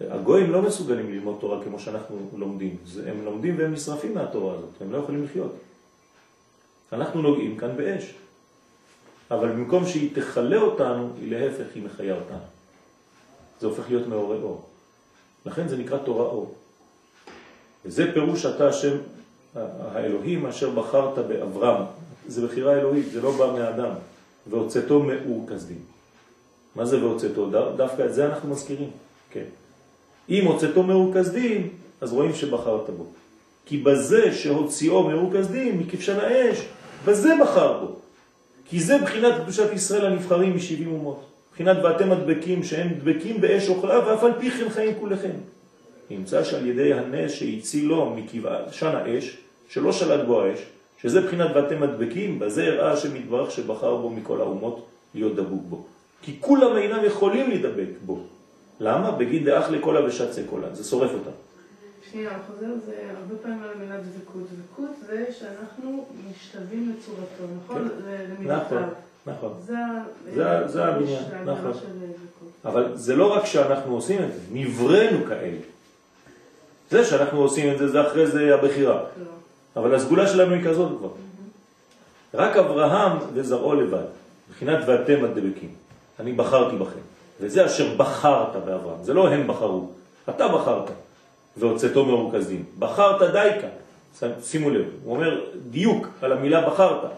הגויים 0.00 0.50
לא 0.50 0.62
מסוגלים 0.62 1.10
ללמוד 1.10 1.36
תורה 1.40 1.64
כמו 1.64 1.80
שאנחנו 1.80 2.30
לומדים. 2.36 2.76
הם 3.06 3.24
לומדים 3.24 3.58
והם 3.58 3.72
נשרפים 3.72 4.14
מהתורה 4.14 4.54
הזאת, 4.54 4.70
הם 4.80 4.92
לא 4.92 4.98
יכולים 4.98 5.24
לחיות. 5.24 5.52
אנחנו 6.92 7.22
נוגעים 7.22 7.56
כאן 7.56 7.76
באש. 7.76 8.14
אבל 9.30 9.48
במקום 9.48 9.86
שהיא 9.86 10.14
תחלה 10.14 10.56
אותנו, 10.56 11.10
היא 11.20 11.30
להפך, 11.30 11.66
היא 11.74 11.82
מחיה 11.82 12.14
אותנו. 12.14 12.44
זה 13.60 13.66
הופך 13.66 13.88
להיות 13.88 14.06
מאורי 14.06 14.38
אור. 14.42 14.68
לכן 15.46 15.68
זה 15.68 15.76
נקרא 15.76 15.98
תורה 15.98 16.24
אור. 16.24 16.54
וזה 17.84 18.12
פירוש 18.14 18.46
אתה 18.46 18.68
השם 18.68 18.96
האלוהים 19.54 20.46
אשר 20.46 20.70
בחרת 20.70 21.18
באברהם. 21.18 21.84
זה 22.26 22.46
בחירה 22.46 22.72
אלוהית, 22.72 23.10
זה 23.10 23.20
לא 23.20 23.30
בא 23.38 23.52
מאדם. 23.52 23.90
והוצאתו 24.46 25.02
מאור 25.02 25.46
כסדים. 25.50 25.97
מה 26.78 26.84
זה 26.84 27.04
והוצאתו? 27.04 27.50
דווקא 27.76 28.02
את 28.02 28.14
זה 28.14 28.26
אנחנו 28.26 28.50
מזכירים. 28.50 28.90
כן. 29.30 29.44
אם 30.28 30.44
הוצאתו 30.44 30.82
מאור 30.82 31.14
כסדים, 31.14 31.68
אז 32.00 32.12
רואים 32.12 32.34
שבחרת 32.34 32.90
בו. 32.90 33.04
כי 33.66 33.76
בזה 33.76 34.34
שהוציאו 34.34 35.08
מאור 35.08 35.32
כסדים, 35.34 35.78
מכבשן 35.78 36.16
האש, 36.20 36.66
בזה 37.04 37.34
בחר 37.42 37.80
בו. 37.80 37.96
כי 38.68 38.80
זה 38.80 38.98
בחינת 38.98 39.42
קדושת 39.42 39.72
ישראל 39.72 40.06
הנבחרים 40.06 40.52
מ-70 40.54 40.86
אומות. 40.86 41.24
בחינת 41.52 41.76
ואתם 41.82 42.12
הדבקים 42.12 42.64
שהם 42.64 42.88
דבקים 42.98 43.40
באש 43.40 43.68
אוכלה 43.68 43.98
ואף 43.98 44.24
על 44.24 44.32
פי 44.40 44.50
כן 44.50 44.70
חיים 44.70 44.94
כולכם. 45.00 45.36
נמצא 46.10 46.44
שעל 46.44 46.66
ידי 46.66 46.94
הנס 46.94 47.32
שהצילו 47.32 48.16
מכבשן 48.16 48.92
האש, 48.94 49.36
שלא 49.68 49.92
שלט 49.92 50.26
בו 50.26 50.42
האש, 50.42 50.58
שזה 51.02 51.20
בחינת 51.20 51.50
ואתם 51.54 51.82
הדבקים, 51.82 52.38
בזה 52.38 52.66
הראה 52.66 52.92
השם 52.92 53.16
יתברך 53.16 53.50
שבחר 53.50 53.96
בו 53.96 54.10
מכל 54.10 54.40
האומות 54.40 54.86
להיות 55.14 55.36
דבוק 55.36 55.62
בו. 55.68 55.84
כי 56.22 56.36
כולם 56.40 56.76
אינם 56.76 57.04
יכולים 57.04 57.48
להידבק 57.48 57.88
בו. 58.06 58.18
למה? 58.80 59.10
בגיד 59.10 59.44
דאח 59.44 59.70
לקולה 59.70 60.04
ושצה 60.04 60.42
קולה, 60.50 60.74
זה 60.74 60.84
שורף 60.84 61.10
אותם. 61.14 61.30
שנייה, 62.12 62.30
אני 62.30 62.38
חוזר, 62.46 62.66
זה 62.86 62.94
הרבה 63.18 63.34
פעמים 63.42 63.62
על 63.62 63.70
המילה 63.74 63.96
דבקות. 63.96 64.42
דבקות 64.52 64.96
זה 65.06 65.26
שאנחנו 65.38 66.06
משתווים 66.30 66.94
לצורתו, 66.98 67.54
נכון? 67.64 67.88
כן. 67.98 68.54
נכון, 68.54 68.82
נכון. 69.26 69.52
זה 70.66 70.84
הבניין, 70.84 71.24
נכון. 71.44 71.72
אבל 72.64 72.92
זה 72.94 73.16
לא 73.16 73.32
רק 73.34 73.46
שאנחנו 73.46 73.94
עושים 73.94 74.22
את 74.22 74.32
זה, 74.32 74.40
נברנו 74.52 75.24
כאלה. 75.28 75.58
זה 76.90 77.04
שאנחנו 77.04 77.40
עושים 77.40 77.72
את 77.72 77.78
זה, 77.78 77.88
זה 77.88 78.06
אחרי 78.08 78.26
זה 78.26 78.54
הבחירה. 78.54 78.94
לא. 78.94 79.30
אבל 79.76 79.94
הסגולה 79.94 80.28
שלנו 80.28 80.54
היא 80.54 80.64
כזאת 80.64 80.98
כבר. 80.98 81.08
רק 82.34 82.56
אברהם 82.56 83.18
וזרעו 83.34 83.74
לבד, 83.74 84.04
מבחינת 84.48 84.78
ואתם 84.86 85.24
הדבקים. 85.24 85.74
אני 86.20 86.32
בחרתי 86.32 86.76
בכם. 86.76 87.00
וזה 87.40 87.66
אשר 87.66 87.94
בחרת 87.96 88.56
באברהם, 88.64 89.02
זה 89.02 89.14
לא 89.14 89.28
הם 89.28 89.46
בחרו, 89.46 89.86
אתה 90.28 90.48
בחרת. 90.48 90.90
והוצאתו 91.56 92.04
מרוכזים. 92.04 92.64
בחרת 92.78 93.32
דייקה, 93.32 93.66
שימו 94.42 94.70
לב, 94.70 94.86
הוא 95.04 95.16
אומר 95.16 95.40
דיוק 95.70 96.06
על 96.22 96.32
המילה 96.32 96.70
בחרת, 96.70 97.10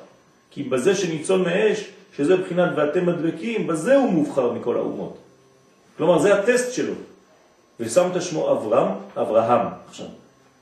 כי 0.50 0.62
בזה 0.62 0.94
שניצול 0.94 1.40
מאש, 1.40 1.90
שזה 2.16 2.36
בחינת 2.36 2.70
ואתם 2.76 3.06
מדבקים, 3.06 3.66
בזה 3.66 3.96
הוא 3.96 4.10
מובחר 4.12 4.52
מכל 4.52 4.76
האומות. 4.76 5.16
כלומר, 5.96 6.18
זה 6.18 6.34
הטסט 6.34 6.72
שלו. 6.72 6.94
ושם 7.80 8.08
את 8.16 8.22
שמו 8.22 8.52
אברהם, 8.52 8.88
אברהם 9.16 9.66
עכשיו. 9.88 10.06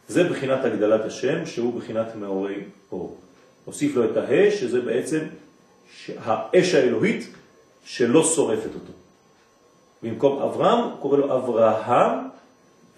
זה 0.09 0.25
בחינת 0.25 0.65
הגדלת 0.65 1.05
השם, 1.05 1.47
שהוא 1.47 1.81
בחינת 1.81 2.07
מאורי 2.21 2.55
אור. 2.93 3.17
הוסיף 3.65 3.97
לו 3.97 4.05
את 4.05 4.17
האש, 4.17 4.55
שזה 4.61 4.81
בעצם 4.81 5.19
האש 6.25 6.75
האלוהית 6.75 7.29
שלא 7.89 8.25
שורפת 8.25 8.75
אותו. 8.75 8.93
במקום 10.03 10.43
אברהם, 10.43 10.91
קורא 11.01 11.19
לו 11.19 11.37
אברהם, 11.37 12.29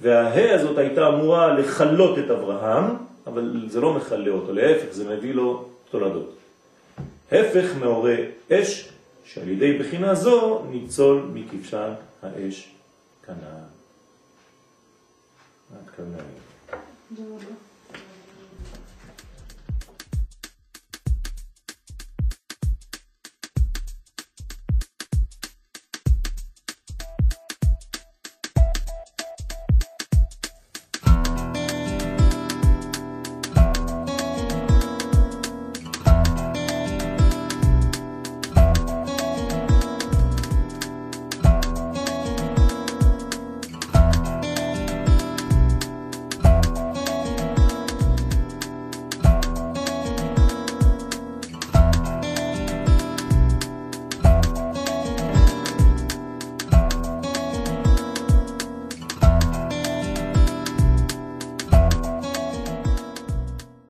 והה 0.00 0.54
הזאת 0.54 0.78
הייתה 0.78 1.08
אמורה 1.08 1.54
לחלות 1.54 2.18
את 2.18 2.30
אברהם, 2.30 2.84
אבל 3.26 3.66
זה 3.68 3.80
לא 3.80 3.94
מחלה 3.94 4.30
אותו, 4.30 4.52
להפך, 4.52 4.92
זה 4.92 5.08
מביא 5.08 5.34
לו 5.34 5.68
תולדות. 5.90 6.36
הפך 7.32 7.66
מעורי 7.80 8.24
אש, 8.52 8.88
שעל 9.24 9.48
ידי 9.48 9.78
בחינה 9.78 10.14
זו 10.14 10.62
ניצול 10.70 11.22
מכבשן 11.34 11.92
האש 12.22 12.74
כנען. 13.26 13.38
כאן. 15.96 16.04
תודה 17.16 17.28
רבה. 17.28 17.69